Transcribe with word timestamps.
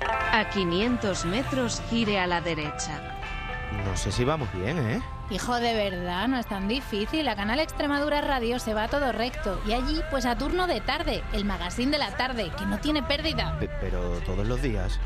A 0.00 0.50
500 0.50 1.24
metros 1.26 1.82
gire 1.90 2.18
a 2.18 2.26
la 2.26 2.40
derecha. 2.40 3.00
No 3.84 3.96
sé 3.96 4.12
si 4.12 4.24
vamos 4.24 4.48
bien, 4.52 4.78
¿eh? 4.78 5.02
Hijo, 5.30 5.56
de 5.56 5.74
verdad, 5.74 6.28
no 6.28 6.38
es 6.38 6.46
tan 6.46 6.68
difícil. 6.68 7.26
A 7.28 7.34
Canal 7.34 7.58
Extremadura 7.58 8.20
Radio 8.20 8.58
se 8.60 8.74
va 8.74 8.86
todo 8.88 9.10
recto. 9.12 9.60
Y 9.66 9.72
allí, 9.72 10.00
pues 10.10 10.24
a 10.24 10.38
turno 10.38 10.66
de 10.68 10.80
tarde, 10.80 11.24
el 11.32 11.44
magazine 11.44 11.90
de 11.90 11.98
la 11.98 12.16
tarde, 12.16 12.52
que 12.56 12.64
no 12.66 12.78
tiene 12.78 13.02
pérdida. 13.02 13.56
Pe- 13.58 13.68
pero 13.80 14.20
todos 14.24 14.46
los 14.46 14.62
días. 14.62 15.00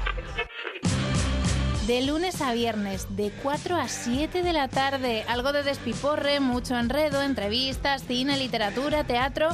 De 1.87 2.03
lunes 2.03 2.41
a 2.43 2.53
viernes, 2.53 3.17
de 3.17 3.33
4 3.43 3.77
a 3.77 3.89
7 3.89 4.43
de 4.43 4.53
la 4.53 4.69
tarde. 4.69 5.25
Algo 5.27 5.53
de 5.53 5.63
despiporre, 5.63 6.39
mucho 6.39 6.79
enredo, 6.79 7.23
entrevistas, 7.23 8.05
cine, 8.07 8.37
literatura, 8.37 9.03
teatro. 9.05 9.49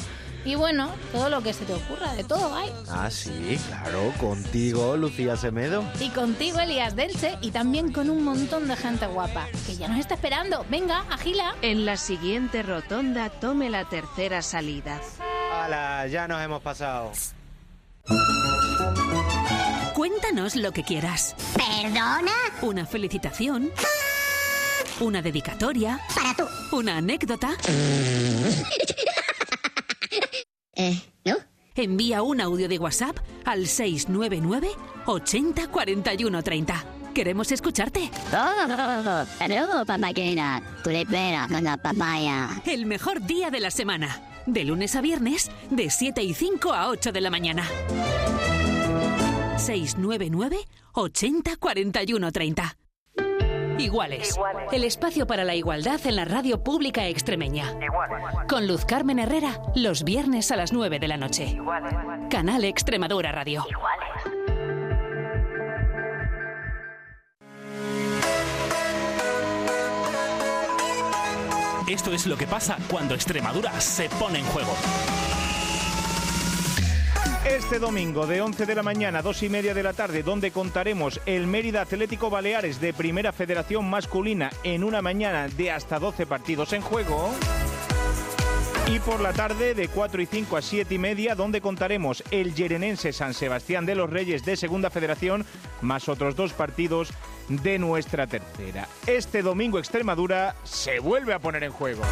Y 0.47 0.55
bueno, 0.55 0.95
todo 1.11 1.29
lo 1.29 1.43
que 1.43 1.53
se 1.53 1.65
te 1.65 1.75
ocurra, 1.75 2.15
de 2.15 2.23
todo 2.23 2.55
hay. 2.55 2.73
Ah, 2.89 3.11
sí, 3.11 3.59
claro, 3.67 4.13
contigo, 4.21 4.97
Lucía 4.97 5.37
Semedo. 5.37 5.83
Y 5.99 6.09
contigo, 6.11 6.61
Elías 6.61 6.95
Delche, 6.95 7.37
y 7.41 7.51
también 7.51 7.93
con 7.93 8.09
un 8.09 8.23
montón 8.23 8.69
de 8.69 8.77
gente 8.77 9.07
guapa, 9.09 9.49
que 9.67 9.77
ya 9.77 9.89
nos 9.89 9.99
está 9.99 10.15
esperando. 10.15 10.65
Venga, 10.71 11.05
agila. 11.11 11.57
En 11.63 11.85
la 11.85 11.97
siguiente 11.97 12.63
rotonda 12.63 13.29
tome 13.29 13.71
la 13.71 13.89
tercera 13.89 14.41
salida. 14.41 15.01
¡Hala! 15.53 16.07
Ya 16.07 16.29
nos 16.29 16.41
hemos 16.41 16.63
pasado. 16.63 17.11
Cuéntanos 19.95 20.55
lo 20.55 20.71
que 20.71 20.85
quieras. 20.85 21.35
¿Perdona? 21.57 22.33
Una 22.63 22.87
felicitación. 22.87 23.73
Una 25.01 25.23
dedicatoria. 25.23 25.99
Para 26.15 26.35
tú. 26.35 26.45
Una 26.77 26.99
anécdota. 26.99 27.51
Eh, 30.77 31.01
¿no? 31.25 31.37
Envía 31.75 32.23
un 32.23 32.41
audio 32.41 32.69
de 32.69 32.79
WhatsApp 32.79 33.17
al 33.45 33.67
699 33.67 34.69
80 35.07 35.69
41 35.69 36.43
30. 36.43 36.85
Queremos 37.15 37.51
escucharte. 37.51 38.11
Papaya. 41.79 42.63
El 42.67 42.85
mejor 42.85 43.23
día 43.27 43.51
de 43.51 43.61
la 43.61 43.71
semana. 43.71 44.21
De 44.45 44.65
lunes 44.65 44.95
a 44.97 45.01
viernes, 45.01 45.51
de 45.71 45.91
7 45.91 46.23
y 46.23 46.35
5 46.35 46.73
a 46.73 46.89
8 46.89 47.13
de 47.13 47.21
la 47.21 47.31
mañana. 47.31 47.67
699 49.57 50.59
80 50.93 51.57
41 51.57 52.33
30. 52.33 52.77
Iguales. 53.79 54.39
El 54.73 54.85
espacio 54.85 55.27
para 55.27 55.45
la 55.45 55.55
igualdad 55.55 56.01
en 56.07 56.17
la 56.17 56.25
radio 56.25 56.63
pública 56.63 57.07
extremeña. 57.07 57.73
Con 58.49 58.67
Luz 58.67 58.85
Carmen 58.85 59.19
Herrera, 59.19 59.61
los 59.75 60.05
viernes 60.05 60.51
a 60.51 60.57
las 60.57 60.73
9 60.73 60.99
de 60.99 61.09
la 61.09 61.17
noche. 61.17 61.59
Canal 62.31 62.65
Extremadura 62.65 63.33
Radio. 63.33 63.67
Esto 71.89 72.13
es 72.13 72.27
lo 72.27 72.37
que 72.37 72.47
pasa 72.47 72.79
cuando 72.91 73.15
Extremadura 73.15 73.81
se 73.81 74.09
pone 74.09 74.41
en 74.41 74.45
juego. 74.47 74.75
Este 77.49 77.79
domingo 77.79 78.27
de 78.27 78.41
11 78.41 78.67
de 78.67 78.75
la 78.75 78.83
mañana 78.83 79.21
a 79.21 79.23
2 79.23 79.45
y 79.45 79.49
media 79.49 79.73
de 79.73 79.85
la 79.85 79.93
tarde, 79.93 80.25
donde 80.25 80.51
contaremos 80.51 81.21
el 81.27 81.47
Mérida 81.47 81.83
Atlético 81.83 82.29
Baleares 82.29 82.81
de 82.81 82.93
Primera 82.93 83.33
Federación 83.33 83.89
Masculina 83.89 84.51
en 84.65 84.83
una 84.83 85.01
mañana 85.01 85.47
de 85.47 85.71
hasta 85.71 86.01
12 86.01 86.27
partidos 86.27 86.73
en 86.73 86.83
juego. 86.83 87.31
Y 88.89 88.99
por 88.99 89.21
la 89.21 89.33
tarde 89.33 89.75
de 89.75 89.87
4 89.89 90.23
y 90.23 90.27
5 90.27 90.57
a 90.57 90.63
7 90.63 90.95
y 90.95 90.99
media, 90.99 91.37
donde 91.37 91.61
contaremos 91.61 92.25
el 92.33 92.53
Yerenense 92.55 93.13
San 93.13 93.33
Sebastián 93.33 93.87
de 93.87 93.95
los 93.95 94.11
Reyes 94.11 94.45
de 94.45 94.57
Segunda 94.57 94.91
Federación, 94.91 95.45
más 95.83 96.09
otros 96.09 96.35
dos 96.35 96.53
partidos 96.53 97.13
de 97.49 97.79
nuestra 97.79 98.27
tercera. 98.27 98.89
Este 99.07 99.43
domingo 99.43 99.79
Extremadura 99.79 100.57
se 100.65 100.99
vuelve 100.99 101.33
a 101.33 101.39
poner 101.39 101.63
en 101.63 101.73
juego. 101.73 102.03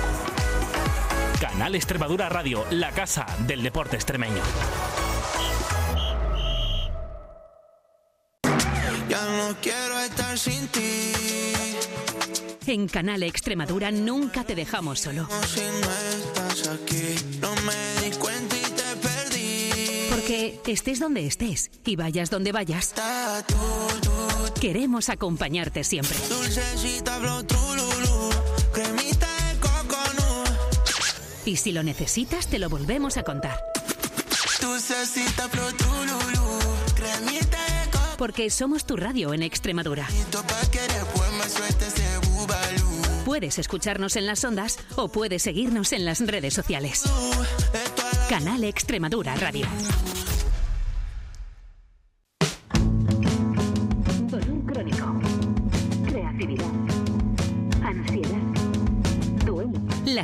Canal 1.40 1.74
Extremadura 1.74 2.28
Radio, 2.28 2.64
la 2.70 2.92
casa 2.92 3.26
del 3.46 3.62
deporte 3.62 3.96
extremeño. 3.96 4.42
Ya 9.14 9.24
no 9.26 9.56
quiero 9.62 10.00
estar 10.00 10.36
sin 10.36 10.66
ti. 10.68 11.12
En 12.66 12.88
Canal 12.88 13.22
Extremadura 13.22 13.92
nunca 13.92 14.42
te 14.42 14.56
dejamos 14.56 14.98
solo. 14.98 15.28
Si 15.46 15.60
no 15.60 15.92
estás 16.18 16.68
aquí, 16.68 17.14
no 17.40 17.54
me 17.62 18.08
di 18.08 18.16
cuenta 18.16 18.56
y 18.56 18.62
te 18.62 18.96
perdí. 19.00 20.08
Porque 20.10 20.60
estés 20.66 20.98
donde 20.98 21.28
estés 21.28 21.70
y 21.84 21.94
vayas 21.94 22.28
donde 22.28 22.50
vayas, 22.50 22.92
tú, 23.46 23.54
tú, 24.02 24.60
queremos 24.60 25.08
acompañarte 25.08 25.84
siempre. 25.84 26.18
dulcecita. 26.28 27.20
Cremita 28.72 29.28
de. 31.44 31.50
Y 31.52 31.54
si 31.54 31.70
lo 31.70 31.84
necesitas, 31.84 32.48
te 32.48 32.58
lo 32.58 32.68
volvemos 32.68 33.16
a 33.16 33.22
contar. 33.22 33.60
Dulcecita, 34.60 35.48
flow, 35.50 35.72
trululú. 35.74 36.58
Cremita. 36.96 37.63
Porque 38.18 38.50
somos 38.50 38.84
tu 38.84 38.96
radio 38.96 39.34
en 39.34 39.42
Extremadura. 39.42 40.06
Puedes 43.24 43.58
escucharnos 43.58 44.16
en 44.16 44.26
las 44.26 44.44
ondas 44.44 44.78
o 44.96 45.08
puedes 45.08 45.42
seguirnos 45.42 45.92
en 45.92 46.04
las 46.04 46.20
redes 46.20 46.54
sociales. 46.54 47.02
Canal 48.28 48.64
Extremadura 48.64 49.34
Radio. 49.36 49.66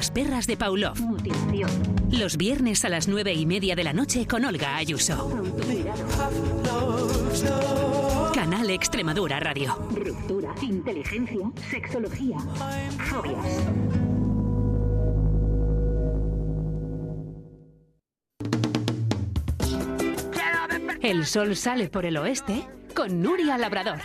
Las 0.01 0.11
perras 0.11 0.47
de 0.47 0.57
Paulov. 0.57 0.95
Los 2.11 2.39
viernes 2.39 2.87
a 2.87 2.89
las 2.89 3.07
nueve 3.07 3.35
y 3.35 3.45
media 3.45 3.77
de 3.77 3.85
la 3.85 3.93
noche 3.93 4.27
con 4.27 4.47
Olga 4.47 4.77
Ayuso. 4.77 5.29
Canal 8.33 8.71
Extremadura 8.71 9.39
Radio. 9.41 9.77
Ruptura. 9.91 10.55
Inteligencia. 10.63 11.53
Sexología. 11.71 12.39
Fobias. 13.11 13.61
El 21.03 21.27
sol 21.27 21.55
sale 21.57 21.91
por 21.91 22.07
el 22.07 22.17
oeste 22.17 22.67
con 22.95 23.21
Nuria 23.21 23.59
Labrador. 23.59 23.99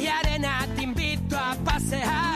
Y 0.00 0.06
arena, 0.06 0.66
te 0.76 0.82
invito 0.82 1.36
a 1.36 1.54
pasear. 1.64 2.27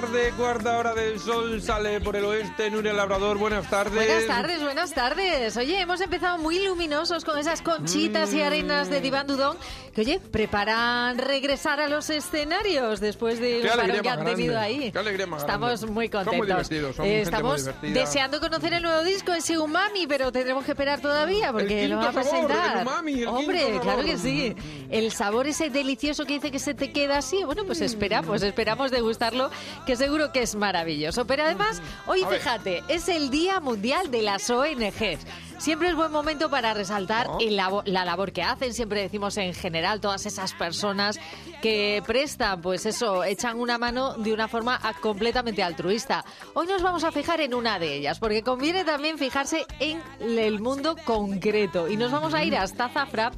Tarde, 0.00 0.32
cuarta 0.36 0.78
hora 0.78 0.94
del 0.94 1.18
sol, 1.18 1.60
sale 1.60 2.00
por 2.00 2.14
el 2.14 2.24
oeste, 2.24 2.70
Nuria 2.70 2.92
Labrador, 2.92 3.36
buenas 3.36 3.68
tardes. 3.68 3.94
Buenas 4.06 4.26
tardes, 4.26 4.62
buenas 4.62 4.92
tardes. 4.94 5.56
Oye, 5.56 5.80
hemos 5.80 6.00
empezado 6.00 6.38
muy 6.38 6.64
luminosos 6.64 7.24
con 7.24 7.36
esas 7.36 7.62
conchitas 7.62 8.32
y 8.32 8.40
arenas 8.40 8.90
de 8.90 9.00
Diván 9.00 9.26
Dudón, 9.26 9.56
que 9.92 10.02
oye, 10.02 10.20
preparan 10.20 11.18
regresar 11.18 11.80
a 11.80 11.88
los 11.88 12.10
escenarios 12.10 13.00
después 13.00 13.40
del 13.40 13.68
alegría 13.68 14.02
parón 14.02 14.02
que 14.02 14.08
han 14.30 14.36
tenido 14.36 14.58
ahí. 14.58 14.92
qué 14.92 14.98
alegría 15.00 15.26
más 15.26 15.40
Estamos 15.42 15.80
grande. 15.80 15.86
muy 15.86 15.88
Son 15.88 15.94
muy 15.94 16.08
contentos. 16.08 16.46
divertidos, 16.46 16.96
son 16.96 17.06
Eh, 17.06 17.08
muy 17.08 17.18
Estamos 17.22 17.60
divertida. 17.64 18.00
deseando 18.00 18.40
conocer 18.40 18.72
el 18.74 18.82
nuevo 18.84 19.02
disco 19.02 19.34
en 19.34 19.42
Siumami, 19.42 20.06
pero 20.06 20.30
tendremos 20.30 20.64
que 20.64 20.72
esperar 20.72 21.00
todavía 21.00 21.50
porque 21.52 21.84
El 21.86 21.90
lo 21.90 21.96
va 21.96 22.04
a 22.04 22.12
de 22.12 22.14
presentar. 22.14 22.86
Hombre, 23.26 23.80
claro 23.82 24.04
que 24.04 24.16
sí. 24.16 24.54
El 24.90 25.10
sabor 25.10 25.48
ese 25.48 25.70
delicioso 25.70 26.24
que 26.24 26.34
dice 26.34 26.52
que 26.52 26.60
se 26.60 26.74
te 26.74 26.92
queda 26.92 27.18
así, 27.18 27.42
bueno, 27.44 27.64
pues 27.64 27.80
esperamos, 27.80 28.42
esperamos 28.42 28.90
degustarlo, 28.92 29.50
que 29.88 29.96
seguro 29.96 30.32
que 30.32 30.42
es 30.42 30.54
maravilloso. 30.54 31.26
Pero 31.26 31.44
además, 31.44 31.80
hoy 32.06 32.22
fíjate, 32.30 32.82
es 32.88 33.08
el 33.08 33.30
Día 33.30 33.58
Mundial 33.58 34.10
de 34.10 34.20
las 34.20 34.50
ONGs. 34.50 35.24
Siempre 35.58 35.88
es 35.88 35.94
buen 35.94 36.10
momento 36.10 36.48
para 36.50 36.72
resaltar 36.74 37.28
el 37.40 37.56
labo- 37.56 37.82
la 37.84 38.04
labor 38.04 38.32
que 38.32 38.42
hacen. 38.42 38.72
Siempre 38.74 39.02
decimos 39.02 39.36
en 39.36 39.54
general 39.54 40.00
todas 40.00 40.24
esas 40.26 40.54
personas 40.54 41.18
que 41.62 42.02
prestan, 42.06 42.60
pues 42.62 42.86
eso, 42.86 43.24
echan 43.24 43.58
una 43.58 43.78
mano 43.78 44.14
de 44.14 44.32
una 44.32 44.48
forma 44.48 44.80
completamente 45.00 45.62
altruista. 45.62 46.24
Hoy 46.54 46.66
nos 46.66 46.82
vamos 46.82 47.04
a 47.04 47.12
fijar 47.12 47.40
en 47.40 47.54
una 47.54 47.78
de 47.78 47.94
ellas, 47.94 48.18
porque 48.18 48.42
conviene 48.42 48.84
también 48.84 49.18
fijarse 49.18 49.66
en 49.80 50.00
el 50.20 50.60
mundo 50.60 50.96
concreto. 51.04 51.88
Y 51.88 51.96
nos 51.96 52.12
vamos 52.12 52.34
a 52.34 52.44
ir 52.44 52.56
hasta 52.56 52.88
Zafra 52.88 53.32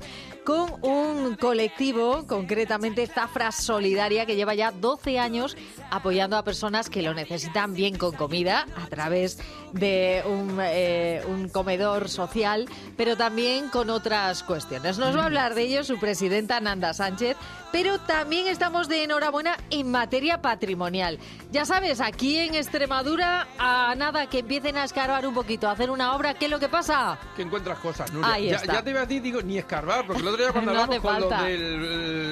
con 0.45 0.73
un 0.83 1.37
colectivo, 1.37 2.27
concretamente 2.27 3.07
Zafra 3.07 3.53
Solidaria, 3.53 4.27
que 4.27 4.37
lleva 4.37 4.55
ya 4.55 4.71
12 4.73 5.19
años 5.19 5.57
apoyando 5.91 6.37
a 6.37 6.45
personas 6.45 6.89
que 6.91 7.03
lo 7.03 7.13
necesitan 7.15 7.75
bien 7.75 7.97
con 7.97 8.13
comida 8.17 8.67
a 8.83 8.87
través 8.87 9.39
de 9.73 10.23
un, 10.27 10.59
eh, 10.63 11.23
un 11.29 11.49
comedor 11.49 12.09
social, 12.11 12.67
pero 12.97 13.17
también 13.17 13.69
con 13.69 13.91
otras 13.91 14.43
cuestiones. 14.43 14.99
Nos 14.99 15.17
va 15.17 15.23
a 15.23 15.27
hablar 15.27 15.55
de 15.55 15.63
ello 15.63 15.85
su 15.85 15.99
presidenta 15.99 16.61
Nanda 16.61 16.93
Sánchez, 16.93 17.37
pero 17.73 17.99
también 18.01 18.47
estamos 18.47 18.89
de 18.89 19.05
enhorabuena 19.05 19.57
en 19.71 19.91
materia 19.91 20.41
patrimonial. 20.41 21.19
Ya 21.51 21.65
sabes, 21.65 22.01
aquí 22.01 22.39
en 22.39 22.55
Extremadura, 22.55 23.49
a 23.59 23.95
nada 23.97 24.29
que 24.29 24.41
empiecen 24.41 24.77
a 24.77 24.85
escarbar 24.85 25.27
un 25.27 25.35
poquito, 25.35 25.69
a 25.69 25.73
hacer 25.73 25.91
una 25.91 26.15
obra, 26.15 26.35
¿qué 26.35 26.45
es 26.47 26.51
lo 26.51 26.59
que 26.59 26.69
pasa? 26.69 27.19
Que 27.37 27.43
encuentras 27.43 27.79
cosas, 27.79 28.13
Nuria. 28.13 28.33
Ahí 28.33 28.49
ya, 28.49 28.57
está. 28.57 28.75
ya 28.75 28.83
te 28.83 28.91
iba 28.91 29.01
a 29.01 29.07
decir, 29.07 29.23
digo, 29.23 29.43
ni 29.43 29.59
escarbar, 29.59 30.07
porque 30.07 30.23
el 30.23 30.29
otro 30.29 30.43
día 30.43 30.53
cuando 30.53 30.73
No 30.73 30.81
hablamos 30.81 31.29
con 31.29 31.45
del 31.45 31.61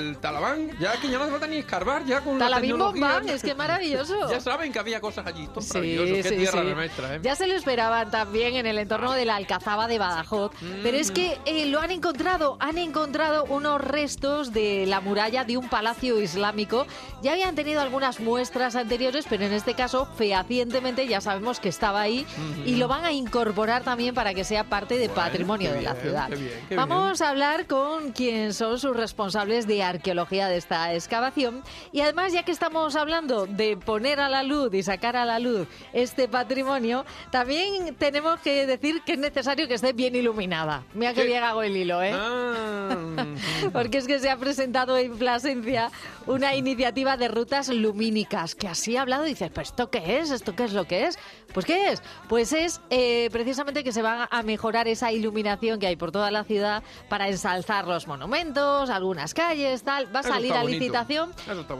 el 0.09 0.19
Talabán, 0.19 0.71
ya 0.79 0.93
que 1.01 1.09
ya 1.09 1.19
no 1.19 1.25
hace 1.25 1.33
falta 1.33 1.47
ni 1.47 1.57
escarbar, 1.57 2.05
ya 2.05 2.21
con 2.21 2.39
la 2.39 2.59
es 2.59 3.43
que 3.43 3.55
maravilloso. 3.55 4.15
Ya 4.31 4.41
saben 4.41 4.73
que 4.73 4.79
había 4.79 5.01
cosas 5.01 5.27
allí. 5.27 5.45
Esto 5.45 5.61
es 5.61 5.67
Sí, 5.67 5.75
maravilloso, 5.75 6.15
qué 6.15 6.23
sí, 6.23 6.37
tierra 6.37 6.63
sí. 6.63 6.75
nuestra, 6.75 7.15
¿eh? 7.15 7.21
Ya 7.23 7.35
se 7.37 7.47
lo 7.47 7.55
esperaban 7.55 8.11
también 8.11 8.57
en 8.57 8.67
el 8.67 8.79
entorno 8.79 9.13
de 9.13 9.25
la 9.25 9.37
Alcazaba 9.37 9.89
de 9.89 9.99
Badajoz. 9.99 10.53
Pero 10.83 10.97
es 10.97 11.11
que 11.11 11.39
eh, 11.45 11.67
lo 11.67 11.81
han 11.81 11.91
encontrado, 11.91 12.57
han 12.61 12.79
encontrado 12.79 13.45
unos 13.45 13.81
restos 13.81 14.53
de 14.53 14.87
la 14.87 15.01
muralla 15.01 15.28
de 15.29 15.57
un 15.59 15.69
palacio 15.69 16.21
islámico. 16.23 16.87
Ya 17.23 17.33
habían 17.33 17.55
tenido 17.55 17.81
algunas 17.83 18.19
muestras 18.19 18.77
anteriores, 18.77 19.27
pero 19.29 19.45
en 19.45 19.53
este 19.53 19.75
caso, 19.75 20.07
fehacientemente, 20.17 21.07
ya 21.07 21.21
sabemos 21.21 21.61
que 21.61 21.69
estaba 21.69 22.01
ahí 22.01 22.27
y 22.65 22.77
lo 22.77 22.89
van 22.89 23.05
a 23.05 23.13
incorporar 23.13 23.83
también 23.85 24.15
para 24.15 24.33
que 24.33 24.43
sea 24.45 24.65
parte 24.65 24.97
de 24.97 25.09
patrimonio 25.11 25.71
qué 25.71 25.77
de 25.77 25.83
la 25.83 25.93
bien, 25.93 26.03
ciudad. 26.03 26.29
qué 26.29 26.37
bien, 26.37 26.53
qué 26.69 26.77
Vamos 26.77 27.21
a 27.21 27.29
hablar 27.29 27.67
con 27.67 28.13
quien 28.13 28.55
son 28.55 28.79
sus 28.79 28.97
responsables 28.97 29.67
de 29.67 29.83
arqueología 29.83 30.49
de 30.49 30.57
esta 30.57 30.95
excavación. 30.95 31.63
Y 31.93 32.01
además, 32.01 32.33
ya 32.33 32.43
que 32.43 32.53
estamos 32.53 32.97
hablando 32.97 33.47
de 33.47 33.77
poner 33.77 34.21
a 34.21 34.29
la 34.31 34.43
luz 34.43 34.73
y 34.73 34.83
sacar 34.83 35.17
a 35.17 35.27
la 35.27 35.39
luz 35.39 35.69
este 35.93 36.27
patrimonio, 36.27 37.05
también 37.31 37.95
tenemos 37.97 38.41
que 38.41 38.67
decir 38.67 39.03
que 39.05 39.13
es 39.13 39.19
necesario 39.19 39.69
que 39.69 39.75
esté 39.75 39.93
bien 39.93 40.17
iluminada. 40.17 40.85
Mira 40.95 41.13
que 41.13 41.25
bien 41.25 41.43
hago 41.45 41.63
el 41.63 41.77
hilo, 41.77 42.03
¿eh? 42.03 42.13
Ah, 42.15 42.97
Porque 43.73 43.99
es 43.99 44.07
que 44.07 44.19
se 44.19 44.31
ha 44.31 44.37
presentado 44.37 44.97
en 44.97 45.18
Plasencia 45.19 45.91
una 46.27 46.55
iniciativa 46.55 47.17
de 47.17 47.29
rutas 47.29 47.69
lumínicas, 47.69 48.55
que 48.55 48.69
así 48.69 48.97
ha 48.97 49.03
hablado 49.03 49.27
y 49.27 49.31
dices, 49.31 49.51
¿pero 49.51 49.63
esto 49.63 49.91
qué 49.91 50.19
es? 50.21 50.31
¿Esto 50.31 50.55
qué 50.55 50.65
es 50.65 50.73
lo 50.73 50.85
que 50.87 51.07
es? 51.07 51.19
Pues 51.55 51.65
¿qué 51.65 51.91
es? 51.91 52.03
Pues 52.29 52.53
es 52.53 52.81
eh, 52.91 53.29
precisamente 53.33 53.83
que 53.83 53.93
se 53.93 54.03
va 54.03 54.29
a 54.31 54.43
mejorar 54.43 54.87
esa 54.89 55.11
iluminación 55.11 55.81
que 55.81 55.87
hay 55.87 55.97
por 55.97 56.13
toda 56.13 56.31
la 56.31 56.45
ciudad 56.45 56.83
para 57.09 57.29
ensalzar 57.29 57.87
los 57.87 58.07
monumentos, 58.07 58.91
algunas 58.91 59.33
calles, 59.35 59.83
tal. 59.83 60.15
Va 60.15 60.19
a 60.21 60.23
Eso 60.23 60.29
salir 60.31 60.53
a 60.53 60.61
bonito. 60.63 60.79
licitación 60.79 61.33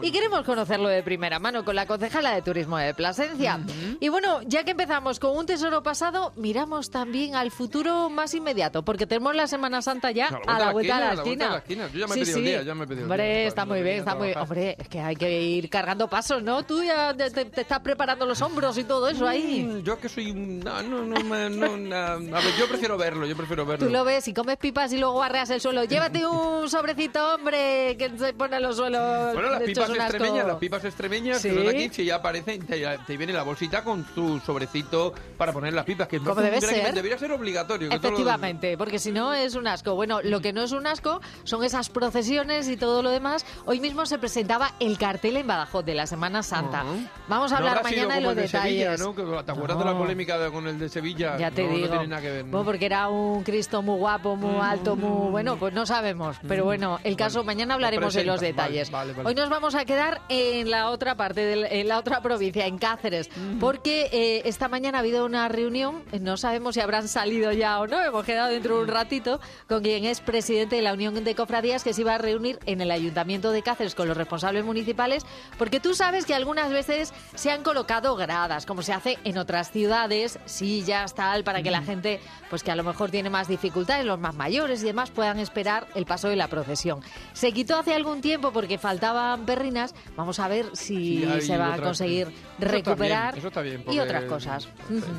y 0.03 0.11
queremos 0.11 0.43
conocerlo 0.45 0.89
de 0.89 1.03
primera 1.03 1.39
mano 1.39 1.65
con 1.65 1.77
la 1.77 1.87
concejala 1.87 2.35
de 2.35 2.41
Turismo 2.43 2.79
de 2.79 2.95
Plasencia. 2.95 3.61
Y 4.01 4.09
bueno, 4.09 4.41
ya 4.47 4.65
que 4.65 4.71
empezamos 4.73 5.19
con 5.21 5.37
un 5.37 5.45
tesoro 5.47 5.83
pasado, 5.83 6.33
miramos 6.37 6.91
también 6.91 7.35
al 7.35 7.51
futuro 7.51 8.09
más 8.09 8.33
inmediato, 8.35 8.83
porque 8.85 9.07
tenemos 9.07 9.35
la 9.35 9.47
Semana 9.47 9.83
Santa 9.83 10.11
ya 10.11 10.29
a 10.47 10.59
la 10.59 10.73
vuelta 10.73 10.95
de 10.99 11.07
la 11.07 11.13
esquina. 11.15 11.47
a 11.47 11.51
la 11.53 11.59
esquina. 11.59 11.89
Yo 11.93 12.01
ya 12.01 12.07
me 12.07 12.15
he 12.15 12.15
Sí, 12.15 12.21
pedido 12.33 12.39
el 12.39 12.45
sí. 12.45 12.49
día, 12.51 12.63
ya 12.63 12.75
me 12.75 12.85
he 12.85 12.87
pedido 12.87 13.05
el 13.05 13.09
Hombre, 13.29 13.47
está 13.47 13.65
muy 13.67 13.83
bien, 13.83 13.97
a 13.97 13.99
está 13.99 14.15
muy... 14.15 14.33
trabajar. 14.33 14.43
Hombre, 14.59 14.77
es 14.79 14.89
que 14.89 15.01
hay 15.01 15.17
que 15.17 15.43
ir 15.43 15.69
cargando 15.71 16.09
pasos, 16.09 16.43
¿no? 16.43 16.65
Tú 16.65 16.83
ya 16.83 17.15
te, 17.15 17.31
te- 17.31 17.45
te 17.47 17.61
estás 17.61 17.81
preparando 17.81 18.27
los 18.27 18.41
hombros 18.43 18.77
y 18.79 18.85
todo 18.85 19.09
eso 19.09 19.27
ahí. 19.27 19.63
Mm, 19.65 19.83
Yo 19.83 19.99
que 20.01 20.09
soy 20.09 20.31
un... 20.31 20.61
No, 20.61 20.83
no, 20.83 21.05
no, 21.05 21.97
a 21.97 22.41
ver, 22.41 22.55
yo 22.59 22.69
prefiero 22.69 22.97
verlo, 22.97 23.27
yo 23.27 23.37
prefiero 23.37 23.65
verlo. 23.67 23.87
Tú 23.87 23.93
lo 23.93 24.05
ves 24.05 24.27
y 24.29 24.35
comes 24.35 24.57
pipas 24.57 24.93
y 24.93 24.99
luego 24.99 25.23
arreas 25.23 25.51
el 25.51 25.61
suelo. 25.61 25.85
Llévate 25.85 26.27
un 26.27 26.69
sobrecito, 26.69 27.35
hombre, 27.35 27.97
que 27.99 28.11
se 28.19 28.33
pone 28.35 28.57
en 28.57 28.63
los 28.63 28.77
suelos. 28.77 29.35
Bueno, 29.35 29.51
las 29.51 29.63
pipas 29.63 29.91
extremeñas, 29.91 30.47
las 30.47 30.57
pipas 30.57 30.85
extremeñas 30.85 31.43
que 31.43 31.51
Sí. 31.51 31.57
son 31.57 31.69
aquí, 31.69 31.89
si 31.93 32.05
ya 32.05 32.17
aparecen, 32.17 32.67
te, 32.67 32.85
te 33.07 33.17
viene 33.17 33.33
la 33.33 33.43
bolsita 33.43 33.83
con 33.85 34.05
tu 34.15 34.39
sobrecito 34.41 35.13
para 35.37 35.53
poner 35.53 35.73
las 35.73 35.85
pipas, 35.85 36.09
que 36.09 36.19
me 36.21 36.27
Como 36.29 36.41
debe 36.41 36.61
ser. 36.61 36.93
debería 36.95 37.19
ser 37.19 37.33
obligatorio. 37.33 37.89
que 37.89 37.97
Efectivamente, 37.97 38.77
porque 38.77 38.99
si 38.99 39.13
no 39.13 39.33
es 39.35 39.55
un 39.55 39.67
asco. 39.67 39.95
Bueno, 39.95 40.21
lo 40.23 40.41
que 40.41 40.53
no 40.53 40.63
es 40.63 40.73
un 40.73 40.87
asco 40.87 41.21
son 41.45 41.65
esas 41.65 41.89
procesiones 41.91 42.69
y 42.69 42.77
todo 42.77 43.03
lo 43.03 43.11
demás. 43.19 43.45
Hoy 43.67 43.81
mismo 43.81 44.07
se 44.07 44.19
presentaba 44.19 44.73
el 44.81 44.97
cartel 44.99 45.37
en 45.37 45.47
Badajoz 45.47 45.85
de 45.85 45.95
la 45.95 46.07
Semana 46.07 46.43
Santa. 46.43 46.85
Vamos 47.29 47.53
a 47.53 47.61
No 47.61 47.69
hablar 47.69 47.85
sido 47.87 48.03
mañana 48.09 48.15
de 48.17 48.21
los 48.21 48.37
de 48.37 48.49
Sevilla, 48.49 48.91
detalles. 48.93 49.01
¿no? 49.01 49.15
Que- 49.15 49.43
¿Te 49.45 49.53
acuerdas 49.53 49.79
de 49.79 49.85
la 49.85 49.93
No. 49.93 49.99
polémica 49.99 50.51
con 50.51 50.67
el 50.69 50.79
de 50.79 50.89
Sevilla? 50.89 51.37
Ya 51.39 51.51
te 51.51 51.65
no, 51.65 51.75
digo. 51.75 51.87
No 51.87 51.93
tiene 51.93 52.07
nada 52.09 52.23
que 52.23 52.31
ver. 52.31 52.45
¿no? 52.45 52.51
Bueno, 52.53 52.65
porque 52.65 52.87
era 52.87 53.09
un 53.09 53.43
Cristo 53.43 53.83
muy 53.83 53.99
guapo, 53.99 54.37
muy 54.37 54.61
alto, 54.65 54.95
muy 54.97 55.31
bueno, 55.31 55.57
pues 55.57 55.75
no 55.75 55.85
sabemos. 55.87 56.37
Pero 56.47 56.65
bueno, 56.65 56.99
el 57.05 57.17
caso, 57.17 57.43
mañana 57.45 57.75
hablaremos 57.75 58.15
de 58.15 58.25
los. 58.25 58.37
Vale, 58.37 58.47
detalles. 58.49 58.91
vale, 58.91 59.13
vale. 59.13 59.29
Hoy 59.29 59.35
nos 59.35 59.49
vamos 59.51 59.75
a 59.75 59.85
quedar 59.85 60.21
en 60.29 60.71
la 60.71 60.91
otra 60.91 61.17
parte, 61.17 61.41
del- 61.45 61.65
en 61.65 61.89
la 61.89 61.99
otra 61.99 62.21
provincia, 62.23 62.67
en 62.67 62.79
Cáceres, 62.79 63.29
porque 63.59 64.09
eh, 64.13 64.43
esta 64.45 64.69
mañana 64.69 64.99
ha 64.99 65.01
habido 65.01 65.25
una 65.27 65.49
reunión, 65.49 66.05
no 66.21 66.37
sabemos 66.37 66.75
si 66.75 66.81
habrán 66.81 67.09
salido 67.09 67.51
ya 67.53 67.81
o 67.81 67.87
no, 67.87 68.01
hemos 68.03 68.25
quedado 68.25 68.49
dentro 68.51 68.77
de 68.77 68.83
un 68.83 68.89
ratito, 68.89 69.41
con 69.69 69.83
quien 69.83 70.05
es 70.05 70.21
presidente 70.21 70.77
de 70.77 70.83
la 70.83 70.93
Unión 70.93 71.25
de 71.25 71.35
Cofradías, 71.35 71.83
que 71.83 71.93
se 71.93 72.03
iba 72.03 72.15
a 72.15 72.19
reunir 72.19 72.59
en 72.67 72.81
el 72.81 72.91
Ayuntamiento 72.91 73.08
de 73.15 73.63
Cáceres 73.63 73.95
con 73.95 74.09
los 74.09 74.17
responsables 74.17 74.65
municipales, 74.65 75.25
porque 75.59 75.81
tú 75.81 75.95
sabes 75.95 76.25
que 76.25 76.35
algunas 76.35 76.71
veces 76.71 77.13
se 77.35 77.51
han 77.51 77.63
colocado 77.63 78.17
gradas, 78.17 78.67
como 78.67 78.83
se 78.83 78.93
hace 78.93 79.19
en 79.25 79.39
otras 79.39 79.71
ciudades, 79.71 80.39
sillas, 80.47 81.15
tal, 81.15 81.45
para 81.45 81.63
que 81.63 81.71
la 81.71 81.83
gente, 81.83 82.21
pues 82.51 82.63
que 82.63 82.71
a 82.71 82.77
lo 82.77 82.85
mejor 82.85 83.11
tiene 83.11 83.31
más 83.31 83.49
dificultades, 83.49 84.05
los 84.05 84.19
más 84.19 84.35
mayores 84.35 84.83
y 84.83 84.87
demás, 84.87 85.11
puedan 85.11 85.39
esperar 85.39 85.87
el 85.95 86.07
paso 86.07 86.29
de 86.29 86.37
la 86.37 86.49
procesión. 86.49 87.01
Se 87.33 87.53
quitó 87.53 87.79
hace 87.79 87.95
algún 87.95 88.21
tiempo 88.21 88.53
porque 88.53 88.79
faltaban 88.79 89.45
perrinas, 89.45 89.95
vamos 90.17 90.39
a 90.39 90.49
ver 90.49 90.67
si 90.75 90.99
Sí, 90.99 91.41
se 91.41 91.57
va 91.57 91.75
a 91.75 91.81
conseguir 91.81 92.29
Eso 92.29 92.31
está 92.31 92.61
bien, 92.61 92.73
recuperar 92.73 93.39
eso 93.39 93.49
está 93.49 93.63
bien, 93.63 93.85
y 93.91 93.99
otras 93.99 94.25
cosas. 94.25 94.69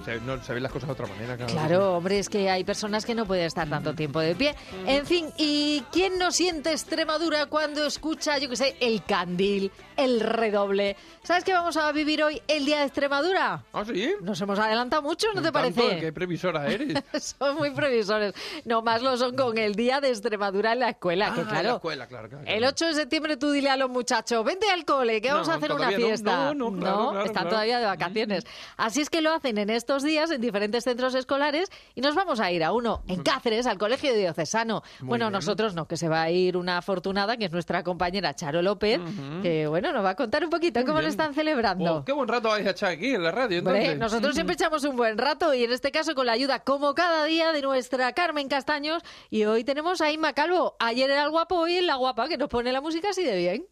Se, 0.06 0.19
no, 0.21 0.42
se 0.44 0.53
ven 0.53 0.63
las 0.63 0.71
cosas 0.71 0.88
de 0.88 0.94
otra 0.94 1.07
manera. 1.07 1.35
Claro. 1.35 1.53
Claro, 1.53 1.97
hombre, 1.97 2.19
es 2.19 2.30
que 2.30 2.50
hay 2.50 2.63
personas 2.63 3.06
que 3.06 3.15
no 3.15 3.25
pueden 3.25 3.45
estar 3.45 3.69
tanto 3.69 3.94
tiempo 3.94 4.19
de 4.19 4.35
pie. 4.35 4.56
En 4.85 5.06
fin, 5.06 5.27
¿y 5.38 5.83
quién 5.92 6.18
no 6.18 6.31
siente 6.31 6.71
Extremadura 6.71 7.45
cuando 7.45 7.79
escucha, 7.86 8.38
yo 8.38 8.50
qué 8.50 8.56
sé, 8.56 8.76
el 8.80 9.04
candil, 9.04 9.71
el 9.98 10.19
redoble? 10.19 10.95
¿Sabes 11.24 11.44
que 11.44 11.54
vamos 11.54 11.78
a 11.78 11.92
vivir 11.92 12.24
hoy 12.24 12.42
el 12.48 12.66
Día 12.66 12.80
de 12.80 12.86
Extremadura? 12.86 13.64
¿Ah, 13.74 13.83
sí? 13.86 14.14
Nos 14.21 14.40
hemos 14.42 14.57
adelantado 14.59 15.02
mucho, 15.02 15.28
¿no 15.33 15.42
te 15.42 15.52
Tanto, 15.52 15.54
parece? 15.54 16.00
¿Qué 16.00 16.14
previsora 16.14 16.68
eres? 16.68 17.04
son 17.40 17.56
muy 17.57 17.71
previsores. 17.71 18.33
No 18.66 18.81
más 18.81 19.02
lo 19.02 19.16
son 19.18 19.36
con 19.36 19.57
el 19.57 19.76
Día 19.76 20.00
de 20.02 20.09
Extremadura 20.09 20.74
en 20.74 20.80
la 20.80 20.90
escuela, 20.90 21.33
que 21.33 21.40
Ah, 21.42 21.44
en 21.44 21.50
claro. 21.50 21.69
la 21.69 21.76
escuela, 21.76 22.07
claro, 22.07 22.30
claro, 22.30 22.44
El 22.48 22.64
8 22.66 22.86
de 22.88 22.94
septiembre 22.94 23.38
tú 23.38 23.52
dile 23.52 23.69
a 23.69 23.78
los 23.78 23.90
muchachos, 23.90 24.44
vente 24.45 24.69
al 24.69 24.86
cole, 24.86 25.21
que 25.21 25.31
vamos 25.31 25.48
No, 25.48 25.54
a 25.54 25.57
hacer 25.57 25.71
una 25.71 25.78
todavía 25.86 26.00
no. 26.00 26.06
fiesta. 26.06 26.54
No, 26.54 26.54
no, 26.71 26.80
claro, 26.80 27.09
claro, 27.12 27.26
están 27.26 27.50
todavía 27.50 27.80
de 27.80 27.86
vacaciones. 27.86 28.44
Así 28.78 29.02
es 29.02 29.09
que 29.09 29.21
lo 29.21 29.33
hacen 29.33 29.57
en 29.57 29.69
estos 29.69 30.04
días 30.04 30.31
en 30.31 30.42
diferentes 30.42 30.83
centros 30.83 31.14
escolares 31.16 31.69
y 31.95 32.02
nos 32.02 32.16
vamos 32.16 32.40
a 32.40 32.52
ir 32.52 32.64
a 32.64 32.71
uno 32.71 33.04
en 33.07 33.21
Cáceres, 33.24 33.68
al 33.68 33.78
Colegio 33.78 34.14
Diocesano. 34.14 34.83
Muy 35.02 35.07
bueno, 35.09 35.26
bien. 35.26 35.33
nosotros 35.33 35.74
no, 35.76 35.88
que 35.88 35.98
se 35.98 36.07
va 36.09 36.21
a 36.24 36.30
ir 36.31 36.57
una 36.57 36.78
afortunada, 36.78 37.38
que 37.38 37.45
es 37.45 37.52
nuestra 37.59 37.83
compañera 37.83 38.33
Charo 38.33 38.61
López, 38.61 39.01
que 39.42 39.68
bueno, 39.68 39.92
nos 39.92 40.04
va 40.04 40.11
a 40.11 40.16
contar 40.16 40.45
un 40.45 40.49
poquito 40.49 40.80
cómo 40.81 40.94
lo 40.94 40.99
bien. 40.99 41.09
están 41.11 41.33
celebrando. 41.33 41.97
Oh, 41.97 42.06
qué 42.06 42.13
buen 42.13 42.30
rato 42.30 42.47
vais 42.47 42.66
a 42.66 42.71
echar 42.71 42.92
aquí 42.92 43.13
en 43.13 43.21
la 43.21 43.31
radio, 43.31 43.59
Hombre, 43.59 43.95
nosotros 43.97 44.33
siempre 44.33 44.54
echamos 44.54 44.85
un 44.85 44.95
buen 44.95 45.18
rato 45.18 45.54
y 45.54 45.66
en 45.66 45.71
este 45.73 45.92
caso 45.92 46.16
con 46.16 46.25
la 46.25 46.31
ayuda, 46.31 46.59
como 46.59 46.95
cada 46.95 47.25
día, 47.25 47.51
de 47.51 47.61
nuestra 47.61 48.13
Carmen 48.13 48.47
Castaños. 48.47 49.04
Y 49.30 49.44
hoy 49.44 49.66
tenemos 49.66 49.99
a 49.99 50.09
Inma 50.09 50.31
Calvo. 50.33 50.78
Ayer 50.80 51.11
era 51.11 51.25
el 51.25 51.31
guapo, 51.31 51.56
hoy 51.56 51.75
es 51.75 51.83
la 51.83 51.95
guapa 51.95 52.30
que 52.30 52.37
nos 52.37 52.47
pone 52.47 52.71
la 52.71 52.80
música 52.80 53.09
así 53.09 53.23
de 53.23 53.35
bien. 53.35 53.66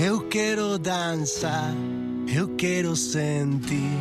Eu 0.00 0.28
quero 0.28 0.78
dançar, 0.78 1.74
eu 2.32 2.54
quero 2.56 2.94
sentir, 2.94 3.98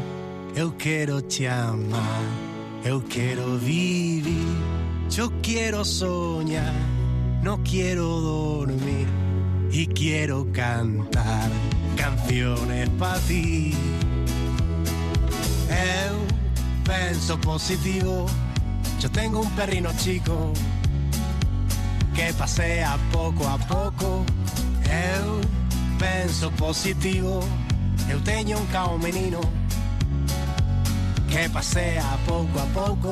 eu 0.55 0.71
quero 0.73 1.23
te 1.23 1.47
amar, 1.47 2.21
eu 2.85 3.01
quero 3.01 3.57
vivir, 3.57 4.45
yo 5.09 5.31
quiero 5.41 5.83
soñar, 5.83 6.75
no 7.41 7.61
quiero 7.63 8.19
dormir 8.21 9.07
y 9.71 9.87
quiero 9.87 10.45
cantar 10.51 11.49
canciones 11.95 12.89
para 12.97 13.19
ti. 13.21 13.73
Eu 15.69 16.17
penso 16.83 17.37
positivo, 17.39 18.25
yo 18.99 19.09
tengo 19.11 19.41
un 19.41 19.51
perrino 19.51 19.91
chico 19.97 20.53
que 22.13 22.33
pasea 22.33 22.97
poco 23.11 23.47
a 23.47 23.57
poco. 23.57 24.25
Eu 24.89 25.41
penso 25.99 26.49
positivo, 26.51 27.41
eu 28.09 28.19
teño 28.21 28.57
un 28.57 28.65
cao 28.67 28.97
menino 28.97 29.39
que 31.29 31.49
pasea 31.49 32.17
poco 32.25 32.59
a 32.59 32.65
poco. 32.73 33.11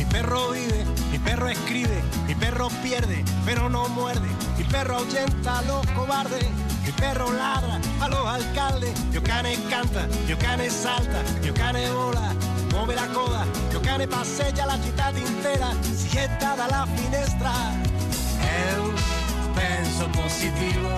Mi 0.00 0.06
perro 0.06 0.48
vive, 0.48 0.86
mi 1.12 1.18
perro 1.18 1.46
escribe, 1.50 2.02
mi 2.26 2.34
perro 2.34 2.68
pierde, 2.82 3.22
pero 3.44 3.68
no 3.68 3.86
muerde. 3.90 4.28
Mi 4.56 4.64
perro 4.64 4.96
ahuyenta 4.96 5.58
a 5.58 5.62
los 5.62 5.86
cobardes, 5.88 6.46
mi 6.86 6.90
perro 6.92 7.30
ladra 7.30 7.78
a 8.00 8.08
los 8.08 8.26
alcaldes. 8.26 8.94
Yo 9.12 9.22
cane 9.22 9.58
canta, 9.68 10.08
yo 10.26 10.38
cane 10.38 10.70
salta, 10.70 11.22
yo 11.42 11.52
cane 11.52 11.90
vola, 11.90 12.32
mueve 12.72 12.94
la 12.94 13.08
coda, 13.08 13.44
yo 13.70 13.82
cane 13.82 14.08
pasea 14.08 14.64
la 14.64 14.78
ciudad 14.78 15.14
entera, 15.14 15.70
si 15.94 16.16
está 16.16 16.56
da 16.56 16.66
la 16.66 16.86
finestra. 16.86 17.52
Eu 18.72 18.94
penso 19.54 20.08
positivo, 20.12 20.88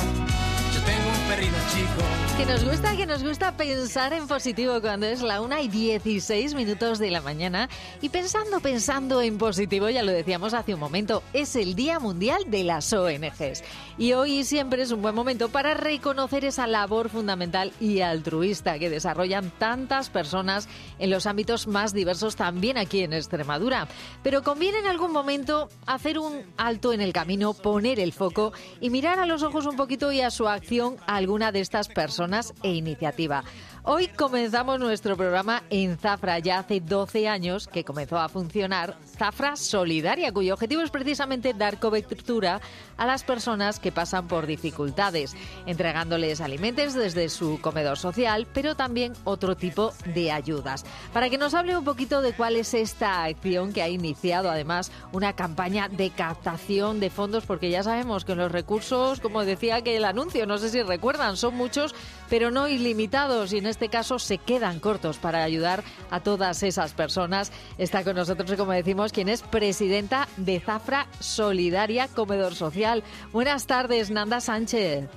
tengo 0.84 1.08
un 1.08 1.28
perrito 1.28 1.56
chico. 1.72 2.02
Que 2.36 2.46
nos 2.46 2.64
gusta, 2.64 2.96
que 2.96 3.06
nos 3.06 3.22
gusta 3.22 3.56
pensar 3.56 4.12
en 4.14 4.26
positivo 4.26 4.80
cuando 4.80 5.06
es 5.06 5.22
la 5.22 5.40
1 5.42 5.60
y 5.60 5.68
16 5.68 6.54
minutos 6.54 6.98
de 6.98 7.10
la 7.10 7.20
mañana. 7.20 7.68
Y 8.00 8.08
pensando, 8.08 8.58
pensando 8.60 9.20
en 9.20 9.38
positivo, 9.38 9.88
ya 9.90 10.02
lo 10.02 10.10
decíamos 10.10 10.54
hace 10.54 10.74
un 10.74 10.80
momento, 10.80 11.22
es 11.34 11.54
el 11.56 11.74
Día 11.74 12.00
Mundial 12.00 12.44
de 12.48 12.64
las 12.64 12.92
ONGs. 12.92 13.62
Y 13.98 14.14
hoy 14.14 14.44
siempre 14.44 14.82
es 14.82 14.90
un 14.90 15.02
buen 15.02 15.14
momento 15.14 15.50
para 15.50 15.74
reconocer 15.74 16.44
esa 16.44 16.66
labor 16.66 17.10
fundamental 17.10 17.72
y 17.80 18.00
altruista 18.00 18.78
que 18.78 18.90
desarrollan 18.90 19.52
tantas 19.58 20.08
personas 20.10 20.68
en 20.98 21.10
los 21.10 21.26
ámbitos 21.26 21.66
más 21.66 21.92
diversos 21.92 22.34
también 22.34 22.78
aquí 22.78 23.02
en 23.02 23.12
Extremadura. 23.12 23.86
Pero 24.22 24.42
conviene 24.42 24.78
en 24.78 24.86
algún 24.86 25.12
momento 25.12 25.68
hacer 25.86 26.18
un 26.18 26.42
alto 26.56 26.92
en 26.92 27.02
el 27.02 27.12
camino, 27.12 27.52
poner 27.52 28.00
el 28.00 28.12
foco 28.12 28.52
y 28.80 28.90
mirar 28.90 29.20
a 29.20 29.26
los 29.26 29.42
ojos 29.42 29.66
un 29.66 29.76
poquito 29.76 30.10
y 30.10 30.22
a 30.22 30.30
su 30.30 30.48
acción 30.48 30.71
a 30.80 31.16
alguna 31.16 31.52
de 31.52 31.60
estas 31.60 31.88
personas 31.88 32.54
e 32.62 32.72
iniciativa. 32.72 33.44
Hoy 33.84 34.06
comenzamos 34.06 34.78
nuestro 34.78 35.16
programa 35.16 35.64
en 35.68 35.98
Zafra. 35.98 36.38
Ya 36.38 36.60
hace 36.60 36.78
12 36.78 37.26
años 37.26 37.66
que 37.66 37.82
comenzó 37.82 38.16
a 38.16 38.28
funcionar 38.28 38.96
Zafra 39.18 39.56
Solidaria, 39.56 40.30
cuyo 40.30 40.54
objetivo 40.54 40.82
es 40.82 40.90
precisamente 40.92 41.52
dar 41.52 41.80
cobertura 41.80 42.60
a 42.96 43.06
las 43.06 43.24
personas 43.24 43.80
que 43.80 43.90
pasan 43.90 44.28
por 44.28 44.46
dificultades, 44.46 45.34
entregándoles 45.66 46.40
alimentos 46.40 46.94
desde 46.94 47.28
su 47.28 47.60
comedor 47.60 47.98
social, 47.98 48.46
pero 48.54 48.76
también 48.76 49.14
otro 49.24 49.56
tipo 49.56 49.92
de 50.14 50.30
ayudas. 50.30 50.84
Para 51.12 51.28
que 51.28 51.36
nos 51.36 51.52
hable 51.52 51.76
un 51.76 51.84
poquito 51.84 52.22
de 52.22 52.34
cuál 52.34 52.54
es 52.54 52.74
esta 52.74 53.24
acción 53.24 53.72
que 53.72 53.82
ha 53.82 53.88
iniciado 53.88 54.48
además 54.48 54.92
una 55.10 55.32
campaña 55.32 55.88
de 55.88 56.10
captación 56.10 57.00
de 57.00 57.10
fondos, 57.10 57.46
porque 57.46 57.70
ya 57.70 57.82
sabemos 57.82 58.24
que 58.24 58.36
los 58.36 58.52
recursos, 58.52 59.18
como 59.18 59.44
decía 59.44 59.82
que 59.82 59.96
el 59.96 60.04
anuncio, 60.04 60.46
no 60.46 60.58
sé 60.58 60.68
si 60.68 60.82
recuerdan, 60.82 61.36
son 61.36 61.56
muchos, 61.56 61.96
pero 62.30 62.52
no 62.52 62.68
ilimitados 62.68 63.52
y 63.52 63.58
en 63.58 63.71
este 63.72 63.88
caso 63.88 64.18
se 64.18 64.38
quedan 64.38 64.78
cortos 64.78 65.18
para 65.18 65.42
ayudar 65.42 65.82
a 66.10 66.20
todas 66.20 66.62
esas 66.62 66.92
personas. 66.94 67.52
Está 67.78 68.04
con 68.04 68.14
nosotros, 68.14 68.52
como 68.54 68.72
decimos, 68.72 69.12
quien 69.12 69.28
es 69.28 69.42
presidenta 69.42 70.28
de 70.36 70.60
Zafra 70.60 71.06
Solidaria 71.18 72.06
Comedor 72.06 72.54
Social. 72.54 73.02
Buenas 73.32 73.66
tardes, 73.66 74.10
Nanda 74.10 74.40
Sánchez. 74.40 75.08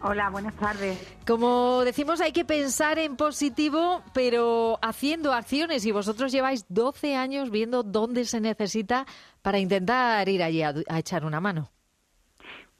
Hola, 0.00 0.30
buenas 0.30 0.54
tardes. 0.54 1.18
Como 1.26 1.82
decimos, 1.84 2.20
hay 2.20 2.32
que 2.32 2.44
pensar 2.44 2.98
en 2.98 3.16
positivo, 3.16 4.02
pero 4.14 4.78
haciendo 4.80 5.32
acciones. 5.32 5.84
Y 5.86 5.92
vosotros 5.92 6.30
lleváis 6.32 6.66
12 6.68 7.16
años 7.16 7.50
viendo 7.50 7.82
dónde 7.82 8.24
se 8.24 8.40
necesita 8.40 9.06
para 9.42 9.58
intentar 9.58 10.28
ir 10.28 10.42
allí 10.42 10.62
a, 10.62 10.72
a 10.88 10.98
echar 10.98 11.24
una 11.24 11.40
mano. 11.40 11.70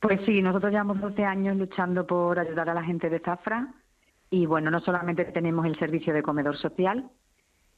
Pues 0.01 0.21
sí, 0.27 0.41
nosotros 0.43 0.71
llevamos 0.71 1.01
12 1.01 1.25
años 1.25 1.57
luchando 1.57 2.07
por 2.07 2.39
ayudar 2.39 2.71
a 2.71 2.75
la 2.75 2.85
gente 2.85 3.11
de 3.11 3.19
Zafra. 3.19 3.75
Y 4.31 4.47
bueno, 4.47 4.71
no 4.71 4.81
solamente 4.81 5.25
tenemos 5.27 5.67
el 5.67 5.79
servicio 5.79 6.13
de 6.13 6.23
comedor 6.23 6.57
social, 6.57 7.11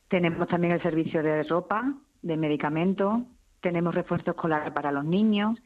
tenemos 0.09 0.49
también 0.49 0.73
el 0.73 0.83
servicio 0.83 1.23
de 1.23 1.45
ropa, 1.45 1.95
de 2.23 2.37
medicamentos, 2.37 3.23
tenemos 3.61 3.95
refuerzo 3.95 4.33
escolar 4.33 4.73
para 4.75 4.91
los 4.91 5.05
niños, 5.05 5.59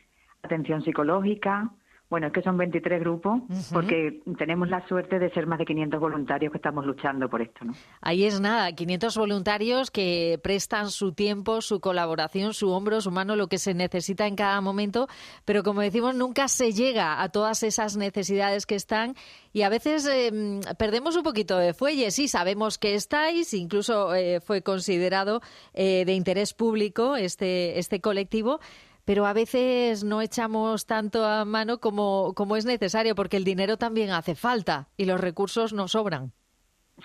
atención 0.43 0.83
psicológica. 0.83 1.71
Bueno, 2.11 2.29
es 2.29 2.33
que 2.33 2.43
son 2.43 2.57
23 2.57 3.01
grupos 3.01 3.41
porque 3.73 4.23
tenemos 4.39 4.69
la 4.69 4.87
suerte 4.87 5.19
de 5.19 5.31
ser 5.31 5.47
más 5.47 5.59
de 5.59 5.65
500 5.65 5.99
voluntarios 5.99 6.53
que 6.53 6.59
estamos 6.59 6.85
luchando 6.85 7.29
por 7.29 7.43
esto, 7.43 7.65
¿no? 7.65 7.73
Ahí 8.03 8.25
es 8.25 8.41
nada, 8.41 8.71
500 8.73 9.17
voluntarios 9.17 9.91
que 9.91 10.39
prestan 10.43 10.91
su 10.91 11.13
tiempo, 11.13 11.61
su 11.61 11.81
colaboración, 11.81 12.53
su 12.53 12.71
hombro, 12.71 13.01
su 13.01 13.11
mano, 13.11 13.37
lo 13.37 13.49
que 13.49 13.59
se 13.59 13.75
necesita 13.75 14.27
en 14.27 14.37
cada 14.37 14.61
momento, 14.61 15.09
pero 15.45 15.63
como 15.63 15.81
decimos, 15.81 16.15
nunca 16.15 16.47
se 16.49 16.73
llega 16.73 17.23
a 17.23 17.31
todas 17.31 17.63
esas 17.63 17.97
necesidades 17.97 18.67
que 18.67 18.75
están 18.75 19.15
y 19.53 19.63
a 19.63 19.69
veces 19.69 20.07
eh, 20.07 20.61
perdemos 20.79 21.17
un 21.17 21.23
poquito 21.23 21.57
de 21.57 21.75
fuelle. 21.75 22.11
Sí, 22.11 22.29
sabemos 22.29 22.77
que 22.77 22.95
estáis, 22.95 23.55
incluso 23.55 24.15
eh, 24.15 24.41
fue 24.41 24.63
considerado 24.63 25.41
eh, 25.73 26.05
de 26.05 26.13
interés 26.13 26.55
público 26.55 27.17
este, 27.17 27.79
este 27.79 28.01
colectivo, 28.01 28.61
pero 29.05 29.27
a 29.27 29.33
veces 29.33 30.05
no 30.05 30.21
echamos 30.21 30.87
tanto 30.87 31.25
a 31.25 31.45
mano 31.45 31.79
como, 31.79 32.33
como 32.35 32.57
es 32.57 32.65
necesario, 32.65 33.15
porque 33.15 33.37
el 33.37 33.45
dinero 33.45 33.77
también 33.77 34.11
hace 34.11 34.35
falta 34.35 34.89
y 34.97 35.05
los 35.05 35.21
recursos 35.21 35.73
no 35.73 35.89
sobran. 35.89 36.33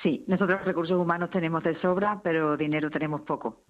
Sí, 0.03 0.24
nosotros 0.27 0.63
recursos 0.63 0.98
humanos 0.98 1.32
tenemos 1.32 1.63
de 1.63 1.79
sobra, 1.82 2.22
pero 2.24 2.56
dinero 2.56 2.89
tenemos 2.89 3.22
poco. 3.22 3.63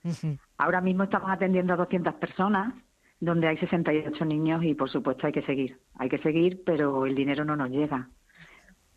Ahora 0.58 0.82
mismo 0.82 1.04
estamos 1.04 1.32
atendiendo 1.32 1.74
a 1.74 1.78
200 1.78 2.16
personas, 2.16 2.74
donde 3.20 3.48
hay 3.48 3.58
68 3.58 4.26
niños 4.26 4.64
y, 4.64 4.76
por 4.76 4.90
supuesto, 4.90 5.28
hay 5.28 5.34
que 5.34 5.44
seguir. 5.44 5.80
Hay 5.96 6.10
que 6.10 6.20
seguir, 6.20 6.62
pero 6.66 7.06
el 7.06 7.16
dinero 7.16 7.46
no 7.46 7.56
nos 7.56 7.70
llega. 7.70 8.10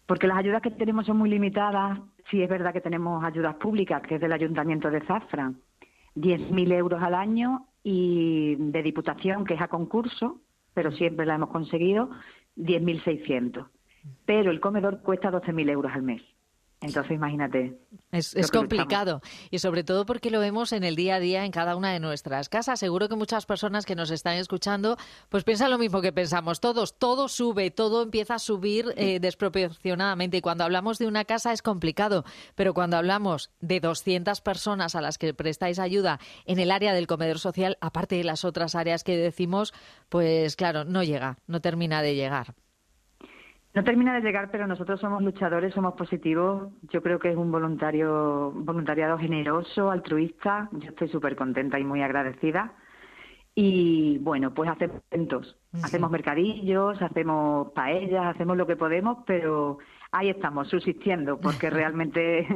Porque 0.06 0.26
las 0.26 0.38
ayudas 0.38 0.62
que 0.62 0.72
tenemos 0.72 1.06
son 1.06 1.16
muy 1.16 1.30
limitadas. 1.30 2.00
Sí 2.30 2.42
es 2.42 2.48
verdad 2.48 2.72
que 2.72 2.80
tenemos 2.80 3.22
ayudas 3.24 3.54
públicas, 3.54 4.02
que 4.02 4.16
es 4.16 4.20
del 4.20 4.32
Ayuntamiento 4.32 4.90
de 4.90 5.00
Zafra, 5.02 5.52
10.000 6.16 6.72
euros 6.72 7.02
al 7.02 7.14
año 7.14 7.66
y 7.82 8.56
de 8.56 8.82
Diputación, 8.82 9.44
que 9.44 9.54
es 9.54 9.60
a 9.60 9.68
concurso, 9.68 10.40
pero 10.74 10.92
siempre 10.92 11.26
la 11.26 11.34
hemos 11.34 11.50
conseguido, 11.50 12.10
10.600. 12.56 13.66
Pero 14.24 14.50
el 14.50 14.60
comedor 14.60 15.00
cuesta 15.02 15.30
12.000 15.30 15.70
euros 15.70 15.92
al 15.92 16.02
mes. 16.02 16.22
Entonces, 16.82 17.12
imagínate. 17.12 17.78
Es, 18.10 18.34
es 18.34 18.50
complicado 18.50 19.22
y 19.50 19.58
sobre 19.58 19.84
todo 19.84 20.04
porque 20.04 20.30
lo 20.30 20.40
vemos 20.40 20.72
en 20.72 20.84
el 20.84 20.96
día 20.96 21.16
a 21.16 21.20
día 21.20 21.44
en 21.44 21.52
cada 21.52 21.76
una 21.76 21.92
de 21.92 22.00
nuestras 22.00 22.48
casas. 22.48 22.80
Seguro 22.80 23.08
que 23.08 23.14
muchas 23.16 23.46
personas 23.46 23.86
que 23.86 23.94
nos 23.94 24.10
están 24.10 24.36
escuchando 24.36 24.96
pues 25.28 25.44
piensan 25.44 25.70
lo 25.70 25.78
mismo 25.78 26.02
que 26.02 26.12
pensamos 26.12 26.60
todos. 26.60 26.98
Todo 26.98 27.28
sube, 27.28 27.70
todo 27.70 28.02
empieza 28.02 28.34
a 28.34 28.38
subir 28.38 28.92
eh, 28.96 29.20
desproporcionadamente 29.20 30.36
y 30.36 30.40
cuando 30.40 30.64
hablamos 30.64 30.98
de 30.98 31.06
una 31.06 31.24
casa 31.24 31.52
es 31.52 31.62
complicado, 31.62 32.24
pero 32.54 32.74
cuando 32.74 32.96
hablamos 32.96 33.50
de 33.60 33.80
200 33.80 34.40
personas 34.40 34.94
a 34.94 35.00
las 35.00 35.18
que 35.18 35.32
prestáis 35.34 35.78
ayuda 35.78 36.20
en 36.44 36.58
el 36.58 36.70
área 36.70 36.94
del 36.94 37.06
comedor 37.06 37.38
social, 37.38 37.78
aparte 37.80 38.16
de 38.16 38.24
las 38.24 38.44
otras 38.44 38.74
áreas 38.74 39.04
que 39.04 39.16
decimos, 39.16 39.72
pues 40.08 40.56
claro, 40.56 40.84
no 40.84 41.02
llega, 41.02 41.38
no 41.46 41.60
termina 41.60 42.02
de 42.02 42.14
llegar. 42.14 42.54
No 43.74 43.84
termina 43.84 44.14
de 44.14 44.20
llegar, 44.20 44.50
pero 44.50 44.66
nosotros 44.66 45.00
somos 45.00 45.22
luchadores, 45.22 45.72
somos 45.72 45.94
positivos. 45.94 46.72
Yo 46.90 47.02
creo 47.02 47.18
que 47.18 47.30
es 47.30 47.36
un 47.36 47.50
voluntario, 47.50 48.52
voluntariado 48.54 49.16
generoso, 49.18 49.90
altruista. 49.90 50.68
Yo 50.72 50.90
estoy 50.90 51.08
súper 51.08 51.36
contenta 51.36 51.78
y 51.78 51.84
muy 51.84 52.02
agradecida. 52.02 52.74
Y 53.54 54.18
bueno, 54.18 54.52
pues 54.54 54.70
hacemos 54.70 55.02
eventos, 55.10 55.58
hacemos 55.82 56.10
mercadillos, 56.10 57.00
hacemos 57.02 57.72
paellas, 57.72 58.34
hacemos 58.34 58.56
lo 58.56 58.66
que 58.66 58.76
podemos, 58.76 59.18
pero 59.26 59.78
ahí 60.10 60.30
estamos, 60.30 60.68
subsistiendo, 60.68 61.38
porque 61.38 61.68
realmente 61.70 62.46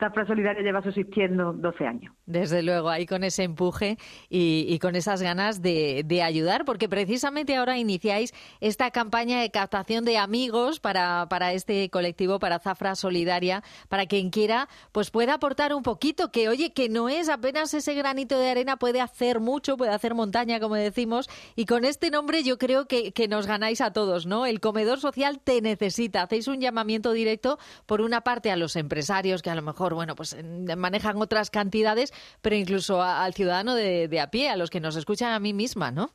Zafra 0.00 0.26
Solidaria 0.26 0.62
lleva 0.62 0.82
subsistiendo 0.82 1.52
12 1.52 1.86
años. 1.86 2.14
Desde 2.26 2.62
luego, 2.62 2.88
ahí 2.88 3.06
con 3.06 3.22
ese 3.22 3.44
empuje 3.44 3.98
y, 4.28 4.78
con 4.78 4.96
esas 4.96 5.20
ganas 5.20 5.60
de, 5.60 6.22
ayudar, 6.24 6.64
porque 6.64 6.88
precisamente 6.88 7.56
ahora 7.56 7.78
iniciáis 7.78 8.32
esta 8.60 8.90
campaña 8.90 9.40
de 9.40 9.50
captación 9.50 10.04
de 10.04 10.16
amigos 10.16 10.80
para, 10.80 11.52
este 11.52 11.90
colectivo, 11.90 12.38
para 12.38 12.58
Zafra 12.58 12.94
Solidaria, 12.94 13.62
para 13.88 14.06
quien 14.06 14.30
quiera, 14.30 14.68
pues 14.92 15.10
pueda 15.10 15.34
aportar 15.34 15.74
un 15.74 15.82
poquito, 15.82 16.32
que 16.32 16.48
oye, 16.48 16.72
que 16.72 16.88
no 16.88 17.08
es 17.08 17.28
apenas 17.28 17.74
ese 17.74 17.94
granito 17.94 18.38
de 18.38 18.50
arena, 18.50 18.76
puede 18.76 19.00
hacer 19.00 19.40
mucho, 19.40 19.76
puede 19.76 19.92
hacer 19.92 20.14
montaña, 20.14 20.60
como 20.60 20.76
decimos, 20.76 21.28
y 21.56 21.66
con 21.66 21.84
este 21.84 22.10
nombre 22.10 22.42
yo 22.42 22.58
creo 22.58 22.86
que 22.86 23.28
nos 23.28 23.46
ganáis 23.46 23.80
a 23.80 23.92
todos, 23.92 24.26
¿no? 24.26 24.46
El 24.46 24.60
comedor 24.60 24.98
social 24.98 25.40
te 25.40 25.60
necesita, 25.60 26.22
hacéis 26.22 26.48
un 26.48 26.60
llamamiento 26.60 27.12
directo, 27.12 27.58
por 27.86 28.00
una 28.00 28.22
parte, 28.22 28.50
a 28.50 28.56
los 28.56 28.76
empresarios 28.76 29.42
que 29.42 29.50
a 29.50 29.54
lo 29.54 29.62
mejor 29.62 29.89
bueno, 29.94 30.14
pues 30.14 30.36
manejan 30.76 31.16
otras 31.16 31.50
cantidades, 31.50 32.12
pero 32.42 32.56
incluso 32.56 33.02
al 33.02 33.34
ciudadano 33.34 33.74
de, 33.74 34.20
a 34.20 34.30
pie, 34.30 34.50
a 34.50 34.56
los 34.56 34.70
que 34.70 34.80
nos 34.80 34.96
escuchan 34.96 35.32
a 35.32 35.40
mí 35.40 35.52
misma, 35.52 35.90
¿no? 35.90 36.10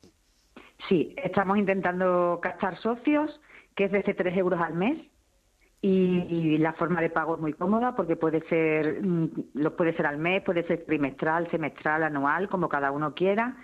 Sí, 0.89 1.15
estamos 1.23 1.57
intentando 1.57 2.39
captar 2.41 2.77
socios, 2.81 3.39
que 3.75 3.85
es 3.85 3.91
desde 3.91 4.13
3 4.13 4.37
euros 4.37 4.59
al 4.59 4.73
mes. 4.73 4.97
Y, 5.81 6.57
la 6.57 6.73
forma 6.73 6.99
de 6.99 7.11
pago 7.11 7.35
es 7.35 7.41
muy 7.41 7.53
cómoda 7.53 7.95
porque 7.95 8.15
puede 8.15 8.41
ser 8.49 9.01
lo 9.53 9.75
puede 9.75 9.95
ser 9.95 10.07
al 10.07 10.17
mes, 10.17 10.41
puede 10.43 10.65
ser 10.65 10.83
trimestral, 10.83 11.49
semestral, 11.51 12.01
anual, 12.01 12.49
como 12.49 12.69
cada 12.69 12.91
uno 12.91 13.13
quiera. 13.13 13.55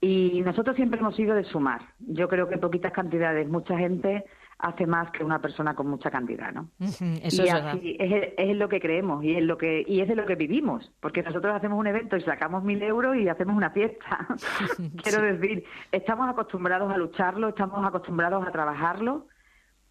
Y 0.00 0.40
nosotros 0.42 0.74
siempre 0.76 1.00
hemos 1.00 1.18
ido 1.18 1.34
de 1.34 1.44
sumar. 1.44 1.82
Yo 1.98 2.28
creo 2.28 2.48
que 2.48 2.56
poquitas 2.56 2.92
cantidades, 2.92 3.46
mucha 3.48 3.76
gente 3.76 4.24
hace 4.58 4.86
más 4.86 5.10
que 5.10 5.22
una 5.22 5.40
persona 5.40 5.74
con 5.74 5.88
mucha 5.88 6.10
cantidad, 6.10 6.52
¿no? 6.52 6.70
Eso 6.80 7.04
y 7.04 7.20
es 7.24 7.52
verdad. 7.52 7.68
así 7.76 7.96
es, 7.98 8.32
es 8.36 8.56
lo 8.56 8.68
que 8.68 8.80
creemos 8.80 9.22
y 9.22 9.34
es 9.34 9.42
lo 9.42 9.58
que 9.58 9.84
y 9.86 10.00
es 10.00 10.08
de 10.08 10.16
lo 10.16 10.24
que 10.24 10.34
vivimos, 10.34 10.92
porque 11.00 11.22
nosotros 11.22 11.54
hacemos 11.54 11.78
un 11.78 11.86
evento 11.86 12.16
y 12.16 12.22
sacamos 12.22 12.64
mil 12.64 12.82
euros 12.82 13.16
y 13.16 13.28
hacemos 13.28 13.56
una 13.56 13.70
fiesta. 13.70 14.26
Quiero 15.02 15.22
decir, 15.22 15.64
estamos 15.92 16.28
acostumbrados 16.28 16.92
a 16.92 16.96
lucharlo, 16.96 17.48
estamos 17.48 17.84
acostumbrados 17.84 18.46
a 18.46 18.50
trabajarlo, 18.50 19.26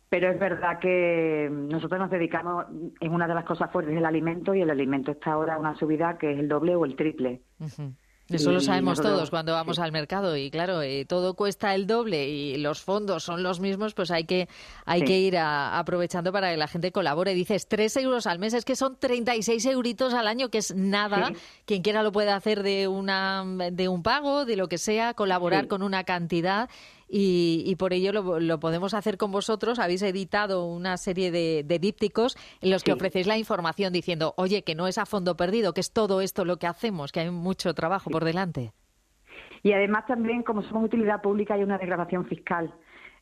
pero 0.10 0.29
es 0.29 0.39
verdad 0.39 0.79
que 0.79 1.50
nosotros 1.51 2.00
nos 2.00 2.10
dedicamos 2.10 2.65
en 3.00 3.13
una 3.13 3.27
de 3.27 3.36
las 3.36 3.45
cosas 3.45 3.72
fuertes 3.72 3.95
el 3.95 4.05
alimento 4.05 4.55
y 4.55 4.62
el 4.62 4.69
alimento 4.69 5.12
está 5.12 5.34
ahora 5.34 5.55
a 5.55 5.60
una 5.60 5.75
subida 5.75 6.17
que 6.17 6.31
es 6.31 6.39
el 6.39 6.48
doble 6.48 6.75
o 6.75 6.86
el 6.86 6.95
triple. 6.95 7.41
Eso 8.27 8.51
lo 8.51 8.60
sabemos 8.60 8.98
nosotros- 8.98 9.13
todos 9.17 9.29
cuando 9.29 9.53
vamos 9.53 9.77
al 9.77 9.91
mercado 9.91 10.36
y 10.36 10.50
claro, 10.50 10.82
eh, 10.82 11.05
todo 11.05 11.36
cuesta 11.36 11.75
el 11.75 11.86
doble 11.86 12.27
y 12.27 12.58
los 12.58 12.82
fondos 12.82 13.24
son 13.24 13.44
los 13.44 13.60
mismos, 13.60 13.94
pues 13.94 14.10
hay 14.10 14.24
que 14.24 14.50
hay 14.86 15.01
Sí. 15.01 15.05
que 15.05 15.20
ir 15.20 15.38
a- 15.38 15.77
aprovechando 15.77 16.32
para 16.32 16.50
que 16.50 16.58
la 16.58 16.67
gente 16.67 16.91
colabore. 16.91 17.34
Dices, 17.36 17.67
tres 17.67 17.96
euros 17.98 18.25
al 18.25 18.39
mes, 18.39 18.53
es 18.55 18.65
que 18.65 18.75
son 18.75 18.98
36 19.00 19.65
euritos 19.67 20.13
al 20.15 20.27
año, 20.27 20.50
que 20.50 20.58
es 20.58 20.74
nada. 20.75 21.27
Sí. 21.27 21.34
Quien 21.65 21.82
quiera 21.84 22.01
lo 22.01 22.12
puede 22.12 22.32
hacer 22.32 22.63
de, 22.63 22.88
una, 22.88 23.44
de 23.72 23.88
un 23.89 24.01
pago, 24.01 24.46
de 24.46 24.55
lo 24.55 24.67
que 24.67 24.77
sea, 24.79 25.13
colaborar 25.13 25.67
con 25.67 25.84
una 25.84 26.03
cantidad. 26.03 26.70
Y, 27.08 27.64
y 27.66 27.76
por 27.76 27.94
ello 27.94 28.12
lo, 28.12 28.40
lo 28.40 28.60
podemos 28.60 28.94
hacer 28.94 29.18
con 29.18 29.32
vosotros. 29.32 29.80
Habéis 29.80 30.02
editado 30.02 30.66
una 30.66 30.98
serie 30.98 31.32
de, 31.32 31.64
de 31.64 31.80
dípticos 31.80 32.36
en 32.62 32.72
los 32.72 32.84
que 32.84 32.94
ofrecéis 32.94 33.28
la 33.28 33.38
información 33.38 33.94
diciendo, 33.94 34.34
oye, 34.38 34.64
que 34.64 34.76
no 34.76 34.88
es 34.88 34.98
a 34.98 35.06
fondo 35.06 35.38
perdido, 35.38 35.74
que 35.74 35.82
es 35.82 35.92
todo 35.92 36.22
esto 36.22 36.46
lo 36.46 36.58
que 36.58 36.68
hacemos, 36.68 37.12
que 37.12 37.20
hay 37.20 37.30
mucho 37.30 37.74
trabajo 37.74 38.10
por 38.10 38.26
delante. 38.26 38.72
Y 39.64 39.74
además 39.74 40.06
también, 40.06 40.44
como 40.44 40.62
somos 40.64 40.86
utilidad 40.86 41.22
pública, 41.22 41.56
hay 41.56 41.64
una 41.64 41.78
desgravación 41.78 42.26
fiscal. 42.26 42.74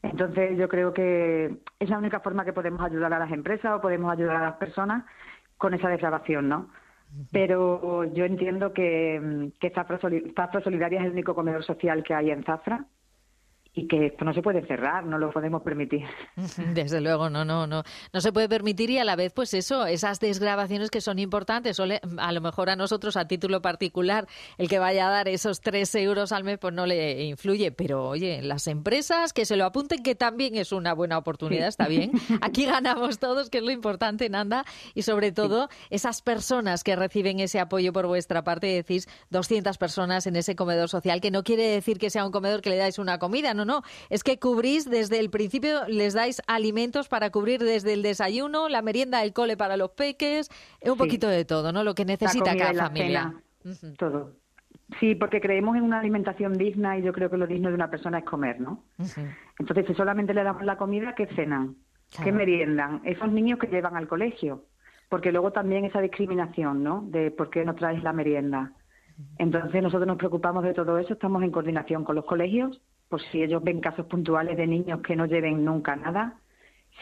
Entonces 0.01 0.57
yo 0.57 0.67
creo 0.67 0.93
que 0.93 1.57
es 1.79 1.89
la 1.89 1.97
única 1.97 2.19
forma 2.19 2.43
que 2.43 2.51
podemos 2.51 2.81
ayudar 2.81 3.13
a 3.13 3.19
las 3.19 3.31
empresas 3.31 3.77
o 3.77 3.81
podemos 3.81 4.11
ayudar 4.11 4.35
a 4.35 4.45
las 4.47 4.57
personas 4.57 5.05
con 5.57 5.73
esa 5.73 5.87
desgravación, 5.87 6.49
¿no? 6.49 6.69
Pero 7.31 8.03
yo 8.13 8.25
entiendo 8.25 8.73
que, 8.73 9.19
mm, 9.21 9.59
que 9.59 9.69
Zafra 9.69 9.99
Solidaria 9.99 10.99
es 10.99 11.05
el 11.05 11.11
único 11.11 11.35
comedor 11.35 11.63
social 11.63 12.03
que 12.03 12.13
hay 12.13 12.31
en 12.31 12.43
Zafra 12.43 12.85
y 13.75 13.87
que 13.87 14.05
esto 14.05 14.23
no 14.23 14.33
se 14.33 14.43
puede 14.43 14.65
cerrar, 14.67 15.03
no 15.03 15.17
lo 15.17 15.31
podemos 15.31 15.63
permitir. 15.63 16.03
Desde 16.73 17.01
luego, 17.01 17.29
no, 17.31 17.43
no, 17.43 17.65
no. 17.65 17.83
No 18.13 18.21
se 18.21 18.31
puede 18.31 18.47
permitir 18.47 18.91
y 18.91 18.99
a 18.99 19.03
la 19.03 19.15
vez, 19.15 19.33
pues 19.33 19.53
eso, 19.55 19.87
esas 19.87 20.19
desgrabaciones 20.19 20.91
que 20.91 21.01
son 21.01 21.17
importantes. 21.17 21.79
a 21.79 22.31
lo 22.31 22.41
mejor 22.41 22.69
a 22.69 22.75
nosotros, 22.75 23.17
a 23.17 23.27
título 23.27 23.63
particular, 23.63 24.27
el 24.59 24.69
que 24.69 24.77
vaya 24.77 25.07
a 25.07 25.11
dar 25.11 25.27
esos 25.27 25.61
tres 25.61 25.93
euros 25.95 26.31
al 26.31 26.43
mes, 26.43 26.59
pues 26.59 26.71
no 26.73 26.85
le 26.85 27.23
influye. 27.23 27.71
Pero 27.71 28.09
oye, 28.09 28.43
las 28.43 28.67
empresas 28.67 29.33
que 29.33 29.45
se 29.45 29.55
lo 29.55 29.65
apunten, 29.65 30.03
que 30.03 30.13
también 30.13 30.55
es 30.55 30.71
una 30.71 30.93
buena 30.93 31.17
oportunidad, 31.17 31.67
está 31.67 31.87
bien. 31.87 32.11
Aquí 32.41 32.65
ganamos 32.65 33.17
todos, 33.17 33.49
que 33.49 33.57
es 33.57 33.63
lo 33.63 33.71
importante, 33.71 34.29
Nanda. 34.29 34.65
Y 34.93 35.01
sobre 35.01 35.31
todo, 35.31 35.67
esas 35.89 36.21
personas 36.21 36.83
que 36.83 36.95
reciben 36.95 37.39
ese 37.39 37.59
apoyo 37.59 37.91
por 37.91 38.05
vuestra 38.05 38.43
parte, 38.43 38.67
decís 38.67 39.09
200 39.31 39.79
personas 39.79 40.27
en 40.27 40.35
ese 40.35 40.55
comedor 40.55 40.89
social, 40.89 41.21
que 41.21 41.31
no 41.31 41.43
quiere 41.43 41.63
decir 41.63 41.97
que 41.97 42.11
sea 42.11 42.23
un 42.23 42.31
comedor 42.31 42.61
que 42.61 42.69
le 42.69 42.77
dais 42.77 42.99
una 42.99 43.17
comida, 43.17 43.55
no, 43.55 43.62
no. 43.65 43.81
Es 44.09 44.23
que 44.23 44.39
cubrís 44.39 44.89
desde 44.89 45.19
el 45.19 45.29
principio, 45.29 45.81
les 45.87 46.13
dais 46.13 46.41
alimentos 46.47 47.07
para 47.07 47.29
cubrir 47.31 47.61
desde 47.63 47.93
el 47.93 48.01
desayuno, 48.03 48.69
la 48.69 48.81
merienda, 48.81 49.23
el 49.23 49.33
cole 49.33 49.57
para 49.57 49.77
los 49.77 49.91
peques, 49.91 50.49
un 50.81 50.93
Sí. 50.93 50.97
poquito 50.97 51.27
de 51.27 51.45
todo, 51.45 51.71
¿no? 51.71 51.83
Lo 51.83 51.93
que 51.95 52.05
necesita 52.05 52.55
cada 52.55 52.87
familia. 52.87 53.33
cena. 53.63 53.93
Todo. 53.97 54.31
Sí, 54.99 55.15
porque 55.15 55.39
creemos 55.41 55.75
en 55.77 55.83
una 55.83 55.99
alimentación 55.99 56.53
digna 56.53 56.97
y 56.97 57.01
yo 57.03 57.13
creo 57.13 57.29
que 57.29 57.37
lo 57.37 57.47
digno 57.47 57.69
de 57.69 57.75
una 57.75 57.89
persona 57.89 58.19
es 58.19 58.25
comer, 58.25 58.59
¿no? 58.59 58.83
Entonces, 59.59 59.85
si 59.87 59.93
solamente 59.95 60.33
le 60.33 60.43
damos 60.43 60.63
la 60.63 60.77
comida, 60.77 61.15
¿qué 61.15 61.25
cenan? 61.35 61.75
¿Qué 62.11 62.17
Claro. 62.17 62.33
meriendan? 62.37 63.01
Esos 63.05 63.31
niños 63.31 63.57
que 63.59 63.67
llevan 63.67 63.95
al 63.95 64.07
colegio. 64.07 64.65
Porque 65.09 65.31
luego 65.31 65.51
también 65.51 65.85
esa 65.85 66.01
discriminación, 66.01 66.83
¿no? 66.83 67.03
De 67.09 67.31
por 67.31 67.49
qué 67.49 67.63
no 67.65 67.75
traes 67.75 68.03
la 68.03 68.13
merienda. 68.13 68.73
Entonces, 69.37 69.81
nosotros 69.81 70.07
nos 70.07 70.17
preocupamos 70.17 70.63
de 70.63 70.73
todo 70.73 70.97
eso, 70.97 71.13
estamos 71.13 71.43
en 71.43 71.51
coordinación 71.51 72.03
con 72.03 72.15
los 72.15 72.25
colegios, 72.25 72.81
por 73.13 73.21
si 73.21 73.43
ellos 73.43 73.63
ven 73.63 73.79
casos 73.79 74.07
puntuales 74.07 74.57
de 74.57 74.65
niños 74.65 75.01
que 75.01 75.15
no 75.15 75.27
lleven 75.27 75.63
nunca 75.63 75.95
nada. 75.95 76.33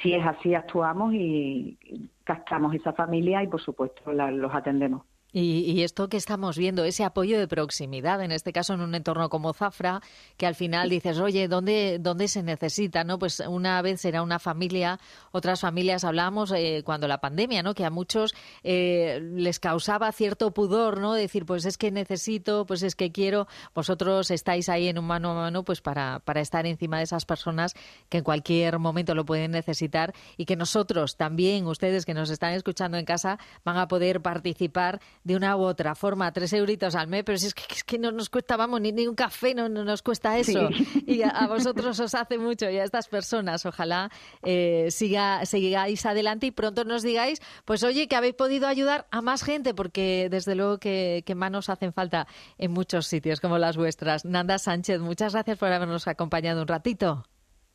Si 0.02 0.14
es 0.14 0.26
así, 0.26 0.54
actuamos 0.54 1.14
y 1.14 1.78
captamos 2.26 2.76
esa 2.76 2.92
familia 2.92 3.42
y, 3.44 3.48
por 3.48 3.62
supuesto, 3.62 4.12
los 4.12 4.54
atendemos. 4.54 5.04
Y, 5.34 5.72
y 5.72 5.84
esto 5.84 6.10
que 6.10 6.18
estamos 6.18 6.58
viendo, 6.58 6.84
ese 6.84 7.04
apoyo 7.04 7.40
de 7.40 7.48
proximidad, 7.48 8.22
en 8.22 8.32
este 8.32 8.52
caso 8.52 8.74
en 8.74 8.82
un 8.82 8.96
entorno 8.96 9.30
como 9.30 9.54
Zafra, 9.54 10.02
que 10.38 10.46
al 10.46 10.56
final 10.56 10.90
dices, 10.90 11.20
oye, 11.20 11.48
¿dónde, 11.48 11.98
dónde 12.00 12.28
se 12.28 12.44
necesita? 12.44 13.04
no 13.04 13.18
Pues 13.18 13.42
una 13.48 13.82
vez 13.82 14.02
será 14.02 14.24
una 14.24 14.40
familia, 14.40 15.00
otras 15.32 15.62
familias, 15.62 16.04
hablábamos 16.04 16.52
eh, 16.52 16.82
cuando 16.84 17.08
la 17.08 17.20
pandemia, 17.20 17.64
¿no? 17.64 17.74
que 17.74 17.86
a 17.86 17.90
muchos 17.90 18.34
eh, 18.64 19.22
les 19.34 19.60
causaba 19.60 20.12
cierto 20.12 20.52
pudor, 20.54 21.00
¿no? 21.00 21.14
Decir, 21.14 21.46
pues 21.46 21.66
es 21.66 21.78
que 21.78 21.92
necesito, 21.92 22.66
pues 22.66 22.84
es 22.84 22.96
que 22.96 23.12
quiero. 23.12 23.48
Vosotros 23.74 24.32
estáis 24.32 24.70
ahí 24.70 24.88
en 24.88 24.98
un 24.98 25.06
mano 25.06 25.32
a 25.32 25.36
mano 25.36 25.64
pues 25.64 25.82
para, 25.82 26.20
para 26.20 26.42
estar 26.42 26.66
encima 26.66 26.98
de 26.98 27.04
esas 27.04 27.26
personas 27.26 27.74
que 28.10 28.20
en 28.20 28.24
cualquier 28.24 28.80
momento 28.80 29.16
lo 29.16 29.26
pueden 29.26 29.52
necesitar 29.52 30.14
y 30.38 30.46
que 30.46 30.56
nosotros 30.56 31.16
también, 31.18 31.66
ustedes 31.68 32.06
que 32.06 32.14
nos 32.14 32.30
están 32.30 32.54
escuchando 32.54 32.98
en 32.98 33.06
casa, 33.06 33.40
van 33.64 33.78
a 33.78 33.88
poder 33.88 34.22
participar 34.22 35.00
de 35.24 35.36
una 35.36 35.56
u 35.56 35.62
otra 35.62 35.96
forma. 35.96 36.32
Tres 36.32 36.54
euritos 36.54 36.96
al 36.96 37.08
mes, 37.08 37.24
pero 37.24 37.38
si 37.38 37.48
es 37.48 37.54
que, 37.54 37.64
es 37.74 37.84
que 37.84 38.00
no 38.00 38.12
nos 38.12 38.30
cuesta, 38.30 38.58
vamos, 38.58 38.82
ni, 38.82 38.92
ni 38.92 39.08
un 39.08 39.16
café 39.16 39.54
no, 39.54 39.70
no 39.70 39.84
nos 39.84 40.02
cuesta 40.02 40.38
eso. 40.38 40.70
Sí. 40.70 41.04
Y 41.08 41.24
a, 41.24 41.30
a 41.30 41.48
vosotros 41.48 42.00
os 42.00 42.16
hace 42.16 42.38
mucho 42.38 42.70
y 42.70 42.78
a 42.78 42.84
estas 42.84 43.08
personas, 43.08 43.66
ojalá 43.66 44.10
eh, 44.44 44.88
siga, 44.90 45.46
sigáis 45.46 46.06
adelante 46.06 46.48
y 46.48 46.52
pronto 46.52 46.84
nos 46.86 47.04
digáis, 47.04 47.42
pues 47.66 47.84
oye, 47.84 48.08
que 48.08 48.16
habéis 48.16 48.36
podido 48.36 48.68
ayudar 48.68 49.08
a 49.12 49.22
más 49.22 49.44
gente, 49.44 49.74
porque 49.74 50.28
desde 50.30 50.56
luego 50.56 50.80
que, 50.80 51.24
que 51.26 51.36
manos 51.36 51.70
hacen 51.70 51.94
falta 51.94 52.28
en 52.58 52.72
muchos 52.72 53.08
sitios 53.08 53.40
como 53.40 53.58
las 53.58 53.78
vuestras. 53.78 54.26
Nanda 54.26 54.58
Sánchez, 54.58 55.00
muchas 55.00 55.34
gracias 55.34 55.58
por 55.58 55.72
habernos 55.72 56.08
acompañado 56.08 56.62
un 56.62 56.68
ratito. 56.68 57.24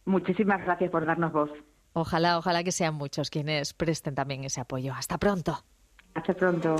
Muchísimas 0.05 0.63
gracias 0.65 0.91
por 0.91 1.05
darnos 1.05 1.33
voz. 1.33 1.51
Ojalá, 1.93 2.39
ojalá 2.39 2.63
que 2.63 2.73
sean 2.73 2.95
muchos 2.95 3.31
quienes 3.31 3.73
presten 3.73 4.15
también 4.15 4.45
ese 4.45 4.61
apoyo. 4.61 4.93
Hasta 4.95 5.19
pronto. 5.19 5.65
Hasta 6.15 6.35
pronto. 6.35 6.77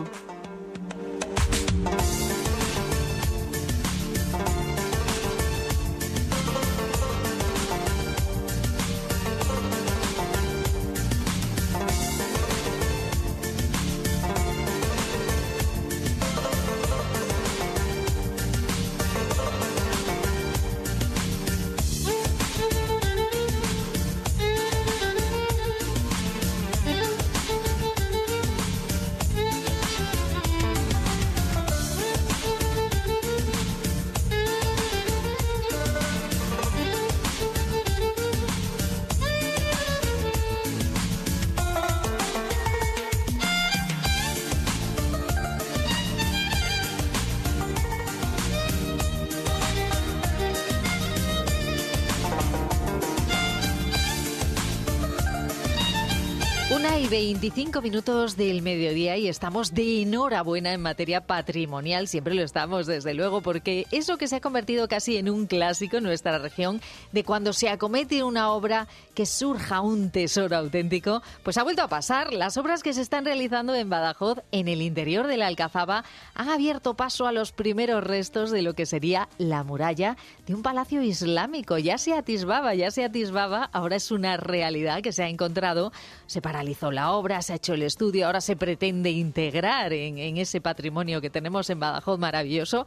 25 57.17 57.81
minutos 57.81 58.37
del 58.37 58.61
mediodía 58.61 59.17
y 59.17 59.27
estamos 59.27 59.73
de 59.73 60.03
enhorabuena 60.03 60.75
en 60.75 60.83
materia 60.83 61.23
patrimonial. 61.27 62.09
Siempre 62.09 62.35
lo 62.35 62.43
estamos, 62.43 62.87
desde 62.87 63.15
luego, 63.15 63.41
porque 63.41 63.87
eso 63.91 64.19
que 64.19 64.29
se 64.29 64.37
ha 64.37 64.41
convertido 64.43 64.87
casi 64.87 65.17
en 65.17 65.31
un 65.31 65.47
clásico 65.47 65.97
en 65.97 66.03
nuestra 66.03 66.37
región, 66.37 66.83
de 67.13 67.25
cuando 67.25 67.55
se 67.55 67.71
acomete 67.71 68.23
una 68.23 68.51
obra 68.51 68.87
que 69.15 69.25
surja 69.25 69.81
un 69.81 70.11
tesoro 70.11 70.59
auténtico, 70.59 71.23
pues 71.43 71.57
ha 71.57 71.63
vuelto 71.63 71.81
a 71.81 71.89
pasar. 71.89 72.35
Las 72.35 72.59
obras 72.59 72.83
que 72.83 72.93
se 72.93 73.01
están 73.01 73.25
realizando 73.25 73.75
en 73.75 73.89
Badajoz, 73.89 74.41
en 74.53 74.69
el 74.69 74.83
interior 74.83 75.27
de 75.27 75.39
la 75.39 75.47
Alcazaba, 75.47 76.05
han 76.35 76.51
abierto 76.51 76.99
paso 76.99 77.27
a 77.27 77.33
los 77.33 77.51
primeros 77.51 78.05
restos 78.05 78.51
de 78.51 78.61
lo 78.61 78.75
que 78.75 78.85
sería 78.85 79.31
la 79.39 79.65
muralla 79.65 80.19
de 80.47 80.55
un 80.55 80.63
palacio 80.63 81.01
islámico. 81.01 81.79
Ya 81.79 81.97
se 81.97 82.13
atisbaba, 82.13 82.75
ya 82.75 82.91
se 82.91 83.05
atisbaba, 83.05 83.71
ahora 83.73 83.97
es 83.97 84.11
una 84.11 84.37
realidad 84.37 85.01
que 85.01 85.13
se 85.13 85.23
ha 85.23 85.31
encontrado. 85.31 85.93
Se 86.27 86.43
paralizó 86.43 86.93
la 86.93 87.06
obra, 87.13 87.43
se 87.43 87.53
ha 87.53 87.57
hecho 87.57 87.75
el 87.75 87.83
estudio, 87.83 88.27
ahora 88.27 88.41
se 88.41 88.57
pretende 88.57 89.11
integrar 89.11 89.93
en, 89.93 90.19
en 90.19 90.37
ese 90.37 90.61
patrimonio 90.61 91.21
que 91.21 91.31
tenemos 91.31 91.69
en 91.71 91.81
Badajoz 91.81 92.19
maravilloso. 92.19 92.87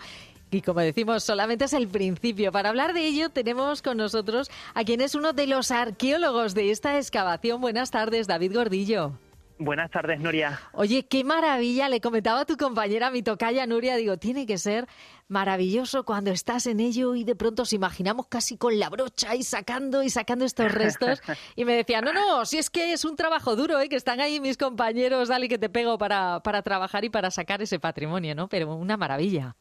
Y 0.52 0.62
como 0.62 0.80
decimos, 0.80 1.24
solamente 1.24 1.66
es 1.66 1.74
el 1.74 1.88
principio. 1.88 2.52
Para 2.52 2.70
hablar 2.70 2.94
de 2.94 3.06
ello 3.06 3.30
tenemos 3.30 3.82
con 3.82 3.98
nosotros 3.98 4.50
a 4.74 4.84
quien 4.84 5.02
es 5.02 5.14
uno 5.14 5.34
de 5.34 5.46
los 5.46 5.70
arqueólogos 5.70 6.56
de 6.56 6.72
esta 6.72 6.98
excavación. 6.98 7.62
Buenas 7.62 7.92
tardes, 7.92 8.26
David 8.26 8.56
Gordillo. 8.56 9.14
Buenas 9.62 9.92
tardes, 9.92 10.22
Nuria. 10.22 10.58
Oye, 10.72 11.06
qué 11.06 11.26
maravilla. 11.26 11.90
Le 11.90 12.00
comentaba 12.00 12.40
a 12.40 12.46
tu 12.46 12.56
compañera, 12.56 13.12
mi 13.12 13.22
tocaya 13.22 13.68
Nuria, 13.68 13.98
digo, 13.98 14.16
tiene 14.16 14.46
que 14.46 14.58
ser 14.58 14.86
maravilloso 15.28 16.06
cuando 16.06 16.32
estás 16.32 16.66
en 16.66 16.80
ello 16.80 17.14
y 17.14 17.26
de 17.26 17.36
pronto 17.36 17.64
os 17.64 17.74
imaginamos 17.74 18.28
casi 18.28 18.58
con 18.58 18.80
la 18.80 18.90
brocha 18.90 19.36
y 19.36 19.44
sacando 19.44 20.02
y 20.02 20.10
sacando 20.10 20.46
estos 20.46 20.72
restos. 20.72 21.22
Y 21.58 21.66
me 21.66 21.74
decía, 21.74 22.00
no, 22.00 22.14
no, 22.14 22.46
si 22.46 22.58
es 22.58 22.70
que 22.70 22.94
es 22.94 23.04
un 23.04 23.18
trabajo 23.18 23.58
duro, 23.58 23.82
¿eh? 23.82 23.90
que 23.90 23.98
están 23.98 24.22
ahí 24.22 24.40
mis 24.40 24.58
compañeros, 24.58 25.28
dale 25.28 25.50
que 25.50 25.58
te 25.58 25.68
pego 25.68 25.98
para, 25.98 26.40
para 26.40 26.62
trabajar 26.62 27.04
y 27.04 27.10
para 27.10 27.30
sacar 27.30 27.62
ese 27.62 27.80
patrimonio, 27.80 28.36
¿no? 28.36 28.48
Pero 28.48 28.74
una 28.74 28.96
maravilla. 28.96 29.58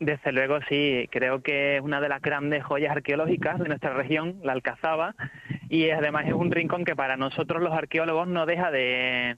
Desde 0.00 0.32
luego, 0.32 0.58
sí. 0.68 1.08
Creo 1.10 1.42
que 1.42 1.76
es 1.76 1.82
una 1.82 2.00
de 2.00 2.08
las 2.08 2.20
grandes 2.20 2.64
joyas 2.64 2.90
arqueológicas 2.90 3.58
de 3.58 3.68
nuestra 3.68 3.94
región, 3.94 4.40
la 4.42 4.52
Alcazaba, 4.52 5.14
y 5.68 5.90
además 5.90 6.26
es 6.26 6.32
un 6.32 6.50
rincón 6.50 6.84
que 6.84 6.96
para 6.96 7.16
nosotros 7.16 7.62
los 7.62 7.72
arqueólogos 7.72 8.28
no 8.28 8.46
deja 8.46 8.70
de, 8.70 9.36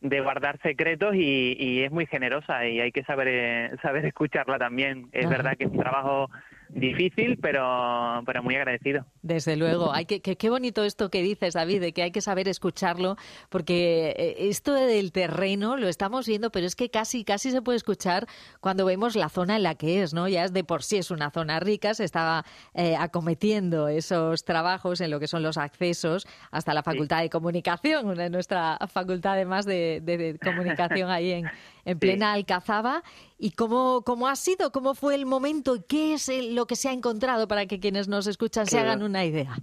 de 0.00 0.20
guardar 0.20 0.58
secretos 0.62 1.14
y, 1.14 1.56
y, 1.58 1.82
es 1.82 1.90
muy 1.90 2.06
generosa 2.06 2.66
y 2.66 2.80
hay 2.80 2.92
que 2.92 3.04
saber 3.04 3.28
eh, 3.28 3.70
saber 3.82 4.04
escucharla 4.06 4.58
también. 4.58 5.08
Es 5.12 5.26
Ajá. 5.26 5.36
verdad 5.36 5.56
que 5.56 5.64
es 5.64 5.70
un 5.70 5.78
trabajo 5.78 6.30
difícil, 6.68 7.38
pero, 7.40 8.22
pero 8.26 8.42
muy 8.42 8.56
agradecido. 8.56 9.06
Desde 9.26 9.56
luego, 9.56 9.92
hay 9.92 10.06
que, 10.06 10.20
que- 10.20 10.36
qué 10.36 10.50
bonito 10.50 10.84
esto 10.84 11.10
que 11.10 11.20
dices, 11.20 11.54
David, 11.54 11.80
de 11.80 11.92
que 11.92 12.02
hay 12.04 12.12
que 12.12 12.20
saber 12.20 12.46
escucharlo, 12.48 13.16
porque 13.48 14.14
eh, 14.16 14.36
esto 14.48 14.72
del 14.72 15.10
terreno 15.10 15.76
lo 15.76 15.88
estamos 15.88 16.26
viendo, 16.28 16.50
pero 16.50 16.64
es 16.64 16.76
que 16.76 16.90
casi, 16.90 17.24
casi 17.24 17.50
se 17.50 17.60
puede 17.60 17.76
escuchar 17.76 18.28
cuando 18.60 18.84
vemos 18.84 19.16
la 19.16 19.28
zona 19.28 19.56
en 19.56 19.64
la 19.64 19.74
que 19.74 20.02
es, 20.02 20.14
¿no? 20.14 20.28
Ya 20.28 20.44
es 20.44 20.52
de 20.52 20.62
por 20.62 20.84
sí 20.84 20.98
es 20.98 21.10
una 21.10 21.30
zona 21.32 21.58
rica, 21.58 21.92
se 21.94 22.04
estaba 22.04 22.44
eh, 22.74 22.94
acometiendo 22.96 23.88
esos 23.88 24.44
trabajos 24.44 25.00
en 25.00 25.10
lo 25.10 25.18
que 25.18 25.26
son 25.26 25.42
los 25.42 25.56
accesos 25.58 26.26
hasta 26.52 26.72
la 26.72 26.84
Facultad 26.84 27.22
de 27.22 27.30
Comunicación, 27.30 28.06
una 28.06 28.22
de 28.22 28.30
nuestra 28.30 28.78
facultad 28.92 29.32
además 29.32 29.66
de, 29.66 30.00
de- 30.04 30.18
de 30.18 30.38
comunicación 30.38 31.10
ahí 31.10 31.32
en, 31.32 31.46
en 31.84 31.98
plena 31.98 32.32
Alcazaba. 32.32 33.02
¿Y 33.38 33.50
cómo, 33.50 34.00
cómo 34.06 34.28
ha 34.28 34.36
sido? 34.36 34.72
¿Cómo 34.72 34.94
fue 34.94 35.14
el 35.14 35.26
momento? 35.26 35.84
¿Qué 35.86 36.14
es 36.14 36.28
el- 36.30 36.54
lo 36.54 36.66
que 36.66 36.74
se 36.76 36.88
ha 36.88 36.92
encontrado 36.92 37.46
para 37.48 37.66
que 37.66 37.78
quienes 37.80 38.08
nos 38.08 38.26
escuchan 38.26 38.66
se 38.66 38.78
hagan 38.78 39.02
una 39.02 39.15
idea? 39.24 39.54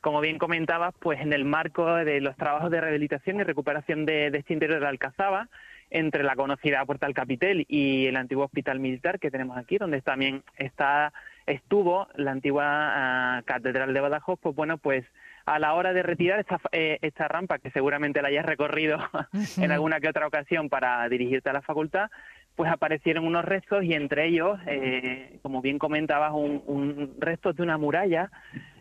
Como 0.00 0.20
bien 0.20 0.38
comentabas, 0.38 0.94
pues 1.00 1.20
en 1.20 1.32
el 1.32 1.44
marco 1.44 1.96
de 1.96 2.20
los 2.20 2.36
trabajos 2.36 2.70
de 2.70 2.80
rehabilitación 2.80 3.40
y 3.40 3.42
recuperación 3.42 4.06
de, 4.06 4.30
de 4.30 4.38
este 4.38 4.54
interior 4.54 4.80
de 4.80 4.86
Alcazaba, 4.86 5.48
entre 5.90 6.22
la 6.22 6.36
conocida 6.36 6.84
Puerta 6.84 7.06
del 7.06 7.14
Capitel 7.14 7.64
y 7.68 8.06
el 8.06 8.16
antiguo 8.16 8.44
hospital 8.44 8.80
militar 8.80 9.18
que 9.18 9.30
tenemos 9.30 9.56
aquí, 9.56 9.78
donde 9.78 10.00
también 10.02 10.42
está 10.56 11.12
estuvo 11.46 12.08
la 12.16 12.32
antigua 12.32 12.64
ah, 12.66 13.42
catedral 13.44 13.94
de 13.94 14.00
Badajoz, 14.00 14.38
pues 14.40 14.54
bueno, 14.54 14.78
pues 14.78 15.04
a 15.44 15.60
la 15.60 15.74
hora 15.74 15.92
de 15.92 16.02
retirar 16.02 16.40
esta, 16.40 16.60
eh, 16.72 16.98
esta 17.02 17.28
rampa, 17.28 17.58
que 17.58 17.70
seguramente 17.70 18.20
la 18.20 18.28
hayas 18.28 18.44
recorrido 18.44 18.98
en 19.56 19.70
alguna 19.70 20.00
que 20.00 20.08
otra 20.08 20.26
ocasión 20.26 20.68
para 20.68 21.08
dirigirte 21.08 21.50
a 21.50 21.52
la 21.52 21.62
facultad, 21.62 22.10
pues 22.56 22.70
aparecieron 22.70 23.24
unos 23.24 23.44
restos 23.44 23.84
y 23.84 23.92
entre 23.92 24.26
ellos, 24.26 24.58
eh, 24.66 25.38
como 25.42 25.60
bien 25.62 25.78
comentabas, 25.78 26.32
un, 26.32 26.62
un 26.66 27.14
resto 27.18 27.52
de 27.52 27.62
una 27.62 27.78
muralla 27.78 28.30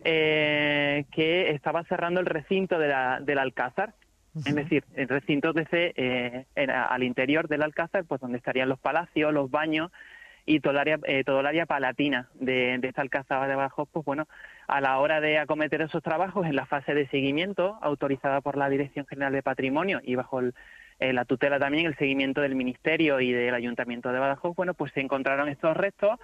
eh, 0.05 1.05
que 1.11 1.49
estaba 1.49 1.83
cerrando 1.85 2.19
el 2.19 2.27
recinto 2.27 2.77
de 2.77 2.87
la, 2.87 3.19
del 3.19 3.39
Alcázar. 3.39 3.95
Es 4.45 4.53
decir, 4.53 4.83
el 4.95 5.07
recinto 5.07 5.53
desde 5.53 5.93
eh, 5.95 6.45
al 6.55 7.03
interior 7.03 7.47
del 7.47 7.63
Alcázar, 7.63 8.03
pues 8.05 8.21
donde 8.21 8.37
estarían 8.37 8.69
los 8.69 8.79
palacios, 8.79 9.33
los 9.33 9.49
baños 9.49 9.91
y 10.45 10.59
todo 10.59 10.73
el 10.73 10.79
área, 10.79 10.99
eh, 11.05 11.23
todo 11.23 11.39
el 11.39 11.47
área 11.47 11.65
palatina 11.65 12.29
de, 12.35 12.77
de 12.77 12.87
esta 12.87 13.01
Alcazaba 13.01 13.47
de 13.47 13.53
abajo, 13.53 13.87
pues 13.87 14.05
bueno, 14.05 14.27
a 14.67 14.79
la 14.79 14.99
hora 14.99 15.21
de 15.21 15.39
acometer 15.39 15.81
esos 15.81 16.03
trabajos 16.03 16.45
en 16.45 16.55
la 16.55 16.65
fase 16.65 16.93
de 16.93 17.07
seguimiento 17.07 17.79
autorizada 17.81 18.41
por 18.41 18.57
la 18.57 18.69
Dirección 18.69 19.07
General 19.07 19.33
de 19.33 19.41
Patrimonio 19.41 20.01
y 20.03 20.15
bajo 20.15 20.39
el, 20.39 20.53
eh, 20.99 21.13
la 21.13 21.25
tutela 21.25 21.59
también 21.59 21.87
el 21.87 21.97
seguimiento 21.97 22.41
del 22.41 22.55
Ministerio 22.55 23.19
y 23.19 23.31
del 23.31 23.53
Ayuntamiento 23.53 24.11
de 24.11 24.19
Badajoz, 24.19 24.55
bueno, 24.55 24.73
pues 24.73 24.93
se 24.93 25.01
encontraron 25.01 25.49
estos 25.49 25.75
restos 25.75 26.19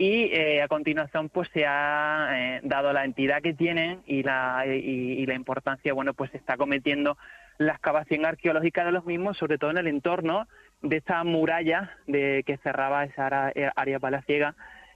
y 0.00 0.30
eh, 0.32 0.62
a 0.62 0.68
continuación 0.68 1.28
pues 1.28 1.50
se 1.52 1.66
ha 1.66 2.30
eh, 2.32 2.60
dado 2.62 2.90
la 2.94 3.04
entidad 3.04 3.42
que 3.42 3.52
tienen 3.52 4.00
y 4.06 4.22
la, 4.22 4.64
y, 4.66 4.70
y 4.70 5.26
la 5.26 5.34
importancia, 5.34 5.92
bueno, 5.92 6.14
pues 6.14 6.30
se 6.30 6.38
está 6.38 6.56
cometiendo 6.56 7.18
la 7.58 7.72
excavación 7.72 8.24
arqueológica 8.24 8.82
de 8.82 8.92
los 8.92 9.04
mismos, 9.04 9.36
sobre 9.36 9.58
todo 9.58 9.72
en 9.72 9.76
el 9.76 9.88
entorno 9.88 10.48
de 10.80 10.96
esta 10.96 11.22
muralla 11.22 11.98
de 12.06 12.44
que 12.46 12.56
cerraba 12.56 13.04
esa 13.04 13.26
área, 13.26 13.74
área 13.76 13.98
palaciega 13.98 14.54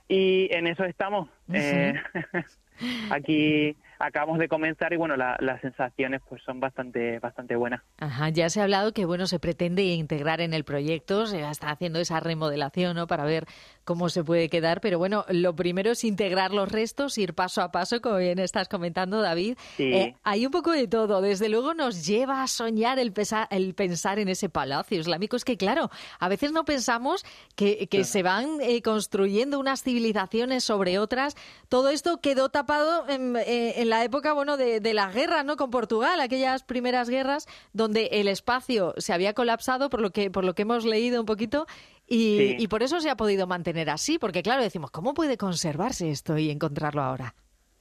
y 0.09 0.49
en 0.51 0.69
eso 0.69 0.87
estamos. 0.87 1.29
Eh, 1.53 1.93
aquí 3.11 3.77
acabamos 3.99 4.39
de 4.39 4.49
comenzar 4.49 4.93
y 4.93 4.97
bueno, 4.97 5.17
la- 5.17 5.37
las 5.41 5.61
sensaciones 5.61 6.21
pues 6.29 6.43
son 6.45 6.61
bastante 6.61 7.19
bastante 7.19 7.57
buenas. 7.57 7.83
Ajá, 7.99 8.29
ya 8.31 8.49
se 8.51 8.61
ha 8.61 8.65
hablado 8.65 8.93
que 8.93 9.05
bueno 9.05 9.27
se 9.27 9.39
pretende 9.39 9.83
integrar 9.85 10.41
en 10.41 10.55
el 10.55 10.65
proyecto, 10.65 11.27
se 11.27 11.41
está 11.49 11.71
haciendo 11.71 11.99
esa 12.01 12.21
remodelación, 12.21 12.97
¿no? 12.97 13.07
Para 13.07 13.25
ver 13.25 13.47
cómo 13.85 14.09
se 14.09 14.25
puede 14.25 14.49
quedar, 14.49 14.81
pero 14.81 14.99
bueno, 14.99 15.25
lo 15.29 15.55
primero 15.55 15.91
es 15.91 16.05
integrar 16.05 16.53
los 16.53 16.71
restos, 16.73 17.19
ir 17.19 17.35
paso 17.35 17.61
a 17.63 17.71
paso, 17.71 18.01
como 18.01 18.17
bien 18.17 18.39
estás 18.39 18.69
comentando, 18.69 19.21
David. 19.21 19.57
Sí. 19.77 19.93
Eh, 19.93 20.17
hay 20.23 20.47
un 20.47 20.53
poco 20.53 20.73
de 20.73 20.89
todo. 20.89 21.21
Desde 21.21 21.49
luego 21.51 21.75
nos 21.75 22.07
lleva 22.07 22.43
a 22.43 22.47
soñar 22.47 22.99
el, 22.99 23.13
pesa- 23.13 23.47
el 23.51 23.75
pensar 23.75 24.19
en 24.19 24.29
ese 24.29 24.49
palacio 24.49 24.99
islámico. 24.99 25.37
Es 25.37 25.45
que 25.45 25.57
claro, 25.59 25.91
a 26.19 26.29
veces 26.29 26.51
no 26.53 26.65
pensamos 26.65 27.25
que, 27.57 27.87
que 27.89 28.05
se 28.05 28.23
van 28.23 28.59
eh, 28.63 28.81
construyendo 28.83 29.59
unas 29.59 29.83
civilizaciones 29.83 30.65
sobre 30.65 30.99
otras. 30.99 31.37
Todo 31.69 31.91
esto 31.91 32.21
quedó 32.23 32.49
tapado 32.49 33.07
en, 33.09 33.37
eh, 33.37 33.83
en 33.85 33.91
la 33.91 34.03
época, 34.05 34.33
bueno, 34.33 34.57
de, 34.57 34.81
de 34.81 34.93
las 34.95 35.15
guerras, 35.15 35.45
¿no? 35.45 35.57
Con 35.57 35.71
Portugal, 35.71 36.21
aquellas 36.21 36.63
primeras 36.65 37.09
guerras 37.09 37.47
donde 37.73 38.07
el 38.13 38.29
espacio 38.29 38.93
se 38.99 39.13
había 39.13 39.33
colapsado, 39.35 39.89
por 39.89 40.01
lo 40.01 40.11
que, 40.11 40.31
por 40.31 40.45
lo 40.45 40.55
que 40.55 40.63
hemos 40.63 40.85
leído 40.85 41.21
un 41.21 41.27
poquito, 41.27 41.67
y, 42.07 42.37
Sí. 42.39 42.57
y 42.59 42.69
por 42.69 42.83
eso 42.83 43.01
se 43.01 43.09
ha 43.11 43.17
podido 43.17 43.47
mantener 43.47 43.89
así, 43.91 44.19
porque 44.19 44.43
claro, 44.43 44.63
decimos, 44.63 44.91
¿cómo 44.91 45.15
puede 45.15 45.37
conservarse 45.39 46.11
esto 46.11 46.37
y 46.37 46.51
encontrarlo 46.51 47.03
ahora? 47.03 47.35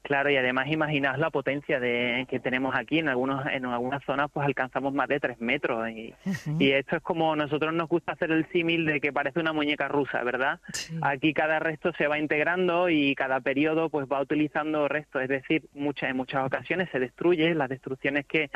Claro, 0.03 0.29
y 0.29 0.35
además 0.35 0.67
imaginaos 0.67 1.17
la 1.17 1.29
potencia 1.29 1.79
de, 1.79 2.27
que 2.29 2.41
tenemos 2.41 2.75
aquí. 2.75 2.99
En 2.99 3.07
algunos 3.07 3.45
en 3.47 3.65
algunas 3.65 4.03
zonas 4.03 4.29
pues 4.31 4.45
alcanzamos 4.45 4.93
más 4.93 5.07
de 5.07 5.21
tres 5.21 5.39
metros. 5.39 5.89
Y, 5.89 6.13
y 6.59 6.71
esto 6.71 6.97
es 6.97 7.01
como 7.01 7.37
nosotros 7.37 7.73
nos 7.73 7.87
gusta 7.87 8.11
hacer 8.11 8.29
el 8.31 8.45
símil 8.51 8.85
de 8.85 8.99
que 8.99 9.13
parece 9.13 9.39
una 9.39 9.53
muñeca 9.53 9.87
rusa, 9.87 10.21
¿verdad? 10.23 10.59
Aquí 11.01 11.33
cada 11.33 11.59
resto 11.59 11.93
se 11.93 12.07
va 12.07 12.19
integrando 12.19 12.89
y 12.89 13.15
cada 13.15 13.39
periodo 13.39 13.89
pues 13.89 14.05
va 14.11 14.21
utilizando 14.21 14.89
restos. 14.89 15.21
Es 15.21 15.29
decir, 15.29 15.63
muchas 15.73 16.09
en 16.09 16.17
muchas 16.17 16.45
ocasiones 16.45 16.89
se 16.91 16.99
destruye. 16.99 17.55
Las 17.55 17.69
destrucciones 17.69 18.25
que, 18.25 18.49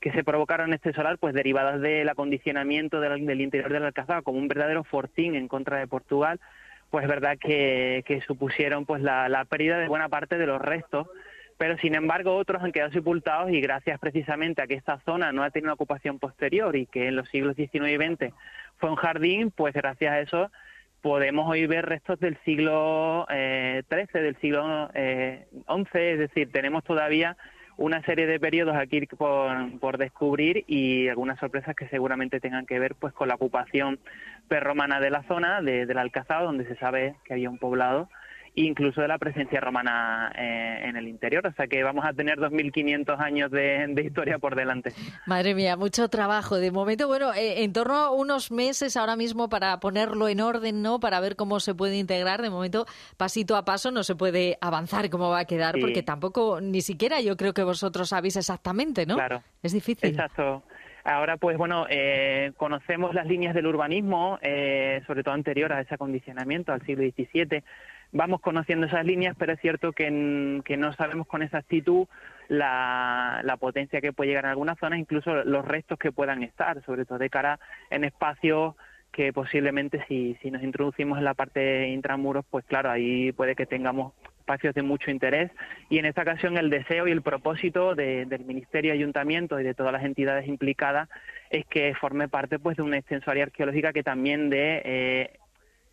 que 0.00 0.12
se 0.12 0.24
provocaron 0.24 0.68
en 0.68 0.74
este 0.74 0.94
solar 0.94 1.18
pues 1.18 1.34
derivadas 1.34 1.78
del 1.82 2.08
acondicionamiento 2.08 3.00
del, 3.00 3.26
del 3.26 3.42
interior 3.42 3.70
del 3.70 3.84
Alcázar 3.84 4.22
como 4.22 4.38
un 4.38 4.48
verdadero 4.48 4.82
fortín 4.82 5.34
en 5.34 5.46
contra 5.46 5.78
de 5.78 5.86
Portugal 5.86 6.40
pues 6.90 7.04
es 7.04 7.08
verdad 7.08 7.36
que, 7.38 8.02
que 8.06 8.20
supusieron 8.22 8.86
pues 8.86 9.02
la, 9.02 9.28
la 9.28 9.44
pérdida 9.44 9.78
de 9.78 9.88
buena 9.88 10.08
parte 10.08 10.38
de 10.38 10.46
los 10.46 10.60
restos, 10.60 11.08
pero 11.58 11.76
sin 11.78 11.94
embargo 11.94 12.36
otros 12.36 12.62
han 12.62 12.72
quedado 12.72 12.92
sepultados 12.92 13.50
y 13.50 13.60
gracias 13.60 13.98
precisamente 13.98 14.62
a 14.62 14.66
que 14.66 14.74
esta 14.74 15.00
zona 15.00 15.32
no 15.32 15.42
ha 15.42 15.50
tenido 15.50 15.72
ocupación 15.72 16.18
posterior 16.18 16.76
y 16.76 16.86
que 16.86 17.08
en 17.08 17.16
los 17.16 17.28
siglos 17.28 17.56
XIX 17.56 17.88
y 17.88 17.96
XX 17.96 18.34
fue 18.76 18.90
un 18.90 18.96
jardín, 18.96 19.50
pues 19.50 19.74
gracias 19.74 20.12
a 20.12 20.20
eso 20.20 20.50
podemos 21.02 21.48
hoy 21.48 21.66
ver 21.66 21.86
restos 21.86 22.18
del 22.18 22.36
siglo 22.44 23.26
eh, 23.30 23.82
XIII, 23.88 24.22
del 24.22 24.36
siglo 24.40 24.90
eh, 24.94 25.46
XI, 25.68 25.98
es 25.98 26.18
decir, 26.18 26.50
tenemos 26.50 26.82
todavía 26.82 27.36
una 27.76 28.02
serie 28.02 28.26
de 28.26 28.40
periodos 28.40 28.76
aquí 28.76 29.04
por, 29.06 29.78
por 29.78 29.98
descubrir 29.98 30.64
y 30.66 31.08
algunas 31.08 31.38
sorpresas 31.38 31.76
que 31.76 31.88
seguramente 31.88 32.40
tengan 32.40 32.66
que 32.66 32.78
ver 32.78 32.94
pues 32.94 33.12
con 33.12 33.28
la 33.28 33.34
ocupación 33.34 33.98
prerromana 34.48 35.00
de 35.00 35.10
la 35.10 35.22
zona, 35.24 35.60
de, 35.60 35.86
del 35.86 35.98
Alcázar, 35.98 36.44
donde 36.44 36.66
se 36.66 36.76
sabe 36.76 37.16
que 37.24 37.34
había 37.34 37.50
un 37.50 37.58
poblado, 37.58 38.08
incluso 38.56 39.02
de 39.02 39.08
la 39.08 39.18
presencia 39.18 39.60
romana 39.60 40.32
eh, 40.36 40.80
en 40.84 40.96
el 40.96 41.06
interior. 41.08 41.46
O 41.46 41.52
sea 41.52 41.66
que 41.66 41.82
vamos 41.82 42.04
a 42.04 42.12
tener 42.12 42.38
2.500 42.38 43.18
años 43.18 43.50
de, 43.50 43.86
de 43.88 44.02
historia 44.02 44.38
por 44.38 44.56
delante. 44.56 44.92
Madre 45.26 45.54
mía, 45.54 45.76
mucho 45.76 46.08
trabajo. 46.08 46.56
De 46.56 46.70
momento, 46.70 47.06
bueno, 47.06 47.32
eh, 47.34 47.62
en 47.62 47.72
torno 47.72 47.94
a 47.94 48.10
unos 48.10 48.50
meses 48.50 48.96
ahora 48.96 49.14
mismo 49.14 49.48
para 49.48 49.78
ponerlo 49.78 50.28
en 50.28 50.40
orden, 50.40 50.82
¿no? 50.82 50.98
Para 51.00 51.20
ver 51.20 51.36
cómo 51.36 51.60
se 51.60 51.74
puede 51.74 51.96
integrar. 51.98 52.42
De 52.42 52.50
momento, 52.50 52.86
pasito 53.16 53.56
a 53.56 53.64
paso, 53.64 53.90
no 53.90 54.02
se 54.02 54.14
puede 54.16 54.56
avanzar 54.60 55.08
cómo 55.10 55.28
va 55.30 55.40
a 55.40 55.44
quedar, 55.44 55.74
Sí. 55.74 55.80
porque 55.82 56.02
tampoco, 56.02 56.60
ni 56.60 56.80
siquiera 56.80 57.20
yo 57.20 57.36
creo 57.36 57.52
que 57.52 57.62
vosotros 57.62 58.08
sabéis 58.08 58.36
exactamente, 58.36 59.04
¿no? 59.06 59.16
Claro. 59.16 59.42
Es 59.62 59.72
difícil. 59.72 60.08
Exacto. 60.10 60.62
Ahora, 61.04 61.36
pues 61.36 61.56
bueno, 61.56 61.86
eh, 61.88 62.50
conocemos 62.56 63.14
las 63.14 63.26
líneas 63.26 63.54
del 63.54 63.66
urbanismo, 63.66 64.40
eh, 64.42 65.02
sobre 65.06 65.22
todo 65.22 65.34
anterior 65.34 65.72
a 65.72 65.80
ese 65.82 65.94
acondicionamiento, 65.94 66.72
al 66.72 66.82
siglo 66.84 67.04
XVII. 67.04 67.62
Vamos 68.16 68.40
conociendo 68.40 68.86
esas 68.86 69.04
líneas, 69.04 69.36
pero 69.38 69.52
es 69.52 69.60
cierto 69.60 69.92
que, 69.92 70.10
no 70.10 70.92
sabemos 70.94 71.26
con 71.26 71.42
exactitud 71.42 72.08
la, 72.48 73.42
la 73.44 73.58
potencia 73.58 74.00
que 74.00 74.14
puede 74.14 74.30
llegar 74.30 74.44
en 74.46 74.52
algunas 74.52 74.78
zonas, 74.78 74.98
incluso 74.98 75.44
los 75.44 75.62
restos 75.66 75.98
que 75.98 76.12
puedan 76.12 76.42
estar, 76.42 76.82
sobre 76.86 77.04
todo 77.04 77.18
de 77.18 77.28
cara 77.28 77.60
en 77.90 78.04
espacios 78.04 78.74
que 79.12 79.34
posiblemente 79.34 80.02
si, 80.08 80.34
si 80.40 80.50
nos 80.50 80.62
introducimos 80.62 81.18
en 81.18 81.24
la 81.24 81.34
parte 81.34 81.88
intramuros, 81.88 82.46
pues 82.50 82.64
claro, 82.64 82.90
ahí 82.90 83.32
puede 83.32 83.54
que 83.54 83.66
tengamos 83.66 84.14
espacios 84.38 84.74
de 84.74 84.82
mucho 84.82 85.10
interés. 85.10 85.50
Y 85.90 85.98
en 85.98 86.06
esta 86.06 86.22
ocasión 86.22 86.56
el 86.56 86.70
deseo 86.70 87.06
y 87.06 87.10
el 87.10 87.20
propósito 87.20 87.94
de- 87.94 88.24
del 88.24 88.46
Ministerio, 88.46 88.94
Ayuntamiento 88.94 89.60
y 89.60 89.64
de 89.64 89.74
todas 89.74 89.92
las 89.92 90.04
entidades 90.04 90.48
implicadas 90.48 91.10
es 91.50 91.66
que 91.66 91.94
forme 91.94 92.28
parte 92.28 92.58
pues 92.58 92.78
de 92.78 92.82
una 92.82 92.96
extenso 92.96 93.30
área 93.30 93.44
arqueológica 93.44 93.92
que 93.92 94.02
también 94.02 94.48
dé 94.48 94.80
eh, 94.86 95.30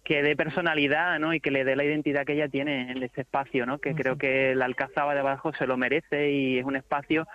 que 0.03 0.21
dé 0.21 0.35
personalidad 0.35 1.19
¿no? 1.19 1.33
y 1.33 1.39
que 1.39 1.51
le 1.51 1.63
dé 1.63 1.75
la 1.75 1.85
identidad 1.85 2.25
que 2.25 2.33
ella 2.33 2.49
tiene 2.49 2.91
en 2.91 3.01
este 3.03 3.21
espacio, 3.21 3.65
¿no? 3.65 3.79
que 3.79 3.95
creo 3.95 4.17
que 4.17 4.53
la 4.55 4.65
Alcazaba 4.65 5.13
de 5.13 5.21
abajo 5.21 5.53
se 5.53 5.65
lo 5.65 5.77
merece 5.77 6.31
y 6.31 6.59
es 6.59 6.65
un 6.65 6.75
espacio 6.75 7.27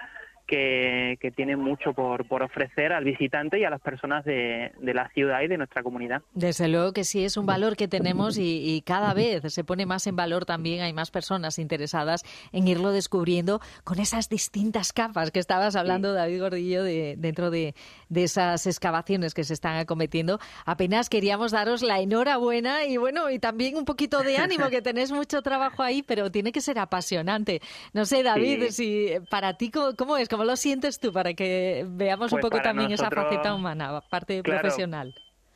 que, 0.49 1.19
que 1.21 1.31
tiene 1.31 1.57
mucho 1.57 1.93
por, 1.93 2.27
por 2.27 2.43
ofrecer 2.43 2.93
al 2.93 3.05
visitante 3.05 3.61
y 3.61 3.65
a 3.65 3.71
las 3.71 3.81
personas 3.81 4.25
de, 4.25 4.73
de 4.81 4.95
la 4.95 5.09
ciudad 5.11 5.43
y 5.43 5.47
de 5.47 5.59
nuestra 5.59 5.83
comunidad. 5.83 6.23
Desde 6.35 6.67
luego 6.69 6.93
que 6.93 7.05
sí, 7.05 7.25
es 7.25 7.37
un 7.37 7.47
valor 7.47 7.77
que 7.77 7.87
tenemos 7.87 8.39
y, 8.39 8.63
y 8.75 8.81
cada 8.83 9.13
vez 9.15 9.43
se 9.53 9.63
pone 9.63 9.85
más 9.87 10.07
en 10.07 10.17
valor 10.17 10.47
también. 10.47 10.81
Hay 10.83 10.93
más 10.93 11.11
personas 11.11 11.59
interesadas 11.59 12.25
en 12.53 12.67
irlo 12.67 12.91
descubriendo 12.93 13.61
con 13.85 14.01
esas 14.01 14.29
distintas 14.29 14.93
capas 14.93 15.31
que 15.31 15.39
estabas 15.39 15.77
hablando, 15.77 16.15
David 16.15 16.41
Gordillo, 16.41 16.83
de, 16.83 17.15
dentro 17.19 17.51
de, 17.51 17.75
de 18.09 18.25
esas 18.25 18.67
excavaciones 18.67 19.35
que 19.35 19.45
se 19.45 19.53
están 19.53 19.77
acometiendo. 19.77 20.41
Apenas 20.65 21.11
queríamos 21.11 21.53
daros 21.53 21.83
la 21.83 22.01
enhorabuena 22.01 22.87
y 22.87 22.97
bueno, 22.97 23.29
y 23.31 23.39
también 23.39 23.77
un 23.77 23.85
poquito 23.85 24.23
de 24.23 24.39
ánimo, 24.39 24.71
que 24.71 24.81
tenés 24.81 25.13
mucho 25.13 25.43
trabajo 25.43 25.83
ahí, 25.83 26.03
pero 26.03 26.31
tiene 26.31 26.53
que 26.53 26.63
ser 26.63 26.79
apasionante. 26.79 27.61
No 27.93 28.07
sé, 28.07 28.23
David, 28.23 28.69
Sí. 28.71 28.73
si 28.73 29.11
para 29.29 29.59
ti, 29.59 29.71
¿cómo, 29.71 29.95
cómo 29.95 30.17
es? 30.17 30.29
¿Cómo 30.29 30.38
lo 30.44 30.57
sientes 30.57 31.01
tú? 31.01 31.12
Para 31.12 31.35
que 31.35 31.85
veamos 31.88 32.33
un 32.33 32.40
Pues 32.40 32.51
poco 32.51 32.62
también 32.62 32.90
esa 32.92 33.05
nosotros- 33.05 33.24
faceta 33.27 33.55
humana, 33.55 34.01
parte 34.11 34.42
Claro. 34.42 34.61
profesional. 34.61 35.14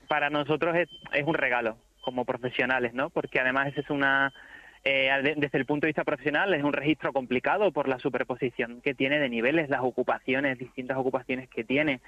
para 0.08 0.28
nosotros 0.28 0.76
es, 0.76 0.88
es 1.14 1.26
un 1.26 1.32
regalo 1.34 1.78
como 2.02 2.26
profesionales, 2.26 2.92
¿no? 2.92 3.08
Porque 3.08 3.40
además 3.40 3.72
es 3.76 3.88
una, 3.88 4.30
eh, 4.84 5.08
de- 5.22 5.34
desde 5.38 5.56
el 5.56 5.64
punto 5.64 5.86
de 5.86 5.88
vista 5.88 6.04
profesional, 6.04 6.52
es 6.52 6.62
un 6.62 6.72
registro 6.74 7.12
complicado 7.14 7.70
por 7.72 7.88
la 7.88 7.98
superposición 7.98 8.82
que 8.82 8.92
tiene 8.94 9.18
de 9.18 9.30
niveles, 9.30 9.70
las 9.70 9.80
ocupaciones, 9.82 10.58
distintas 10.58 10.98
ocupaciones 10.98 11.48
que 11.48 11.64
tiene. 11.64 12.00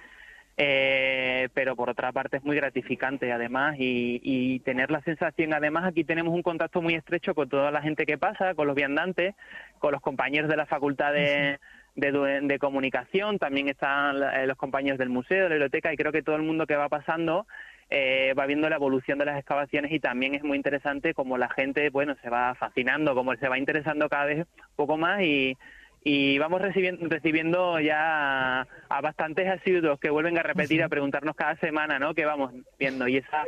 Eh, 0.56 1.48
pero 1.52 1.74
por 1.74 1.90
otra 1.90 2.12
parte 2.12 2.37
es 2.37 2.44
muy 2.44 2.54
gratificante 2.56 3.32
además 3.32 3.74
y, 3.78 4.20
y 4.22 4.60
tener 4.60 4.88
la 4.90 5.00
sensación, 5.02 5.52
además 5.52 5.84
aquí 5.84 6.04
tenemos 6.04 6.32
un 6.32 6.42
contacto 6.42 6.80
muy 6.80 6.94
estrecho 6.94 7.34
con 7.34 7.48
toda 7.48 7.72
la 7.72 7.82
gente 7.82 8.06
que 8.06 8.18
pasa, 8.18 8.54
con 8.54 8.68
los 8.68 8.76
viandantes, 8.76 9.34
con 9.80 9.90
los 9.92 10.00
compañeros 10.00 10.48
de 10.48 10.56
la 10.56 10.66
facultad 10.66 11.12
de, 11.12 11.58
de, 11.94 12.40
de 12.42 12.59
comunicación, 12.59 13.38
también 13.38 13.68
están 13.68 14.22
eh, 14.22 14.46
los 14.46 14.57
compañeros 14.57 14.98
del 14.98 15.09
museo, 15.09 15.44
de 15.44 15.48
la 15.48 15.54
biblioteca 15.54 15.92
y 15.92 15.96
creo 15.96 16.12
que 16.12 16.22
todo 16.22 16.37
el 16.37 16.42
mundo 16.42 16.66
que 16.66 16.76
va 16.76 16.88
pasando 16.88 17.46
eh, 17.90 18.35
va 18.38 18.46
viendo 18.46 18.68
la 18.68 18.76
evolución 18.76 19.18
de 19.18 19.26
las 19.26 19.38
excavaciones 19.38 19.92
y 19.92 20.00
también 20.00 20.35
es 20.35 20.42
muy 20.42 20.57
interesante 20.57 21.14
como 21.14 21.38
la 21.38 21.48
gente, 21.48 21.90
bueno, 21.90 22.16
se 22.22 22.30
va 22.30 22.54
fascinando, 22.54 23.14
como 23.14 23.35
se 23.37 23.48
va 23.48 23.59
interesando 23.59 24.09
cada 24.09 24.24
vez 24.24 24.38
un 24.38 24.76
poco 24.76 24.96
más 24.96 25.22
y, 25.22 25.57
y 26.02 26.38
vamos 26.38 26.61
recibiendo, 26.61 27.07
recibiendo 27.09 27.78
ya 27.80 28.61
a, 28.61 28.66
a 28.88 29.00
bastantes 29.00 29.48
asiduos 29.48 30.00
que 30.00 30.11
vuelven 30.11 30.38
a 30.38 30.42
repetir, 30.42 30.83
a 30.83 30.88
preguntarnos 30.88 31.37
cada 31.37 31.57
semana, 31.57 31.98
¿no? 31.98 32.14
Que 32.14 32.24
vamos 32.24 32.52
viendo 32.78 33.07
y 33.07 33.18
esa 33.18 33.44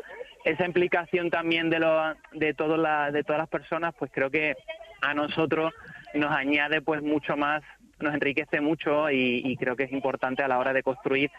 esa 0.47 0.65
implicación 0.65 1.29
también 1.29 1.71
de 1.71 1.81
lo, 1.81 2.15
de 2.33 2.55
todo 2.55 2.77
la, 2.77 3.11
de 3.11 3.25
todas 3.25 3.41
las 3.41 3.49
personas, 3.49 3.95
pues 3.99 4.13
creo 4.15 4.31
que 4.31 4.55
a 5.03 5.13
nosotros 5.13 5.75
nos 6.15 6.31
añade 6.31 6.81
pues 6.81 7.03
mucho 7.03 7.37
más, 7.37 7.63
nos 8.01 8.15
enriquece 8.15 8.61
mucho 8.61 9.11
y, 9.11 9.43
y 9.45 9.57
creo 9.57 9.77
que 9.77 9.85
es 9.85 9.93
importante 9.93 10.43
a 10.43 10.49
la 10.49 10.59
hora 10.59 10.73
de 10.73 10.83
construir 10.83 11.31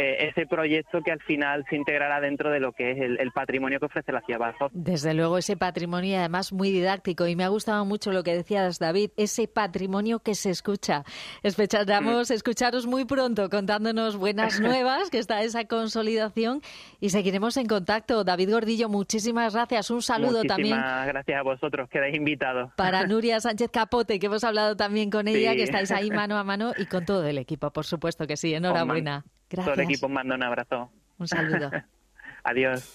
eh, 0.00 0.28
ese 0.28 0.46
proyecto 0.46 1.00
que 1.04 1.12
al 1.12 1.20
final 1.22 1.64
se 1.68 1.76
integrará 1.76 2.20
dentro 2.20 2.50
de 2.50 2.60
lo 2.60 2.72
que 2.72 2.92
es 2.92 2.98
el, 3.00 3.20
el 3.20 3.30
patrimonio 3.32 3.78
que 3.80 3.86
ofrece 3.86 4.12
la 4.12 4.20
ciudad 4.22 4.38
de 4.38 4.44
Badajoz. 4.46 4.70
Desde 4.74 5.14
luego 5.14 5.38
ese 5.38 5.56
patrimonio 5.56 6.18
además 6.18 6.52
muy 6.52 6.70
didáctico 6.70 7.26
y 7.26 7.36
me 7.36 7.44
ha 7.44 7.48
gustado 7.48 7.84
mucho 7.84 8.10
lo 8.12 8.22
que 8.22 8.34
decías 8.34 8.78
David, 8.78 9.10
ese 9.16 9.48
patrimonio 9.48 10.20
que 10.20 10.34
se 10.34 10.50
escucha. 10.50 11.04
Esperamos 11.42 12.30
escucharos 12.30 12.86
muy 12.86 13.04
pronto 13.04 13.48
contándonos 13.50 14.16
buenas 14.16 14.60
nuevas, 14.60 15.10
que 15.10 15.18
está 15.18 15.42
esa 15.42 15.64
consolidación 15.66 16.62
y 17.00 17.10
seguiremos 17.10 17.56
en 17.56 17.66
contacto. 17.66 18.24
David 18.24 18.50
Gordillo, 18.52 18.88
muchísimas 18.88 19.54
gracias. 19.54 19.90
Un 19.90 20.02
saludo 20.02 20.42
Muchísimas 20.42 20.56
también 20.56 20.78
gracias 21.06 21.38
a 21.38 21.42
vosotros, 21.42 21.88
quedáis 21.90 22.14
invitados. 22.14 22.70
para 22.76 23.06
Nuria 23.06 23.40
Sánchez 23.40 23.70
Capote, 23.70 24.18
que 24.18 24.26
hemos 24.26 24.44
hablado 24.44 24.76
también 24.76 25.10
con 25.10 25.28
ella, 25.28 25.50
Sí. 25.52 25.56
que 25.58 25.62
estáis 25.64 25.90
ahí 25.90 26.10
mano 26.10 26.36
a 26.38 26.44
mano 26.44 26.72
y 26.76 26.86
con 26.86 27.04
todo 27.04 27.26
el 27.26 27.38
equipo, 27.38 27.70
por 27.72 27.84
supuesto 27.84 28.26
que 28.26 28.36
sí. 28.36 28.54
Enhorabuena. 28.54 29.24
Todo 29.50 29.74
el 29.74 29.80
equipo 29.80 30.06
os 30.06 30.12
manda 30.12 30.34
un 30.36 30.42
abrazo. 30.44 30.90
Un 31.18 31.26
saludo. 31.26 31.70
Adiós. 32.44 32.88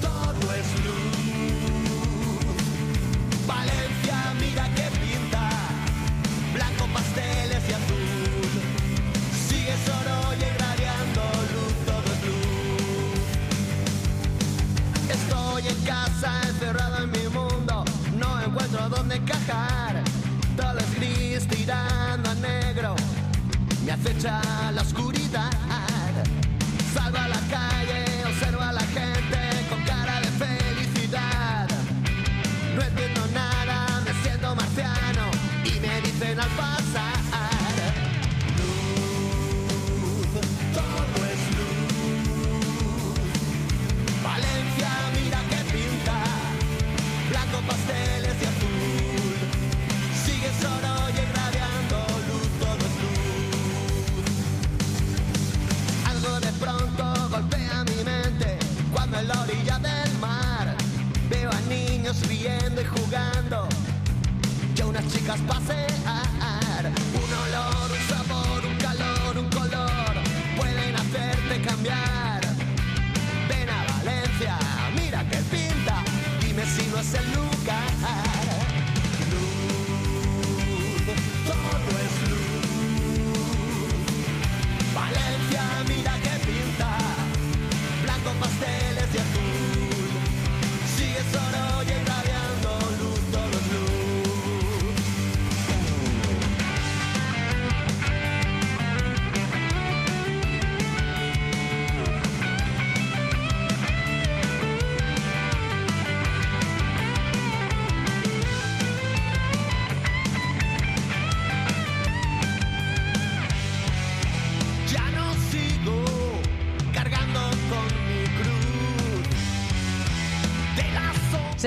todo 0.00 0.54
es 0.54 0.84
luz. 0.84 1.06
Valencia, 3.46 4.16
mira 4.40 4.64
que 4.76 4.86
pinta, 5.02 5.50
blanco, 6.54 6.86
pasteles 6.94 7.68
y 7.68 7.72
azul. 7.72 8.62
Sigue 9.48 9.74
solo 9.84 10.14
y 10.34 10.40
irradiando 10.44 11.22
luz, 11.54 11.74
todo 11.86 12.08
es 12.14 12.20
luz. 12.28 13.26
Estoy 15.10 15.62
en 15.68 15.80
casa, 15.84 16.30
encerrado 16.46 16.96
en 17.02 17.10
mi 17.10 17.26
mundo, 17.28 17.84
no 18.16 18.40
encuentro 18.40 18.88
dónde 18.88 19.16
encajar. 19.16 19.87
Me 23.88 23.94
acecha 23.94 24.42
la 24.74 24.82
oscuridad. 24.82 25.50
Salgo 26.92 27.16
a 27.16 27.28
la 27.28 27.40
calle, 27.48 28.04
observo 28.26 28.60
a 28.60 28.72
la 28.72 28.77
niños 62.08 62.22
y 62.30 62.84
jugando 62.84 63.68
y 64.74 64.82
unas 64.82 65.06
chicas 65.12 65.38
pasear. 65.40 66.90
Un 67.14 67.34
olor, 67.34 67.90
un 67.90 68.08
sabor, 68.08 68.64
un 68.64 68.76
calor, 68.78 69.38
un 69.38 69.50
color 69.50 70.14
pueden 70.56 70.96
hacerte 70.96 71.60
cambiar. 71.60 72.40
Ven 73.48 73.68
a 73.68 73.84
Valencia, 73.92 74.58
mira 74.94 75.22
que 75.28 75.36
pinta, 75.36 76.02
dime 76.40 76.64
si 76.64 76.86
no 76.86 76.98
es 76.98 77.14
el 77.14 77.32
lugar. 77.32 77.47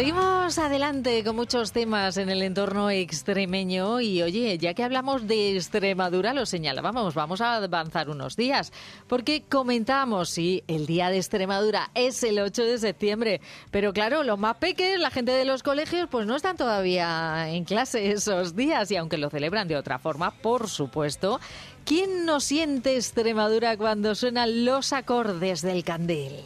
Seguimos 0.02 0.58
adelante 0.58 1.24
con 1.24 1.36
muchos 1.36 1.74
temas 1.74 2.18
en 2.18 2.32
el 2.32 2.42
entorno 2.42 2.90
extremeño 2.90 4.02
y 4.02 4.24
oye, 4.24 4.58
ya 4.58 4.74
que 4.74 4.84
hablamos 4.84 5.28
de 5.28 5.56
Extremadura, 5.56 6.34
lo 6.34 6.48
señalábamos, 6.48 7.14
vamos 7.14 7.40
a 7.40 7.58
avanzar 7.58 8.10
unos 8.10 8.36
días, 8.36 8.74
porque 9.08 9.44
comentamos, 9.48 10.32
sí, 10.32 10.64
el 10.68 10.88
día 10.88 11.12
de 11.12 11.18
Extremadura 11.18 11.92
es 11.94 12.24
el 12.24 12.40
8 12.40 12.64
de 12.64 12.80
septiembre, 12.80 13.42
pero 13.70 13.94
claro, 13.94 14.24
los 14.24 14.40
más 14.40 14.56
la 14.98 15.12
gente 15.12 15.34
de 15.34 15.46
los 15.46 15.62
colegios, 15.62 16.08
pues 16.10 16.26
no 16.26 16.36
están 16.36 16.58
todavía 16.58 17.48
en 17.50 17.64
clase 17.64 18.12
esos 18.12 18.56
días 18.56 18.90
y 18.90 18.96
aunque 18.96 19.20
lo 19.20 19.30
celebran 19.30 19.68
de 19.68 19.76
otra 19.76 20.00
forma, 20.00 20.32
por 20.32 20.68
supuesto, 20.68 21.40
¿quién 21.86 22.26
no 22.26 22.40
siente 22.40 22.96
Extremadura 22.96 23.78
cuando 23.78 24.16
suenan 24.16 24.66
los 24.66 24.94
acordes 24.94 25.62
del 25.62 25.84
candil? 25.84 26.38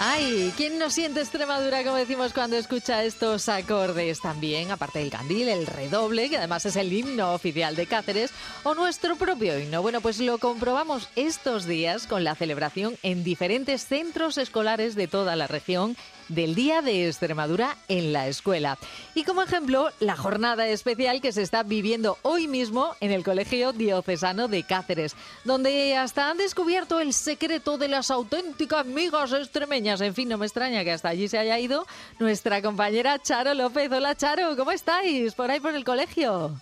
Ay, 0.00 0.52
¿quién 0.56 0.78
no 0.78 0.90
siente 0.90 1.18
Extremadura, 1.18 1.82
como 1.82 1.96
decimos 1.96 2.32
cuando 2.32 2.56
escucha 2.56 3.02
estos 3.02 3.48
acordes? 3.48 4.20
También, 4.20 4.70
aparte 4.70 5.00
del 5.00 5.10
candil, 5.10 5.48
el 5.48 5.66
redoble, 5.66 6.30
que 6.30 6.36
además 6.36 6.64
es 6.66 6.76
el 6.76 6.92
himno 6.92 7.34
oficial 7.34 7.74
de 7.74 7.88
Cáceres, 7.88 8.30
o 8.62 8.76
nuestro 8.76 9.16
propio 9.16 9.58
himno. 9.58 9.82
Bueno, 9.82 10.00
pues 10.00 10.20
lo 10.20 10.38
comprobamos 10.38 11.08
estos 11.16 11.66
días 11.66 12.06
con 12.06 12.22
la 12.22 12.36
celebración 12.36 12.96
en 13.02 13.24
diferentes 13.24 13.86
centros 13.86 14.38
escolares 14.38 14.94
de 14.94 15.08
toda 15.08 15.34
la 15.34 15.48
región 15.48 15.96
del 16.28 16.54
Día 16.54 16.82
de 16.82 17.06
Extremadura 17.06 17.76
en 17.88 18.12
la 18.12 18.28
escuela. 18.28 18.78
Y 19.14 19.24
como 19.24 19.42
ejemplo, 19.42 19.90
la 20.00 20.16
jornada 20.16 20.66
especial 20.68 21.20
que 21.20 21.32
se 21.32 21.42
está 21.42 21.62
viviendo 21.62 22.18
hoy 22.22 22.48
mismo 22.48 22.94
en 23.00 23.12
el 23.12 23.24
Colegio 23.24 23.72
Diocesano 23.72 24.48
de 24.48 24.62
Cáceres, 24.62 25.16
donde 25.44 25.96
hasta 25.96 26.30
han 26.30 26.38
descubierto 26.38 27.00
el 27.00 27.12
secreto 27.12 27.78
de 27.78 27.88
las 27.88 28.10
auténticas 28.10 28.86
migas 28.86 29.32
extremeñas. 29.32 30.00
En 30.00 30.14
fin, 30.14 30.28
no 30.28 30.38
me 30.38 30.46
extraña 30.46 30.84
que 30.84 30.92
hasta 30.92 31.08
allí 31.08 31.28
se 31.28 31.38
haya 31.38 31.58
ido 31.58 31.86
nuestra 32.18 32.62
compañera 32.62 33.18
Charo 33.18 33.54
López. 33.54 33.90
Hola 33.90 34.14
Charo, 34.14 34.56
¿cómo 34.56 34.70
estáis? 34.70 35.34
Por 35.34 35.50
ahí 35.50 35.60
por 35.60 35.74
el 35.74 35.84
colegio. 35.84 36.60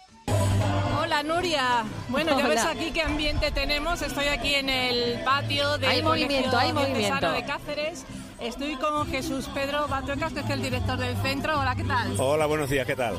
Hola 0.99 1.23
Nuria. 1.23 1.85
Bueno, 2.09 2.39
ya 2.39 2.49
ves 2.49 2.65
aquí 2.65 2.91
qué 2.91 3.03
ambiente 3.03 3.51
tenemos. 3.53 4.03
Estoy 4.03 4.27
aquí 4.27 4.55
en 4.55 4.69
el 4.69 5.23
patio 5.25 5.79
del 5.79 5.91
Hay 5.91 6.03
movimiento, 6.03 6.57
hay 6.57 6.73
Diocesano 6.73 6.91
movimiento. 6.95 7.33
de 7.33 7.45
Cáceres. 7.45 8.05
Estoy 8.41 8.77
con 8.77 9.07
Jesús 9.07 9.49
Pedro 9.55 9.89
Batuecas, 9.89 10.33
que 10.33 10.41
es 10.41 10.51
el 10.51 10.63
director 10.63 10.99
del 10.99 11.17
centro. 11.19 11.59
Hola, 11.59 11.75
¿qué 11.75 11.85
tal? 11.85 12.15
Hola, 12.19 12.47
buenos 12.47 12.69
días, 12.69 12.87
¿qué 12.87 12.95
tal? 12.95 13.17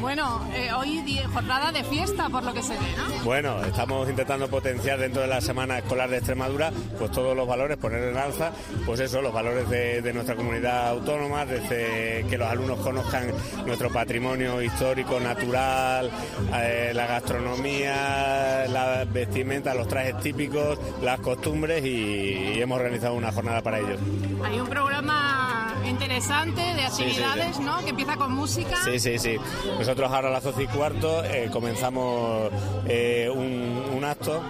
Bueno, 0.00 0.46
eh, 0.54 0.72
hoy 0.72 1.02
jornada 1.32 1.70
de 1.70 1.84
fiesta, 1.84 2.28
por 2.30 2.42
lo 2.44 2.54
que 2.54 2.62
se 2.62 2.72
ve, 2.72 2.78
¿no? 2.96 3.24
Bueno, 3.24 3.62
estamos 3.62 4.08
intentando 4.08 4.48
potenciar 4.48 4.98
dentro 4.98 5.22
de 5.22 5.28
la 5.28 5.40
Semana 5.40 5.78
Escolar 5.78 6.08
de 6.08 6.16
Extremadura 6.16 6.72
pues 6.98 7.10
todos 7.10 7.36
los 7.36 7.46
valores, 7.46 7.76
poner 7.76 8.02
en 8.04 8.16
alza, 8.16 8.52
pues 8.86 9.00
eso, 9.00 9.20
los 9.20 9.32
valores 9.32 9.68
de, 9.68 10.00
de 10.00 10.12
nuestra 10.14 10.34
comunidad 10.34 10.88
autónoma, 10.88 11.44
desde 11.44 12.24
que 12.28 12.38
los 12.38 12.48
alumnos 12.48 12.78
conozcan 12.80 13.32
nuestro 13.66 13.90
patrimonio 13.90 14.62
histórico, 14.62 15.20
natural, 15.20 16.10
eh, 16.54 16.92
la 16.94 17.06
gastronomía, 17.06 18.66
la 18.68 19.04
vestimenta, 19.04 19.74
los 19.74 19.88
trajes 19.88 20.18
típicos, 20.20 20.78
las 21.02 21.20
costumbres 21.20 21.84
y, 21.84 22.54
y 22.56 22.60
hemos 22.62 22.78
organizado 22.78 23.14
una 23.14 23.30
jornada 23.32 23.62
para 23.62 23.78
ellos. 23.78 24.00
Hay 24.44 24.58
un 24.58 24.68
programa 24.68 25.74
interesante 25.86 26.60
de 26.62 26.88
Sí, 26.90 27.04
sí, 27.10 27.22
actividades, 27.22 27.56
sí. 27.56 27.62
¿no? 27.62 27.78
Que 27.84 27.90
empieza 27.90 28.16
con 28.16 28.32
música. 28.32 28.76
Sí, 28.84 28.98
sí, 28.98 29.18
sí. 29.18 29.36
Nosotros 29.86 30.10
ahora 30.10 30.30
a 30.30 30.32
las 30.32 30.42
12 30.42 30.64
y 30.64 30.66
cuarto 30.66 31.24
eh, 31.24 31.48
comenzamos 31.52 32.50
eh, 32.88 33.30
un, 33.32 34.02
acto 34.04 34.42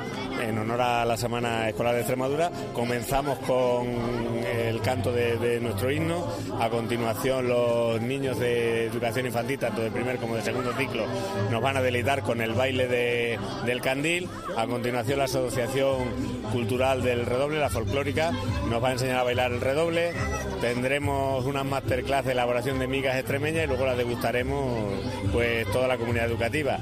en 0.43 0.57
honor 0.57 0.81
a 0.81 1.05
la 1.05 1.19
Semana 1.19 1.69
Escolar 1.69 1.93
de 1.93 2.01
Extremadura. 2.01 2.51
Comenzamos 2.73 3.39
con 3.41 3.87
el 3.87 4.81
canto 4.81 5.13
de, 5.13 5.61
nuestro 5.61 5.91
himno. 5.91 6.27
A 6.59 6.71
continuación 6.71 7.49
los 7.49 8.01
niños 8.01 8.39
de 8.39 8.87
educación 8.87 9.27
infantil, 9.27 9.59
tanto 9.59 9.83
de 9.83 9.91
primer 9.91 10.17
como 10.17 10.37
de 10.37 10.43
segundo 10.43 10.73
ciclo, 10.73 11.05
nos 11.51 11.61
van 11.61 11.77
a 11.77 11.83
deleitar 11.83 12.23
con 12.23 12.41
el 12.41 12.55
baile 12.55 12.89
de- 12.89 13.39
del 13.67 13.83
candil. 13.83 14.31
A 14.57 14.67
continuación 14.67 15.19
la 15.19 15.25
Asociación 15.25 16.09
Cultural 16.51 17.03
del 17.03 17.27
Redoble, 17.27 17.59
la 17.59 17.69
folclórica, 17.69 18.33
nos 18.71 18.83
va 18.83 18.89
a 18.89 18.93
enseñar 18.93 19.19
a 19.19 19.23
bailar 19.25 19.53
el 19.53 19.61
redoble. 19.61 20.13
Tendremos 20.61 21.45
unas 21.45 21.67
masterclass 21.67 22.25
de 22.25 22.33
elaboración 22.33 22.79
de 22.79 22.87
migas 22.87 23.17
extremeñas 23.17 23.65
y 23.65 23.67
luego 23.67 23.85
las 23.85 23.99
degustaremos 23.99 24.95
pues 25.33 25.71
toda 25.73 25.89
la 25.89 25.97
comunidad 25.99 26.27
educativa. 26.27 26.79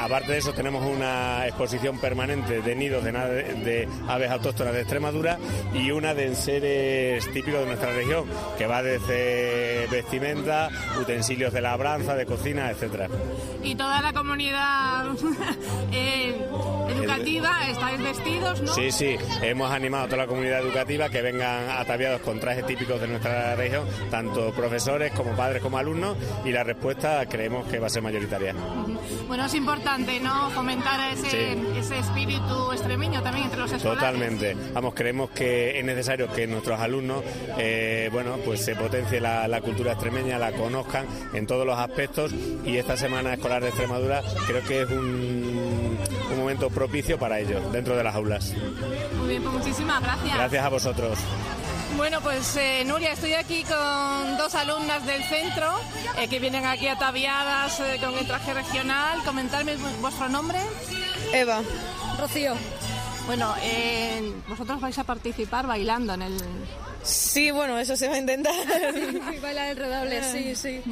Aparte 0.00 0.32
de 0.32 0.38
eso 0.38 0.54
tenemos 0.54 0.82
una 0.82 1.46
exposición 1.46 1.98
permanente 1.98 2.62
de 2.62 2.74
nidos 2.74 3.04
de, 3.04 3.86
aves 4.08 4.30
autóctonas 4.30 4.72
de 4.72 4.80
Extremadura 4.80 5.38
y 5.74 5.90
una 5.90 6.14
de 6.14 6.28
enseres 6.28 7.30
típicos 7.32 7.60
de 7.60 7.66
nuestra 7.66 7.92
región, 7.92 8.24
que 8.56 8.66
va 8.66 8.82
desde 8.82 9.86
vestimenta, 9.90 10.70
utensilios 10.98 11.52
de 11.52 11.60
labranza, 11.60 12.14
de 12.14 12.24
cocina, 12.24 12.70
etcétera. 12.70 13.08
Y 13.62 13.74
toda 13.74 14.00
la 14.00 14.14
comunidad 14.14 15.04
eh, 15.92 16.34
educativa 16.88 17.68
estáis 17.68 18.02
vestidos, 18.02 18.62
¿no? 18.62 18.72
Sí, 18.72 18.90
sí, 18.90 19.16
hemos 19.42 19.70
animado 19.70 20.04
a 20.04 20.06
toda 20.06 20.22
la 20.22 20.26
comunidad 20.26 20.60
educativa 20.60 21.10
que 21.10 21.20
vengan 21.20 21.68
ataviados 21.68 22.22
con 22.22 22.40
trajes 22.40 22.64
típicos 22.64 23.02
de 23.02 23.06
nuestra 23.06 23.54
región, 23.54 23.86
tanto 24.10 24.50
profesores 24.52 25.12
como 25.12 25.36
padres 25.36 25.60
como 25.62 25.76
alumnos, 25.76 26.16
y 26.42 26.52
la 26.52 26.64
respuesta 26.64 27.26
creemos 27.26 27.66
que 27.66 27.78
va 27.78 27.88
a 27.88 27.90
ser 27.90 28.00
mayoritaria. 28.02 28.54
Bueno, 29.28 29.44
es 29.44 29.54
importante, 29.54 29.89
¿no? 29.98 30.50
Fomentar 30.50 31.12
ese, 31.12 31.30
Sí. 31.30 31.58
ese 31.76 31.98
espíritu 31.98 32.72
extremeño 32.72 33.22
también 33.22 33.46
entre 33.46 33.60
los 33.60 33.72
escolares. 33.72 34.00
Totalmente. 34.00 34.56
Vamos, 34.72 34.94
creemos 34.94 35.30
que 35.30 35.78
es 35.78 35.84
necesario 35.84 36.32
que 36.32 36.46
nuestros 36.46 36.78
alumnos, 36.80 37.22
eh, 37.58 38.08
bueno, 38.12 38.36
pues 38.44 38.64
se 38.64 38.76
potencie 38.76 39.20
la, 39.20 39.48
la 39.48 39.60
cultura 39.60 39.92
extremeña, 39.92 40.38
la 40.38 40.52
conozcan 40.52 41.06
en 41.34 41.46
todos 41.46 41.66
los 41.66 41.78
aspectos 41.78 42.32
y 42.64 42.76
esta 42.76 42.96
semana 42.96 43.34
escolar 43.34 43.62
de 43.62 43.68
Extremadura 43.68 44.22
creo 44.46 44.62
que 44.64 44.82
es 44.82 44.90
un, 44.90 45.98
un 46.32 46.38
momento 46.38 46.70
propicio 46.70 47.18
para 47.18 47.38
ellos 47.40 47.60
dentro 47.72 47.96
de 47.96 48.04
las 48.04 48.14
aulas. 48.14 48.54
Muy 49.18 49.28
bien, 49.28 49.42
pues 49.42 49.54
muchísimas 49.54 50.00
gracias. 50.02 50.34
Gracias 50.36 50.64
a 50.64 50.68
vosotros. 50.68 51.18
Bueno, 52.00 52.22
pues 52.22 52.56
eh, 52.56 52.82
Nuria, 52.86 53.12
estoy 53.12 53.34
aquí 53.34 53.62
con 53.62 54.38
dos 54.38 54.54
alumnas 54.54 55.04
del 55.04 55.22
centro 55.24 55.66
eh, 56.16 56.28
que 56.28 56.38
vienen 56.38 56.64
aquí 56.64 56.88
ataviadas 56.88 57.78
eh, 57.80 57.98
con 58.00 58.16
el 58.16 58.26
traje 58.26 58.54
regional. 58.54 59.22
Comentarme 59.22 59.76
vu- 59.76 60.00
vuestro 60.00 60.26
nombre. 60.30 60.58
Eva. 61.34 61.60
Rocío. 62.18 62.54
Bueno, 63.26 63.54
eh, 63.60 64.32
vosotros 64.48 64.80
vais 64.80 64.98
a 64.98 65.04
participar 65.04 65.66
bailando 65.66 66.14
en 66.14 66.22
el... 66.22 66.42
Sí, 67.02 67.50
bueno, 67.50 67.78
eso 67.78 67.96
se 67.96 68.08
va 68.08 68.14
a 68.14 68.18
intentar. 68.18 68.54
Bailar 69.40 69.70
el 69.70 69.76
redoble, 69.76 70.22
sí, 70.24 70.54
sí. 70.54 70.82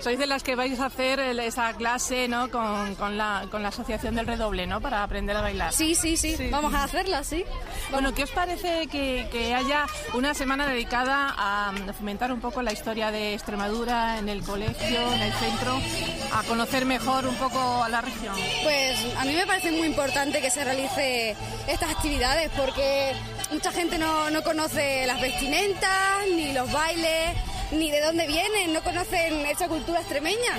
Sois 0.00 0.18
de 0.18 0.26
las 0.26 0.42
que 0.42 0.54
vais 0.54 0.78
a 0.78 0.86
hacer 0.86 1.20
esa 1.20 1.72
clase, 1.74 2.28
¿no? 2.28 2.50
Con, 2.50 2.94
con 2.96 3.16
la, 3.16 3.46
con 3.50 3.62
la 3.62 3.68
asociación 3.68 4.14
del 4.14 4.26
redoble, 4.26 4.66
¿no? 4.66 4.80
Para 4.80 5.02
aprender 5.02 5.36
a 5.36 5.40
bailar. 5.40 5.72
Sí, 5.72 5.94
sí, 5.94 6.16
sí, 6.16 6.36
vamos 6.50 6.74
a 6.74 6.84
hacerla, 6.84 7.24
sí. 7.24 7.44
Bueno, 7.90 8.14
¿qué 8.14 8.24
os 8.24 8.30
parece 8.30 8.86
que, 8.88 9.28
que 9.32 9.54
haya 9.54 9.86
una 10.14 10.34
semana 10.34 10.66
dedicada 10.66 11.34
a 11.36 11.72
fomentar 11.96 12.32
un 12.32 12.40
poco 12.40 12.62
la 12.62 12.72
historia 12.72 13.10
de 13.10 13.34
Extremadura 13.34 14.18
en 14.18 14.28
el 14.28 14.42
colegio, 14.42 15.12
en 15.14 15.22
el 15.22 15.32
centro, 15.32 15.80
a 16.34 16.42
conocer 16.44 16.84
mejor 16.84 17.26
un 17.26 17.34
poco 17.36 17.82
a 17.82 17.88
la 17.88 18.00
región? 18.00 18.34
Pues 18.62 18.98
a 19.16 19.24
mí 19.24 19.34
me 19.34 19.46
parece 19.46 19.72
muy 19.72 19.86
importante 19.86 20.40
que 20.40 20.50
se 20.50 20.64
realice 20.64 21.36
estas 21.66 21.90
actividades 21.90 22.50
porque 22.56 23.12
mucha 23.50 23.72
gente 23.72 23.98
no, 23.98 24.30
no 24.30 24.42
conoce 24.42 25.06
las 25.06 25.20
ni 25.40 26.52
los 26.52 26.70
bailes, 26.72 27.36
ni 27.70 27.90
de 27.90 28.00
dónde 28.00 28.26
vienen, 28.26 28.72
no 28.72 28.82
conocen 28.82 29.46
esa 29.46 29.68
cultura 29.68 30.00
extremeña. 30.00 30.58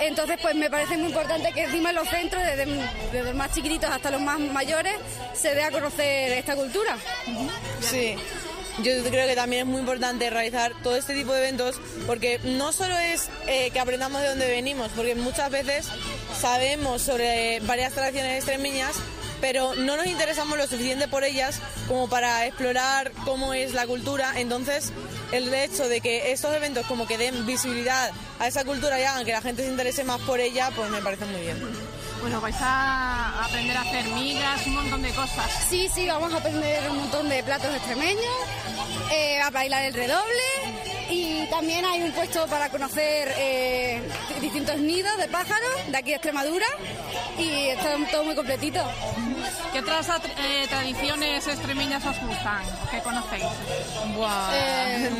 Entonces, 0.00 0.38
pues 0.42 0.54
me 0.54 0.70
parece 0.70 0.96
muy 0.96 1.08
importante 1.08 1.52
que 1.52 1.64
encima 1.64 1.90
en 1.90 1.96
los 1.96 2.08
centros, 2.08 2.42
desde, 2.42 2.66
desde 2.66 3.24
los 3.24 3.34
más 3.34 3.52
chiquititos 3.52 3.88
hasta 3.88 4.10
los 4.10 4.20
más 4.20 4.38
mayores, 4.38 4.94
se 5.34 5.54
dé 5.54 5.62
a 5.62 5.70
conocer 5.70 6.32
esta 6.32 6.54
cultura. 6.54 6.96
Sí. 7.80 8.16
Yo 8.82 8.92
creo 9.04 9.26
que 9.26 9.34
también 9.34 9.62
es 9.62 9.66
muy 9.66 9.80
importante 9.80 10.28
realizar 10.28 10.72
todo 10.82 10.96
este 10.96 11.14
tipo 11.14 11.32
de 11.32 11.38
eventos 11.38 11.80
porque 12.06 12.38
no 12.44 12.72
solo 12.72 12.98
es 12.98 13.30
eh, 13.46 13.70
que 13.70 13.80
aprendamos 13.80 14.20
de 14.20 14.28
dónde 14.28 14.50
venimos, 14.50 14.90
porque 14.94 15.14
muchas 15.14 15.50
veces 15.50 15.88
sabemos 16.38 17.00
sobre 17.00 17.60
varias 17.60 17.94
tradiciones 17.94 18.36
extremeñas, 18.36 18.96
pero 19.40 19.74
no 19.74 19.96
nos 19.96 20.06
interesamos 20.06 20.58
lo 20.58 20.66
suficiente 20.66 21.08
por 21.08 21.24
ellas 21.24 21.60
como 21.88 22.08
para 22.08 22.46
explorar 22.46 23.12
cómo 23.24 23.54
es 23.54 23.72
la 23.72 23.86
cultura. 23.86 24.32
Entonces, 24.36 24.92
el 25.32 25.52
hecho 25.52 25.88
de 25.88 26.00
que 26.00 26.32
estos 26.32 26.54
eventos 26.54 26.86
como 26.86 27.06
que 27.06 27.18
den 27.18 27.46
visibilidad 27.46 28.10
a 28.38 28.46
esa 28.46 28.64
cultura 28.64 29.00
y 29.00 29.04
hagan 29.04 29.24
que 29.24 29.32
la 29.32 29.42
gente 29.42 29.62
se 29.62 29.70
interese 29.70 30.04
más 30.04 30.20
por 30.22 30.40
ella, 30.40 30.70
pues 30.74 30.90
me 30.90 31.00
parece 31.00 31.24
muy 31.26 31.40
bien. 31.40 31.58
Bueno, 32.20 32.40
vais 32.40 32.56
a 32.60 33.44
aprender 33.44 33.76
a 33.76 33.82
hacer 33.82 34.04
migas, 34.08 34.66
un 34.66 34.74
montón 34.74 35.02
de 35.02 35.10
cosas. 35.10 35.50
Sí, 35.68 35.88
sí, 35.94 36.06
vamos 36.06 36.32
a 36.32 36.38
aprender 36.38 36.90
un 36.90 36.98
montón 36.98 37.28
de 37.28 37.42
platos 37.42 37.74
extremeños, 37.74 38.24
eh, 39.12 39.40
a 39.40 39.50
bailar 39.50 39.84
el 39.84 39.94
redoble 39.94 40.95
y 41.10 41.46
también 41.50 41.84
hay 41.84 42.02
un 42.02 42.12
puesto 42.12 42.46
para 42.46 42.68
conocer 42.68 43.32
eh, 43.38 44.02
distintos 44.40 44.76
nidos 44.78 45.16
de 45.18 45.28
pájaros 45.28 45.70
de 45.88 45.96
aquí 45.96 46.10
de 46.10 46.16
Extremadura 46.16 46.66
y 47.38 47.68
está 47.68 47.90
todo 48.10 48.24
muy 48.24 48.34
completito. 48.34 48.80
¿Qué 49.72 49.80
otras 49.80 50.08
eh, 50.38 50.66
tradiciones 50.68 51.46
extremeñas 51.46 52.04
os 52.04 52.18
gustan? 52.20 52.62
¿Qué 52.90 53.00
conocéis? 53.00 53.44
Eh, 54.52 55.10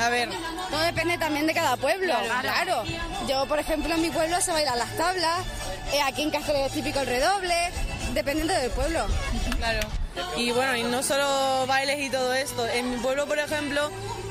a 0.00 0.08
ver, 0.08 0.30
todo 0.70 0.80
depende 0.82 1.18
también 1.18 1.46
de 1.46 1.54
cada 1.54 1.76
pueblo, 1.76 2.14
Claro. 2.14 2.40
claro. 2.40 2.84
Yo, 3.28 3.46
por 3.46 3.58
ejemplo, 3.58 3.94
en 3.94 4.02
mi 4.02 4.10
pueblo 4.10 4.40
se 4.40 4.52
bailan 4.52 4.78
las 4.78 4.96
tablas, 4.96 5.38
eh, 5.92 6.00
aquí 6.02 6.22
en 6.22 6.30
Cáceres 6.30 6.66
es 6.66 6.72
típico 6.72 7.00
el 7.00 7.06
redoble, 7.06 7.70
dependiendo 8.14 8.54
del 8.54 8.70
pueblo. 8.70 9.06
Claro. 9.58 9.80
Y 10.36 10.50
bueno, 10.52 10.76
y 10.76 10.82
no 10.84 11.02
solo 11.02 11.66
bailes 11.66 12.00
y 12.00 12.08
todo 12.10 12.32
esto. 12.32 12.66
En 12.68 12.90
mi 12.90 12.96
pueblo, 12.98 13.26
por 13.26 13.38
ejemplo, 13.38 13.90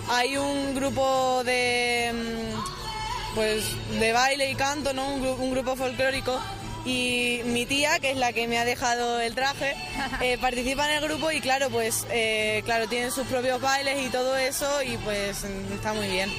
hay 0.10 0.38
un 0.38 0.76
grupo 0.76 1.44
de 1.44 2.12
mm, 2.14 3.36
pues 3.36 3.64
de 4.00 4.12
baile 4.14 4.50
y 4.52 4.56
canto, 4.56 4.94
¿no? 4.94 5.08
Un, 5.08 5.24
gru- 5.24 5.40
un 5.40 5.52
grupo 5.52 5.76
folclórico. 5.76 6.40
Y 6.88 7.42
mi 7.46 7.66
tía, 7.66 8.00
que 8.00 8.12
es 8.12 8.18
la 8.18 8.32
que 8.32 8.48
me 8.48 8.60
ha 8.60 8.66
dejado 8.66 9.20
el 9.20 9.34
traje, 9.34 9.76
eh, 10.22 10.38
participa 10.40 10.88
en 10.88 10.98
el 10.98 11.10
grupo 11.10 11.32
y 11.32 11.42
claro, 11.42 11.70
pues 11.72 12.06
eh, 12.12 12.62
claro, 12.66 12.88
tienen 12.88 13.12
sus 13.12 13.26
propios 13.28 13.60
bailes 13.60 14.06
y 14.06 14.10
todo 14.10 14.38
eso 14.38 14.84
y 14.84 14.96
pues 14.98 15.44
mm, 15.44 15.74
está 15.74 15.94
muy 15.94 16.08
bien. 16.08 16.32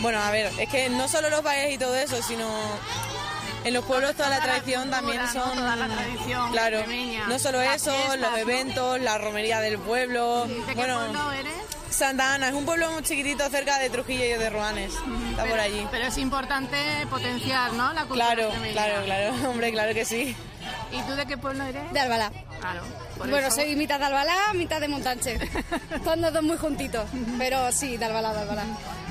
Bueno, 0.00 0.18
a 0.20 0.30
ver, 0.30 0.52
es 0.58 0.68
que 0.68 0.88
no 0.90 1.08
solo 1.08 1.30
los 1.30 1.42
bailes 1.42 1.74
y 1.74 1.78
todo 1.78 1.94
eso, 1.94 2.20
sino 2.22 2.46
en 3.64 3.72
los 3.72 3.84
pueblos 3.84 4.14
toda 4.16 4.28
la 4.28 4.40
tradición 4.42 4.90
también 4.90 5.20
son... 5.32 5.54
Toda 5.56 5.76
la 5.76 5.86
tradición 5.86 6.50
Claro, 6.50 6.82
no 7.28 7.38
solo 7.38 7.62
eso, 7.62 7.94
los 8.16 8.36
eventos, 8.38 9.00
la 9.00 9.16
romería 9.18 9.60
del 9.60 9.78
pueblo. 9.78 10.46
¿De 10.46 10.54
qué 10.66 10.74
bueno, 10.74 11.32
eres? 11.32 11.52
Santa 11.92 12.34
Ana 12.34 12.48
es 12.48 12.54
un 12.54 12.64
pueblo 12.64 12.90
muy 12.90 13.02
chiquitito 13.02 13.48
cerca 13.50 13.78
de 13.78 13.90
Trujillo 13.90 14.24
y 14.24 14.28
de 14.28 14.50
Ruanes. 14.50 14.92
Está 15.30 15.44
por 15.44 15.58
allí. 15.60 15.86
Pero 15.90 16.06
es 16.06 16.18
importante 16.18 16.76
potenciar, 17.10 17.72
¿no? 17.74 17.92
La 17.92 18.04
cultura 18.04 18.34
Claro, 18.34 18.50
claro, 18.72 19.04
claro, 19.04 19.34
hombre, 19.50 19.70
claro 19.72 19.94
que 19.94 20.04
sí. 20.04 20.34
¿Y 20.92 21.02
tú 21.02 21.12
de 21.14 21.26
qué 21.26 21.36
pueblo 21.38 21.64
eres? 21.64 21.92
De 21.92 22.00
Albalá. 22.00 22.30
Claro. 22.60 22.82
Bueno, 23.18 23.36
eso- 23.38 23.56
soy 23.56 23.76
mitad 23.76 23.98
de 23.98 24.06
Albalá, 24.06 24.52
mitad 24.54 24.80
de 24.80 24.88
Montanche. 24.88 25.38
Son 26.04 26.20
los 26.20 26.32
dos 26.32 26.42
muy 26.42 26.56
juntitos, 26.56 27.06
pero 27.38 27.70
sí, 27.72 27.96
de 27.96 28.04
Albalá, 28.04 28.32
de 28.34 28.40
Albalá. 28.40 28.64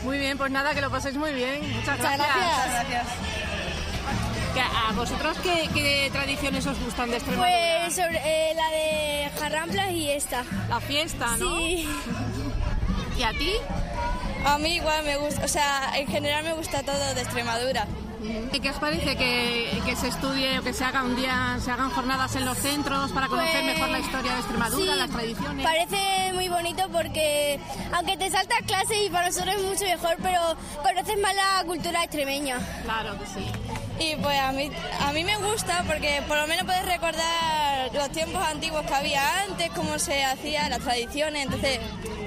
Muy 0.03 0.17
bien, 0.17 0.37
pues 0.37 0.51
nada, 0.51 0.73
que 0.73 0.81
lo 0.81 0.89
paséis 0.89 1.15
muy 1.15 1.33
bien. 1.33 1.61
Muchas 1.75 1.97
Muchas 1.97 2.17
gracias. 2.17 2.69
gracias. 2.69 3.07
¿A 4.87 4.91
vosotros 4.93 5.37
qué, 5.41 5.69
qué 5.73 6.09
tradiciones 6.11 6.65
os 6.67 6.77
gustan 6.83 7.09
de 7.09 7.17
Extremadura? 7.17 7.49
Pues 7.83 7.95
sobre 7.95 8.17
eh, 8.23 8.53
la 8.53 8.69
de 8.69 9.31
Jarramplas 9.39 9.91
y 9.91 10.09
esta. 10.11 10.43
La 10.69 10.79
fiesta, 10.81 11.37
¿no? 11.37 11.57
Sí. 11.57 11.87
¿Y 13.17 13.23
a 13.23 13.31
ti? 13.31 13.53
A 14.45 14.57
mí 14.57 14.75
igual 14.75 15.03
me 15.05 15.17
gusta, 15.17 15.45
o 15.45 15.47
sea, 15.47 15.91
en 15.95 16.07
general 16.07 16.43
me 16.43 16.53
gusta 16.53 16.81
todo 16.83 17.13
de 17.13 17.21
Extremadura. 17.21 17.85
¿Y 18.53 18.59
qué 18.59 18.69
os 18.69 18.77
parece 18.77 19.15
que, 19.15 19.81
que 19.85 19.95
se 19.95 20.07
estudie 20.07 20.59
o 20.59 20.63
que 20.63 20.73
se 20.73 20.83
haga 20.83 21.03
un 21.03 21.15
día, 21.15 21.57
se 21.63 21.71
hagan 21.71 21.89
jornadas 21.89 22.35
en 22.35 22.45
los 22.45 22.57
centros 22.57 23.11
para 23.11 23.27
conocer 23.27 23.61
Pues, 23.63 23.73
mejor 23.73 23.89
la 23.89 23.99
historia 23.99 24.33
de 24.33 24.39
Extremadura, 24.39 24.93
sí, 24.93 24.99
las 24.99 25.09
tradiciones? 25.09 25.65
Parece 25.65 26.33
muy 26.33 26.47
bonito 26.49 26.83
porque, 26.91 27.59
aunque 27.93 28.17
te 28.17 28.29
saltas 28.29 28.59
clases 28.65 28.97
y 29.05 29.09
para 29.09 29.27
nosotros 29.27 29.55
es 29.55 29.63
mucho 29.63 29.85
mejor, 29.85 30.17
pero 30.21 30.39
conoces 30.83 31.19
más 31.19 31.35
la 31.35 31.63
cultura 31.65 32.03
extremeña. 32.03 32.59
Claro 32.83 33.17
que 33.19 33.25
sí. 33.25 33.45
Y 33.99 34.15
pues 34.15 34.39
a 34.39 34.51
mí, 34.51 34.71
a 34.99 35.11
mí 35.13 35.23
me 35.23 35.37
gusta 35.37 35.83
porque 35.85 36.23
por 36.27 36.37
lo 36.37 36.47
menos 36.47 36.65
puedes 36.65 36.85
recordar 36.85 37.93
los 37.93 38.09
tiempos 38.11 38.43
antiguos 38.43 38.83
que 38.85 38.93
había 38.93 39.43
antes, 39.43 39.69
cómo 39.75 39.99
se 39.99 40.23
hacía, 40.23 40.69
las 40.69 40.79
tradiciones. 40.79 41.43
Entonces, 41.45 41.79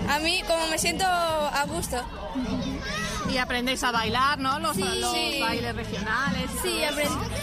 a 0.08 0.18
mí 0.20 0.42
como 0.46 0.66
me 0.68 0.78
siento 0.78 1.04
a 1.06 1.64
gusto. 1.66 2.00
Y 3.28 3.38
aprendéis 3.38 3.82
a 3.82 3.90
bailar, 3.90 4.38
¿no? 4.38 4.58
Los, 4.60 4.76
Sí. 4.76 4.82
los 5.00 5.12
Sí. 5.12 5.40
bailes 5.40 5.74
regionales. 5.74 6.50
Sí, 6.62 6.82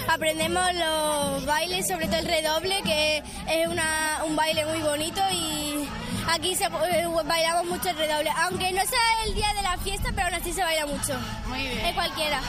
aprendemos 0.08 0.64
los 0.76 1.46
bailes, 1.46 1.88
sobre 1.88 2.06
todo 2.08 2.18
el 2.18 2.26
redoble, 2.28 2.82
que 2.84 3.24
es 3.50 3.68
una, 3.68 4.20
un 4.26 4.36
baile 4.36 4.66
muy 4.66 4.80
bonito 4.80 5.20
y 5.34 5.90
aquí 6.30 6.56
se, 6.56 6.66
eh, 6.66 7.08
bailamos 7.26 7.66
mucho 7.66 7.90
el 7.90 7.98
redoble. 7.98 8.32
Aunque 8.44 8.72
no 8.72 8.82
sea 8.86 9.24
el 9.26 9.34
día 9.34 9.52
de 9.56 9.62
la 9.64 9.78
fiesta, 9.80 10.10
pero 10.16 10.28
aún 10.28 10.36
así 10.36 10.54
se 10.54 10.64
baila 10.64 10.86
mucho. 10.86 11.20
Muy 11.48 11.60
bien. 11.68 11.86
En 11.86 11.96
cualquiera. 11.96 12.40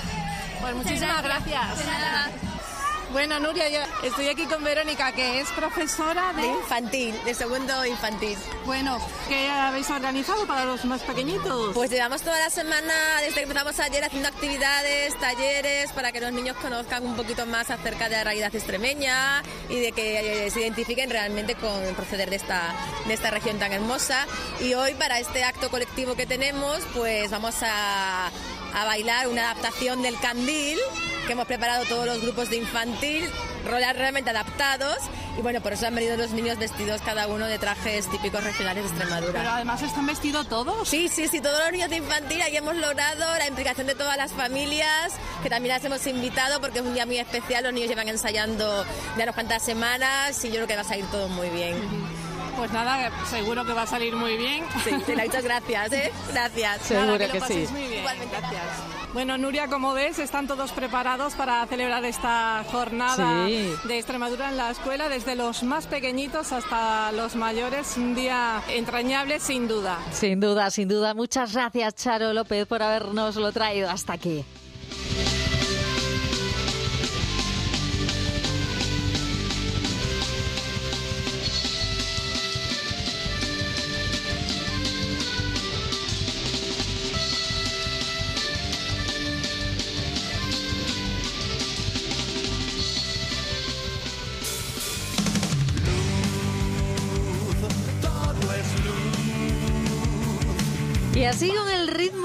Pues 0.63 0.77
muchísimas 0.77 1.23
gracias. 1.25 1.87
Nada. 1.87 2.52
Bueno, 3.13 3.39
Nuria, 3.39 3.69
yo 3.69 3.81
estoy 4.03 4.29
aquí 4.29 4.47
con 4.47 4.65
Verónica, 4.65 5.13
que 5.13 5.41
es 5.41 5.49
profesora 5.51 6.33
de... 6.33 6.47
infantil, 6.47 7.15
de 7.27 7.35
segundo 7.35 7.85
infantil. 7.85 8.39
Bueno, 8.65 8.99
¿qué 9.29 9.51
habéis 9.51 9.91
organizado 9.91 10.47
para 10.47 10.65
los 10.65 10.83
más 10.87 11.03
pequeñitos? 11.03 11.75
Pues 11.75 11.91
llevamos 11.91 12.23
toda 12.23 12.39
la 12.39 12.49
semana, 12.49 12.95
desde 13.21 13.35
que 13.35 13.43
empezamos 13.43 13.79
ayer, 13.81 14.03
haciendo 14.03 14.31
actividades, 14.31 15.15
talleres, 15.21 15.93
para 15.93 16.11
que 16.11 16.23
los 16.23 16.33
niños 16.33 16.57
conozcan 16.57 17.05
un 17.05 17.15
poquito 17.15 17.45
más 17.45 17.71
acerca 17.71 18.09
de 18.09 18.17
la 18.17 18.25
realidad 18.25 18.55
extremeña 18.55 19.43
y 19.69 19.79
de 19.79 19.93
que 19.93 20.47
eh, 20.47 20.51
se 20.51 20.61
identifiquen 20.61 21.11
realmente 21.11 21.55
con 21.55 21.83
el 21.83 21.95
proceder 21.95 22.31
de 22.31 22.37
esta, 22.37 22.75
de 23.07 23.13
esta 23.13 23.31
región 23.31 23.59
tan 23.59 23.73
hermosa. 23.73 24.27
Y 24.59 24.73
hoy, 24.73 24.95
para 24.95 25.21
este 25.21 25.45
acto 25.45 25.71
colectivo 25.71 26.15
que 26.15 26.25
tenemos, 26.25 26.79
pues 26.95 27.31
vamos 27.31 27.57
a, 27.63 28.29
a 28.75 28.85
bailar 28.87 29.29
una 29.29 29.51
adaptación 29.51 30.01
del 30.01 30.19
candil 30.19 30.79
que 31.27 31.33
hemos 31.33 31.47
preparado 31.47 31.85
todos 31.85 32.07
los 32.07 32.21
grupos 32.21 32.51
de 32.51 32.57
infantil, 32.57 33.29
roles 33.69 33.97
realmente 33.97 34.31
adaptados. 34.31 34.99
Y 35.39 35.41
bueno, 35.41 35.61
por 35.61 35.73
eso 35.73 35.87
han 35.87 35.95
venido 35.95 36.17
los 36.17 36.31
niños 36.31 36.59
vestidos 36.59 37.01
cada 37.03 37.27
uno 37.27 37.47
de 37.47 37.59
trajes 37.59 38.09
típicos 38.11 38.45
regionales 38.45 38.85
de 38.85 38.91
Extremadura. 38.91 39.33
Pero 39.33 39.51
además 39.51 39.83
están 39.83 40.07
vestidos 40.07 40.49
todos. 40.49 40.89
Sí, 40.89 41.09
sí, 41.09 41.29
sí, 41.29 41.41
todos 41.41 41.59
los 41.61 41.73
niños 41.73 41.91
de 41.91 41.97
infantil. 41.97 42.43
Ahí 42.43 42.57
hemos 42.57 42.77
logrado 42.77 43.39
la 43.39 43.47
implicación 43.47 43.87
de 43.87 43.95
todas 43.95 44.17
las 44.17 44.33
familias, 44.33 45.13
que 45.43 45.49
también 45.49 45.75
las 45.75 45.85
hemos 45.85 46.07
invitado 46.07 46.61
porque 46.61 46.81
es 46.81 46.85
un 46.85 46.95
día 46.95 47.07
muy 47.07 47.19
especial. 47.19 47.65
Los 47.65 47.73
niños 47.73 47.89
llevan 47.89 48.09
ensayando 48.09 48.85
ya 49.17 49.23
unas 49.23 49.35
cuantas 49.35 49.63
semanas 49.63 50.45
y 50.45 50.49
yo 50.49 50.55
creo 50.55 50.67
que 50.67 50.77
va 50.77 50.83
a 50.83 50.85
salir 50.85 51.07
todo 51.07 51.29
muy 51.29 51.49
bien. 51.49 52.22
Pues 52.63 52.73
nada, 52.73 53.11
seguro 53.27 53.65
que 53.65 53.73
va 53.73 53.83
a 53.83 53.87
salir 53.89 54.15
muy 54.15 54.37
bien. 54.37 54.63
Sí, 54.85 54.91
te 55.05 55.17
lo 55.17 55.23
he 55.23 55.25
dicho, 55.25 55.43
gracias, 55.43 55.93
¿eh? 55.95 56.13
Gracias. 56.31 56.93
Nada, 56.93 57.19
que, 57.19 57.27
lo 57.27 57.41
paséis 57.41 57.73
muy 57.73 57.89
bien. 57.89 58.05
Gracias. 58.05 58.63
Bueno, 59.13 59.37
Nuria, 59.37 59.67
como 59.67 59.95
ves, 59.95 60.21
están 60.21 60.47
todos 60.47 60.71
preparados 60.71 61.35
para 61.35 61.67
celebrar 61.67 62.05
esta 62.05 62.65
jornada 62.71 63.49
Sí. 63.49 63.69
de 63.83 63.99
Extremadura 63.99 64.49
en 64.49 64.59
la 64.59 64.71
escuela, 64.71 65.09
desde 65.09 65.35
los 65.35 65.65
más 65.65 65.89
pequeñitos 65.89 66.53
hasta 66.53 67.11
los 67.11 67.35
mayores. 67.35 67.97
Un 67.97 68.15
día 68.15 68.63
entrañable, 68.69 69.41
sin 69.41 69.67
duda. 69.67 69.99
Sin 70.13 70.39
duda, 70.39 70.71
sin 70.71 70.87
duda. 70.87 71.15
Muchas 71.15 71.55
gracias, 71.55 71.97
Charo 71.97 72.33
López, 72.33 72.65
por 72.69 72.81
habernos 72.81 73.35
lo 73.35 73.51
traído 73.51 73.91
hasta 73.91 74.13
aquí. 74.13 74.45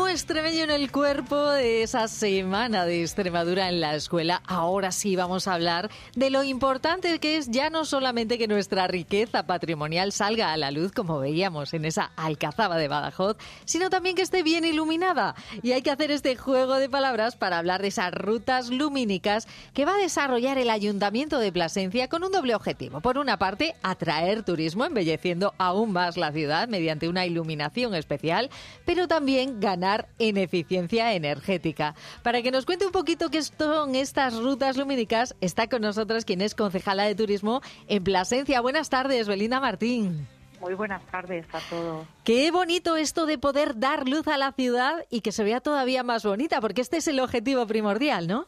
Ritmo 0.07 0.13
extremeño 0.13 0.63
en 0.63 0.71
el 0.71 0.91
cuerpo 0.91 1.49
de 1.49 1.83
esa 1.83 2.07
semana 2.07 2.85
de 2.85 3.01
Extremadura 3.01 3.67
en 3.67 3.81
la 3.81 3.95
escuela, 3.95 4.41
ahora 4.45 4.91
sí 4.91 5.15
vamos 5.15 5.47
a 5.47 5.53
hablar 5.53 5.89
de 6.15 6.29
lo 6.29 6.43
importante 6.43 7.19
que 7.19 7.37
es 7.37 7.49
ya 7.49 7.69
no 7.69 7.83
solamente 7.83 8.37
que 8.37 8.47
nuestra 8.47 8.87
riqueza 8.87 9.45
patrimonial 9.45 10.11
salga 10.11 10.53
a 10.53 10.57
la 10.57 10.71
luz, 10.71 10.91
como 10.91 11.19
veíamos 11.19 11.73
en 11.73 11.83
esa 11.83 12.11
alcazaba 12.15 12.77
de 12.77 12.87
Badajoz, 12.87 13.37
sino 13.65 13.89
también 13.89 14.15
que 14.15 14.21
esté 14.21 14.43
bien 14.43 14.63
iluminada. 14.63 15.35
Y 15.61 15.73
hay 15.73 15.81
que 15.81 15.91
hacer 15.91 16.11
este 16.11 16.35
juego 16.35 16.75
de 16.75 16.89
palabras 16.89 17.35
para 17.35 17.57
hablar 17.57 17.81
de 17.81 17.89
esas 17.89 18.13
rutas 18.13 18.69
lumínicas 18.69 19.47
que 19.73 19.85
va 19.85 19.95
a 19.95 19.99
desarrollar 19.99 20.57
el 20.57 20.69
Ayuntamiento 20.69 21.39
de 21.39 21.51
Plasencia 21.51 22.07
con 22.07 22.23
un 22.23 22.31
doble 22.31 22.55
objetivo. 22.55 23.01
Por 23.01 23.17
una 23.17 23.37
parte, 23.37 23.75
atraer 23.83 24.43
turismo, 24.43 24.85
embelleciendo 24.85 25.53
aún 25.57 25.91
más 25.91 26.17
la 26.17 26.31
ciudad 26.31 26.69
mediante 26.69 27.09
una 27.09 27.25
iluminación 27.25 27.95
especial, 27.95 28.49
pero 28.85 29.07
también 29.07 29.59
ganar 29.59 29.96
en 30.19 30.37
eficiencia 30.37 31.13
energética. 31.13 31.95
Para 32.23 32.41
que 32.41 32.51
nos 32.51 32.65
cuente 32.65 32.85
un 32.85 32.91
poquito 32.91 33.29
qué 33.29 33.41
son 33.41 33.95
estas 33.95 34.37
rutas 34.37 34.77
lumínicas, 34.77 35.35
está 35.41 35.67
con 35.67 35.81
nosotros 35.81 36.25
quien 36.25 36.41
es 36.41 36.55
concejala 36.55 37.05
de 37.05 37.15
turismo 37.15 37.61
en 37.87 38.03
Plasencia. 38.03 38.61
Buenas 38.61 38.89
tardes, 38.89 39.27
Belinda 39.27 39.59
Martín. 39.59 40.27
Muy 40.59 40.73
buenas 40.73 41.03
tardes 41.11 41.45
a 41.53 41.59
todos. 41.69 42.07
Qué 42.23 42.49
bonito 42.51 42.97
esto 42.97 43.25
de 43.25 43.37
poder 43.37 43.79
dar 43.79 44.07
luz 44.07 44.27
a 44.27 44.37
la 44.37 44.51
ciudad 44.53 45.05
y 45.09 45.21
que 45.21 45.31
se 45.31 45.43
vea 45.43 45.61
todavía 45.61 46.03
más 46.03 46.25
bonita, 46.25 46.61
porque 46.61 46.81
este 46.81 46.97
es 46.97 47.07
el 47.07 47.19
objetivo 47.19 47.67
primordial, 47.67 48.27
¿no? 48.27 48.47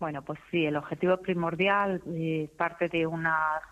Bueno, 0.00 0.22
pues 0.22 0.38
sí, 0.50 0.64
el 0.64 0.76
objetivo 0.76 1.16
primordial 1.18 2.02
eh, 2.06 2.50
parte 2.56 2.88
de 2.88 3.06
unas 3.06 3.62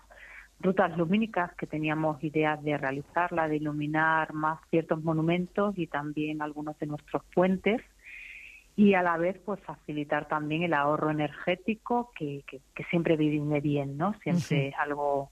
rutas 0.59 0.97
lumínicas 0.97 1.53
que 1.55 1.67
teníamos 1.67 2.23
ideas 2.23 2.61
de 2.63 2.77
realizarla, 2.77 3.47
de 3.47 3.57
iluminar 3.57 4.33
más 4.33 4.59
ciertos 4.69 5.03
monumentos 5.03 5.77
y 5.77 5.87
también 5.87 6.41
algunos 6.41 6.77
de 6.79 6.87
nuestros 6.87 7.23
puentes 7.33 7.81
y 8.75 8.93
a 8.93 9.01
la 9.01 9.17
vez 9.17 9.39
pues 9.43 9.59
facilitar 9.61 10.27
también 10.27 10.61
el 10.61 10.73
ahorro 10.73 11.09
energético 11.09 12.11
que, 12.15 12.43
que, 12.47 12.83
siempre 12.91 13.17
viene 13.17 13.59
bien, 13.59 13.97
¿no? 13.97 14.13
Siempre 14.21 14.67
es 14.69 14.75
algo 14.75 15.31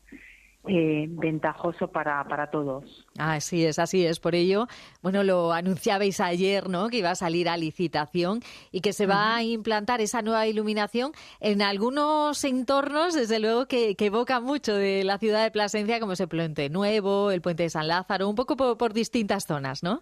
eh, 0.67 1.07
ventajoso 1.09 1.87
para, 1.87 2.23
para 2.25 2.47
todos. 2.47 3.05
Así 3.17 3.65
es, 3.65 3.79
así 3.79 4.05
es. 4.05 4.19
Por 4.19 4.35
ello, 4.35 4.67
bueno, 5.01 5.23
lo 5.23 5.53
anunciabais 5.53 6.19
ayer, 6.19 6.69
¿no? 6.69 6.89
Que 6.89 6.97
iba 6.97 7.11
a 7.11 7.15
salir 7.15 7.49
a 7.49 7.57
licitación 7.57 8.39
y 8.71 8.81
que 8.81 8.93
se 8.93 9.05
va 9.05 9.35
a 9.35 9.43
implantar 9.43 10.01
esa 10.01 10.21
nueva 10.21 10.47
iluminación 10.47 11.11
en 11.39 11.61
algunos 11.61 12.43
entornos, 12.43 13.13
desde 13.13 13.39
luego, 13.39 13.67
que, 13.67 13.95
que 13.95 14.07
evoca 14.07 14.39
mucho 14.39 14.75
de 14.75 15.03
la 15.03 15.17
ciudad 15.17 15.43
de 15.43 15.51
Plasencia, 15.51 15.99
como 15.99 16.13
es 16.13 16.19
el 16.19 16.27
Puente 16.27 16.69
Nuevo, 16.69 17.31
el 17.31 17.41
Puente 17.41 17.63
de 17.63 17.69
San 17.69 17.87
Lázaro, 17.87 18.27
un 18.27 18.35
poco 18.35 18.55
por, 18.55 18.93
distintas 18.93 19.45
zonas, 19.45 19.83
¿no? 19.83 20.01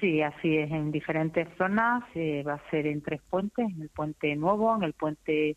Sí, 0.00 0.22
así 0.22 0.56
es, 0.56 0.70
en 0.70 0.92
diferentes 0.92 1.48
zonas. 1.58 2.04
Eh, 2.14 2.42
va 2.46 2.54
a 2.54 2.70
ser 2.70 2.86
en 2.86 3.02
tres 3.02 3.20
puentes, 3.28 3.68
en 3.68 3.82
el 3.82 3.88
Puente 3.90 4.34
Nuevo, 4.36 4.74
en 4.76 4.82
el 4.82 4.92
Puente 4.92 5.56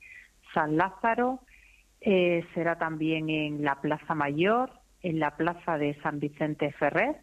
San 0.53 0.77
Lázaro 0.77 1.39
eh, 2.07 2.45
será 2.53 2.77
también 2.77 3.31
en 3.31 3.63
la 3.63 3.81
Plaza 3.81 4.13
Mayor, 4.13 4.69
en 5.01 5.19
la 5.19 5.35
Plaza 5.35 5.79
de 5.79 5.99
San 6.03 6.19
Vicente 6.19 6.71
Ferrer 6.73 7.15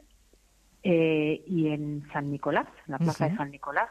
eh, 0.83 1.45
y 1.47 1.69
en 1.69 2.03
San 2.13 2.33
Nicolás, 2.33 2.67
en 2.89 2.93
la 2.93 2.99
Plaza 2.99 3.29
de 3.29 3.37
San 3.37 3.53
Nicolás. 3.53 3.89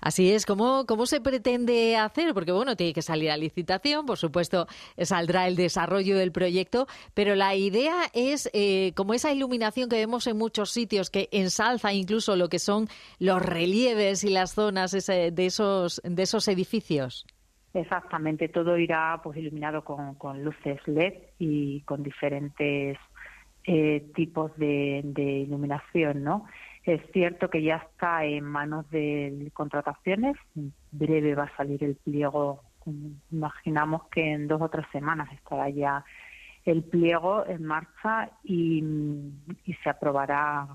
Así 0.00 0.32
es, 0.32 0.46
¿Cómo, 0.46 0.84
¿cómo 0.86 1.06
se 1.06 1.20
pretende 1.20 1.96
hacer? 1.96 2.34
Porque 2.34 2.50
bueno, 2.50 2.74
tiene 2.74 2.92
que 2.92 3.02
salir 3.02 3.30
a 3.30 3.36
licitación, 3.36 4.04
por 4.04 4.18
supuesto 4.18 4.66
saldrá 5.00 5.46
el 5.46 5.54
desarrollo 5.54 6.18
del 6.18 6.32
proyecto, 6.32 6.88
pero 7.14 7.36
la 7.36 7.54
idea 7.54 8.10
es 8.14 8.50
eh, 8.52 8.92
como 8.96 9.14
esa 9.14 9.32
iluminación 9.32 9.88
que 9.88 9.96
vemos 9.96 10.26
en 10.26 10.38
muchos 10.38 10.70
sitios 10.72 11.08
que 11.08 11.28
ensalza 11.30 11.92
incluso 11.92 12.34
lo 12.34 12.48
que 12.48 12.58
son 12.58 12.88
los 13.20 13.40
relieves 13.40 14.24
y 14.24 14.30
las 14.30 14.54
zonas 14.54 14.90
de, 14.90 15.32
esos, 15.38 16.00
de 16.04 16.22
esos 16.22 16.48
edificios. 16.48 17.26
Exactamente, 17.74 18.48
todo 18.48 18.78
irá 18.78 19.20
pues 19.22 19.36
iluminado 19.36 19.82
con, 19.82 20.14
con 20.14 20.44
luces 20.44 20.80
LED 20.86 21.14
y 21.40 21.80
con 21.80 22.04
diferentes 22.04 22.96
eh, 23.64 24.06
tipos 24.14 24.56
de, 24.56 25.02
iluminación, 25.14 26.22
¿no? 26.22 26.46
Es 26.84 27.00
cierto 27.12 27.50
que 27.50 27.62
ya 27.62 27.76
está 27.76 28.24
en 28.24 28.44
manos 28.44 28.88
de 28.90 29.50
contrataciones, 29.54 30.36
en 30.54 30.72
breve 30.92 31.34
va 31.34 31.44
a 31.44 31.56
salir 31.56 31.82
el 31.82 31.96
pliego, 31.96 32.62
imaginamos 33.32 34.02
que 34.08 34.34
en 34.34 34.46
dos 34.46 34.62
o 34.62 34.68
tres 34.68 34.86
semanas 34.92 35.28
estará 35.32 35.68
ya 35.68 36.04
el 36.64 36.84
pliego 36.84 37.44
en 37.46 37.64
marcha 37.64 38.30
y, 38.44 38.84
se 39.82 39.90
aprobará 39.90 40.68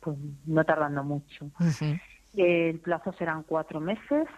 pues 0.00 0.18
no 0.44 0.62
tardando 0.64 1.02
mucho. 1.04 1.50
El 2.34 2.80
plazo 2.80 3.12
serán 3.14 3.44
cuatro 3.44 3.80
meses 3.80 4.28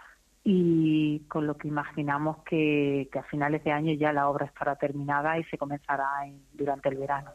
y 0.43 1.19
con 1.27 1.45
lo 1.45 1.55
que 1.55 1.67
imaginamos 1.67 2.37
que, 2.43 3.07
a 3.13 3.23
finales 3.23 3.63
de 3.63 3.71
año 3.71 3.93
ya 3.93 4.11
la 4.11 4.27
obra 4.27 4.47
estará 4.47 4.75
terminada 4.75 5.37
y 5.37 5.43
se 5.43 5.57
comenzará 5.57 6.07
durante 6.53 6.89
el 6.89 6.97
verano. 6.97 7.29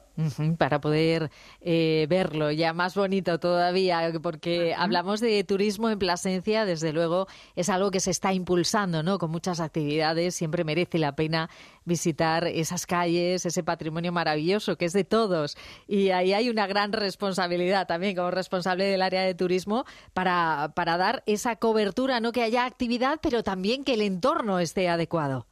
para 0.59 0.81
poder 0.81 1.31
eh, 1.61 2.07
verlo 2.09 2.51
ya 2.51 2.73
más 2.73 2.97
bonito 2.97 3.39
todavía, 3.39 4.11
porque 4.21 4.75
hablamos 4.77 5.21
de 5.21 5.45
turismo 5.45 5.89
en 5.89 6.01
Plasencia, 6.01 6.65
desde 6.65 6.93
luego 6.93 7.29
es 7.55 7.69
algo 7.69 7.93
que 7.93 8.01
se 8.01 8.11
está 8.11 8.33
impulsando, 8.33 9.05
¿no? 9.05 9.19
Con 9.19 9.31
muchas 9.31 9.61
actividades, 9.61 10.35
siempre 10.35 10.65
merece 10.65 10.99
la 10.99 11.15
pena 11.15 11.49
visitar 11.87 12.47
esas 12.47 12.85
calles, 12.85 13.47
ese 13.47 13.65
patrimonio 13.65 14.13
maravilloso 14.13 14.77
que 14.77 14.85
es 14.85 14.93
de 14.93 15.05
todos. 15.05 15.57
Y 15.87 16.11
ahí 16.11 16.35
hay 16.35 16.51
una 16.51 16.67
gran 16.67 16.93
responsabilidad 16.93 17.87
también 17.87 18.15
como 18.15 18.31
responsable 18.31 18.85
del 18.85 19.01
área 19.01 19.23
de 19.23 19.35
turismo 19.35 19.85
para, 20.13 20.73
para 20.75 20.99
dar 20.99 21.23
esa 21.27 21.57
cobertura, 21.57 22.21
¿no? 22.21 22.33
Que 22.33 22.43
haya 22.43 22.67
actividades 22.67 23.07
pero 23.23 23.43
también 23.43 23.85
que 23.85 23.95
el 23.95 24.03
entorno 24.03 24.59
esté 24.59 24.89
adecuado. 24.89 25.47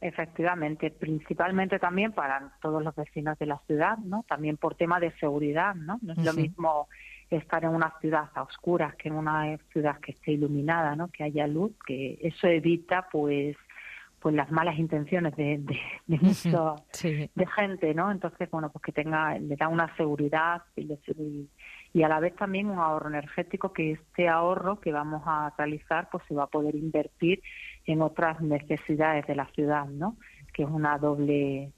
Efectivamente, 0.00 0.90
principalmente 0.90 1.78
también 1.78 2.12
para 2.12 2.52
todos 2.60 2.82
los 2.82 2.94
vecinos 2.94 3.38
de 3.38 3.46
la 3.46 3.58
ciudad, 3.66 3.98
¿no? 3.98 4.24
También 4.28 4.56
por 4.56 4.74
tema 4.74 4.98
de 4.98 5.12
seguridad, 5.18 5.74
¿no? 5.74 5.98
No 6.02 6.12
es 6.14 6.18
lo 6.18 6.32
mismo 6.32 6.88
estar 7.30 7.64
en 7.64 7.70
una 7.70 7.94
ciudad 8.00 8.28
a 8.34 8.42
oscuras 8.42 8.94
que 8.96 9.08
en 9.08 9.14
una 9.14 9.56
ciudad 9.72 10.00
que 10.00 10.12
esté 10.12 10.32
iluminada, 10.32 10.96
¿no? 10.96 11.08
Que 11.08 11.24
haya 11.24 11.46
luz, 11.46 11.72
que 11.86 12.18
eso 12.20 12.48
evita, 12.48 13.08
pues, 13.12 13.56
pues 14.22 14.36
las 14.36 14.50
malas 14.52 14.78
intenciones 14.78 15.34
de, 15.34 15.58
de, 15.58 15.80
de, 16.06 17.30
de 17.34 17.46
gente, 17.46 17.92
¿no? 17.92 18.12
Entonces, 18.12 18.48
bueno, 18.50 18.70
pues 18.70 18.82
que 18.82 18.92
tenga, 18.92 19.36
le 19.36 19.56
da 19.56 19.66
una 19.66 19.94
seguridad 19.96 20.62
y, 20.76 21.48
y, 21.92 22.02
a 22.04 22.08
la 22.08 22.20
vez 22.20 22.36
también 22.36 22.70
un 22.70 22.78
ahorro 22.78 23.08
energético, 23.08 23.72
que 23.72 23.92
este 23.92 24.28
ahorro 24.28 24.80
que 24.80 24.92
vamos 24.92 25.22
a 25.26 25.52
realizar, 25.58 26.08
pues 26.10 26.22
se 26.28 26.34
va 26.34 26.44
a 26.44 26.46
poder 26.46 26.76
invertir 26.76 27.42
en 27.84 28.00
otras 28.00 28.40
necesidades 28.40 29.26
de 29.26 29.34
la 29.34 29.46
ciudad, 29.46 29.86
¿no? 29.86 30.16
Que 30.54 30.62
es 30.62 30.68
una 30.68 30.98
doble 30.98 31.72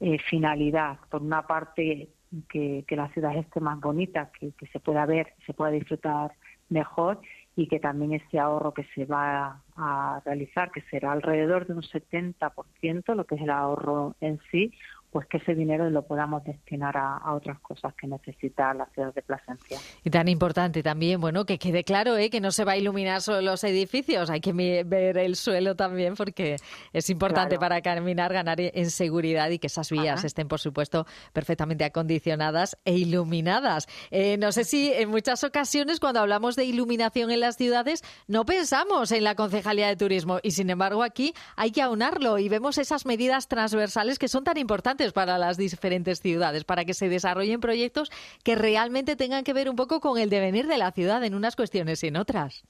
eh, 0.00 0.18
finalidad. 0.18 0.98
Por 1.10 1.20
una 1.20 1.46
parte, 1.46 2.08
que, 2.48 2.84
que 2.88 2.96
la 2.96 3.08
ciudad 3.10 3.36
esté 3.36 3.60
más 3.60 3.78
bonita, 3.80 4.30
que, 4.38 4.52
que 4.52 4.66
se 4.68 4.80
pueda 4.80 5.04
ver, 5.04 5.34
se 5.44 5.52
pueda 5.52 5.70
disfrutar 5.70 6.32
mejor 6.70 7.20
y 7.54 7.66
que 7.66 7.80
también 7.80 8.14
ese 8.14 8.38
ahorro 8.38 8.72
que 8.72 8.84
se 8.94 9.04
va 9.04 9.60
a 9.76 10.22
realizar, 10.24 10.70
que 10.70 10.80
será 10.82 11.12
alrededor 11.12 11.66
de 11.66 11.74
un 11.74 11.82
70%, 11.82 13.14
lo 13.14 13.24
que 13.24 13.34
es 13.34 13.42
el 13.42 13.50
ahorro 13.50 14.14
en 14.20 14.40
sí, 14.50 14.72
pues 15.12 15.26
que 15.26 15.36
ese 15.36 15.54
dinero 15.54 15.90
lo 15.90 16.02
podamos 16.02 16.42
destinar 16.42 16.96
a, 16.96 17.34
otras 17.34 17.60
cosas 17.60 17.94
que 17.94 18.06
necesita 18.06 18.72
la 18.72 18.86
ciudad 18.86 19.12
de 19.12 19.20
Plasencia. 19.20 19.78
Y 20.02 20.10
tan 20.10 20.26
importante 20.26 20.82
también, 20.82 21.20
bueno, 21.20 21.44
que 21.44 21.58
quede 21.58 21.84
claro 21.84 22.16
¿eh? 22.16 22.30
que 22.30 22.40
no 22.40 22.50
se 22.50 22.64
va 22.64 22.72
a 22.72 22.76
iluminar 22.78 23.20
solo 23.20 23.42
los 23.42 23.62
edificios, 23.62 24.30
hay 24.30 24.40
que 24.40 24.52
ver 24.52 25.18
el 25.18 25.36
suelo 25.36 25.76
también 25.76 26.14
porque 26.14 26.56
es 26.94 27.10
importante 27.10 27.58
para 27.58 27.82
caminar, 27.82 28.32
ganar 28.32 28.58
en 28.58 28.90
seguridad 28.90 29.50
y 29.50 29.58
que 29.58 29.66
esas 29.66 29.90
vías 29.90 30.24
estén, 30.24 30.48
por 30.48 30.60
supuesto, 30.60 31.06
perfectamente 31.34 31.84
acondicionadas 31.84 32.78
e 32.86 32.94
iluminadas. 32.94 33.88
Eh, 34.10 34.38
no 34.38 34.50
sé 34.50 34.64
si 34.64 34.92
en 34.92 35.10
muchas 35.10 35.44
ocasiones 35.44 36.00
cuando 36.00 36.20
hablamos 36.20 36.56
de 36.56 36.64
iluminación 36.64 37.30
en 37.30 37.40
las 37.40 37.56
ciudades 37.56 38.02
no 38.28 38.46
pensamos 38.46 39.12
en 39.12 39.24
la 39.24 39.34
Concejalía 39.34 39.88
de 39.88 39.96
Turismo 39.96 40.38
y, 40.42 40.52
sin 40.52 40.70
embargo, 40.70 41.02
aquí 41.02 41.34
hay 41.56 41.70
que 41.70 41.82
aunarlo 41.82 42.38
y 42.38 42.48
vemos 42.48 42.78
esas 42.78 43.04
medidas 43.04 43.48
transversales 43.48 44.18
que 44.18 44.28
son 44.28 44.44
tan 44.44 44.56
importantes 44.56 45.01
para 45.10 45.38
las 45.38 45.56
diferentes 45.56 46.20
ciudades, 46.20 46.62
para 46.64 46.84
que 46.84 46.94
se 46.94 47.08
desarrollen 47.08 47.60
proyectos 47.60 48.10
que 48.44 48.54
realmente 48.54 49.16
tengan 49.16 49.42
que 49.42 49.52
ver 49.52 49.68
un 49.68 49.74
poco 49.74 50.00
con 50.00 50.18
el 50.18 50.30
devenir 50.30 50.68
de 50.68 50.78
la 50.78 50.92
ciudad 50.92 51.24
en 51.24 51.34
unas 51.34 51.56
cuestiones 51.56 52.04
y 52.04 52.06
en 52.08 52.16
otras. 52.16 52.64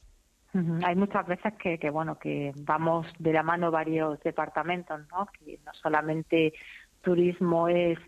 Hay 0.84 0.96
muchas 0.96 1.26
veces 1.26 1.52
que, 1.62 1.78
que, 1.78 1.90
bueno 1.90 2.18
que 2.18 2.52
vamos 2.56 3.06
de 3.18 3.32
la 3.32 3.42
mano 3.42 3.70
varios 3.70 4.20
departamentos, 4.20 5.00
¿no? 5.10 5.26
Que 5.26 5.58
no 5.64 5.72
solamente 5.74 6.52
turismo 7.02 7.68
es 7.68 7.98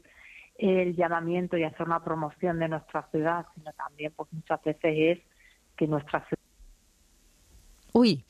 el 0.56 0.94
llamamiento 0.94 1.56
y 1.56 1.64
hacer 1.64 1.86
una 1.86 2.04
promoción 2.04 2.58
de 2.58 2.68
nuestra 2.68 3.02
ciudad, 3.10 3.46
sino 3.54 3.72
también 3.72 4.12
pues 4.16 4.32
muchas 4.32 4.62
veces 4.62 4.94
es 4.96 5.18
que 5.76 5.86
nuestra 5.86 6.20
ciudad 6.20 6.44
Uy, 7.96 8.24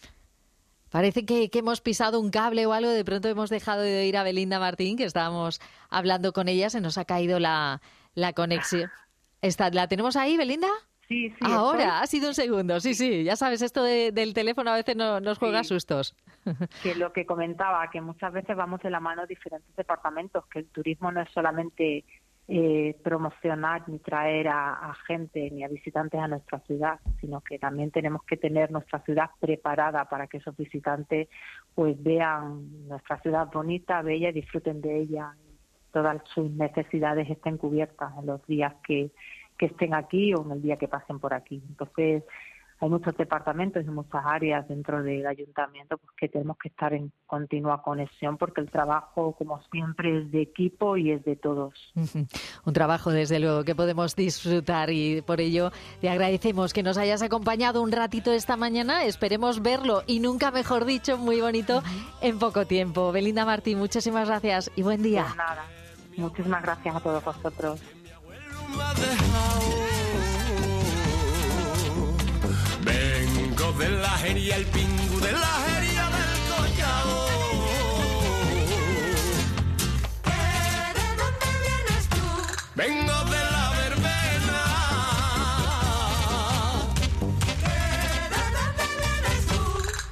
Parece 0.95 1.26
que, 1.26 1.51
hemos 1.53 1.80
pisado 1.80 2.20
un 2.20 2.30
cable 2.30 2.66
o 2.66 2.72
algo, 2.72 2.88
de 2.88 3.05
pronto 3.05 3.26
hemos 3.26 3.51
dejado 3.51 3.82
de 3.82 4.03
oír 4.03 4.16
a 4.16 4.22
Belinda 4.22 4.61
Martín, 4.61 4.97
que 4.97 5.03
estábamos 5.03 5.61
hablando 5.90 6.32
con 6.32 6.47
ella, 6.47 6.70
se 6.70 6.80
nos 6.80 6.99
ha 6.99 7.05
caído 7.05 7.40
la, 7.40 7.82
la 8.14 8.32
conexión. 8.32 8.88
Está, 9.42 9.70
¿La 9.70 9.88
tenemos 9.88 10.14
ahí, 10.14 10.36
Belinda? 10.36 10.68
Sí, 11.09 11.30
sí. 11.30 11.36
Ahora, 11.40 12.01
ha 12.01 12.07
sido 12.07 12.28
un 12.28 12.34
segundo, 12.34 12.78
sí, 12.78 12.95
sí, 12.95 13.24
ya 13.24 13.34
sabes, 13.34 13.61
esto 13.62 13.82
del 13.82 14.34
teléfono 14.34 14.70
a 14.70 14.76
veces 14.76 14.95
nos 14.95 15.36
juega 15.38 15.64
sustos. 15.64 16.14
Que 16.84 16.95
lo 16.95 17.12
que 17.12 17.26
comentaba, 17.26 17.90
que 17.90 18.01
muchas 18.01 18.32
veces 18.32 18.57
vamos 18.57 18.80
de 18.80 18.90
la 18.90 19.01
mano 19.01 19.26
diferentes 19.26 19.74
departamentos, 19.74 20.47
que 20.47 20.61
el 20.61 20.66
turismo 20.66 21.11
no 21.11 21.22
es 21.22 21.28
solamente 21.32 22.05
eh, 22.47 22.95
promocionar 23.03 23.88
ni 23.88 23.99
traer 24.01 24.49
a, 24.49 24.95
gente 25.07 25.51
ni 25.51 25.64
a 25.64 25.68
visitantes 25.68 26.20
a 26.20 26.28
nuestra 26.28 26.61
ciudad, 26.61 27.01
sino 27.20 27.40
que 27.40 27.59
también 27.59 27.90
tenemos 27.90 28.22
que 28.24 28.36
tener 28.36 28.70
nuestra 28.70 29.01
ciudad 29.01 29.30
preparada 29.40 30.05
para 30.07 30.26
que 30.26 30.36
esos 30.36 30.55
visitantes 30.55 31.28
pues 31.74 32.01
vean 32.03 32.86
nuestra 32.86 33.18
ciudad 33.20 33.49
bonita, 33.51 34.03
bella 34.03 34.28
y 34.28 34.32
disfruten 34.32 34.82
de 34.82 35.01
ella. 35.01 35.34
Todas 35.90 36.20
sus 36.34 36.51
necesidades 36.51 37.30
estén 37.30 37.57
cubiertas 37.57 38.12
en 38.18 38.26
los 38.26 38.47
días 38.47 38.74
que, 38.86 39.11
que 39.57 39.66
estén 39.66 39.95
aquí 39.95 40.34
o 40.34 40.45
en 40.45 40.51
el 40.53 40.62
día 40.62 40.76
que 40.76 40.88
pasen 40.88 41.20
por 41.20 41.32
aquí. 41.32 41.62
Entonces, 41.68 42.24
hay 42.85 42.91
muchos 42.91 43.16
departamentos 43.16 43.82
y 43.82 43.89
muchas 43.89 44.22
áreas 44.26 44.68
dentro 44.68 45.03
del 45.03 45.26
ayuntamiento 45.26 45.97
pues, 45.97 46.11
que 46.18 46.28
tenemos 46.28 46.59
que 46.59 46.68
estar 46.68 46.93
en 46.93 47.11
continua 47.26 47.82
conexión 47.82 48.37
porque 48.37 48.61
el 48.61 48.70
trabajo, 48.70 49.35
como 49.39 49.62
siempre, 49.72 50.18
es 50.18 50.30
de 50.30 50.43
equipo 50.43 50.99
y 50.99 51.11
es 51.11 51.24
de 51.24 51.35
todos. 51.35 51.95
Un 51.95 52.72
trabajo, 52.74 53.11
desde 53.11 53.41
luego, 53.41 53.64
que 53.64 53.74
podemos 53.74 54.14
disfrutar 54.14 54.91
y 54.91 55.22
por 55.22 55.41
ello 55.41 55.70
te 56.03 56.11
agradecemos 56.11 56.74
que 56.74 56.82
nos 56.82 56.99
hayas 56.99 57.22
acompañado 57.22 57.80
un 57.80 57.91
ratito 57.91 58.32
esta 58.32 58.59
mañana. 58.59 59.05
Esperemos 59.05 59.62
verlo 59.62 60.03
y 60.07 60.20
nunca 60.20 60.51
mejor 60.51 60.85
dicho, 60.85 61.16
muy 61.16 61.41
bonito, 61.41 61.82
en 62.20 62.39
poco 62.39 62.66
tiempo. 62.66 63.12
Belinda 63.12 63.47
Martín, 63.47 63.78
muchísimas 63.78 64.28
gracias 64.28 64.70
y 64.76 64.82
buen 64.82 65.03
día. 65.03 65.22
Pues 65.24 65.37
nada, 65.37 65.64
muchísimas 66.18 66.62
gracias 66.62 66.97
a 66.97 67.01
todos 67.01 67.24
vosotros. 67.24 67.80
De 73.79 73.89
la 73.89 74.11
jería, 74.18 74.57
el 74.57 74.66
pingu 74.66 75.20
de 75.20 75.33
la 75.33 75.53
jería 75.66 76.09
del 76.16 76.39
collado. 76.51 77.27
¿De 80.95 81.07
dónde 81.20 81.49
vienes 81.64 82.05
tú? 82.09 82.25
Vengo 82.77 83.16
de 83.33 83.41
la 83.55 83.64
verbena. 83.79 84.61
¿De 88.35 88.43
dónde 88.57 88.87
vienes 89.03 89.41
tú? 89.51 89.61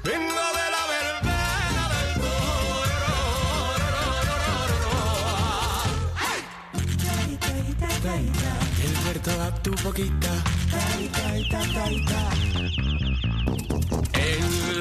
Vengo 0.05 0.45
de 0.59 0.67
la 0.75 0.83
verbena 0.95 1.85
del 1.93 2.11
El 8.85 8.93
huerto 9.07 9.33
a 9.43 9.45
tu 9.63 9.73
boquita. 9.85 10.33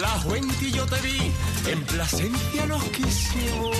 En 0.02 0.08
la 0.08 0.20
Juenti 0.22 0.72
yo 0.72 0.84
te 0.88 1.00
vi, 1.02 1.32
en 1.68 1.84
Plasencia 1.84 2.66
nos 2.66 2.84
quisimos. 2.86 3.78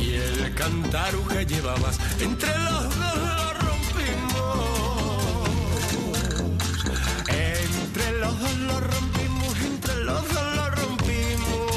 Y 0.00 0.14
el 0.14 0.54
cantaru 0.54 1.26
que 1.28 1.44
llevabas, 1.44 1.98
entre 2.18 2.48
los 2.48 2.82
dos 2.82 3.16
lo 3.18 3.52
rompimos. 3.60 4.68
Entre 7.28 8.12
los 8.20 8.40
dos 8.40 8.56
lo 8.56 8.80
rompimos, 8.80 9.54
entre 9.66 9.96
los 9.96 10.22
dos 10.32 10.56
lo 10.56 10.70
rompimos. 10.70 11.72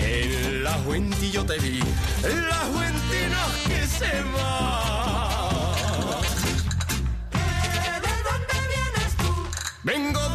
En 0.00 0.64
la 0.64 0.72
Juenti 0.86 1.30
yo 1.30 1.44
te 1.44 1.58
vi, 1.58 1.80
en 2.24 2.48
la 2.48 2.60
Juenti 2.72 3.28
nos 3.28 3.52
quisimos. 3.68 4.87
Vengo 9.88 10.27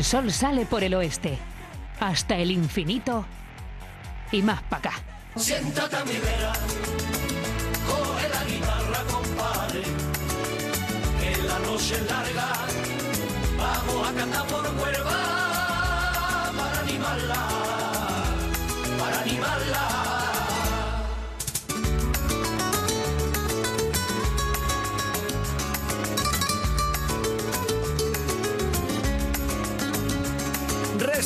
El 0.00 0.06
sol 0.06 0.32
sale 0.32 0.64
por 0.64 0.82
el 0.82 0.94
oeste, 0.94 1.36
hasta 2.00 2.34
el 2.34 2.50
infinito 2.52 3.26
y 4.32 4.40
más 4.40 4.62
para 4.62 4.88
acá. 4.88 5.02
Siéntate 5.36 5.94
a 5.94 6.04
mi 6.06 6.16
vera, 6.16 6.54
coge 7.86 8.28
la 8.30 8.44
guitarra, 8.44 9.02
compadre, 9.12 9.82
que 11.20 11.42
la 11.42 11.58
noche 11.58 11.96
es 11.96 12.10
larga, 12.10 12.48
vamos 13.58 14.08
a 14.08 14.14
cantar 14.14 14.46
por 14.46 14.66
cuerva, 14.72 16.50
para 16.56 16.80
animarla, 16.80 17.48
para 18.98 19.20
animarla. 19.20 20.09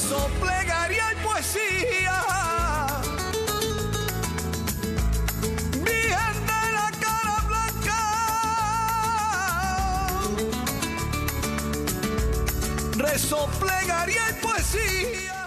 so 0.05 0.18
play 0.38 0.63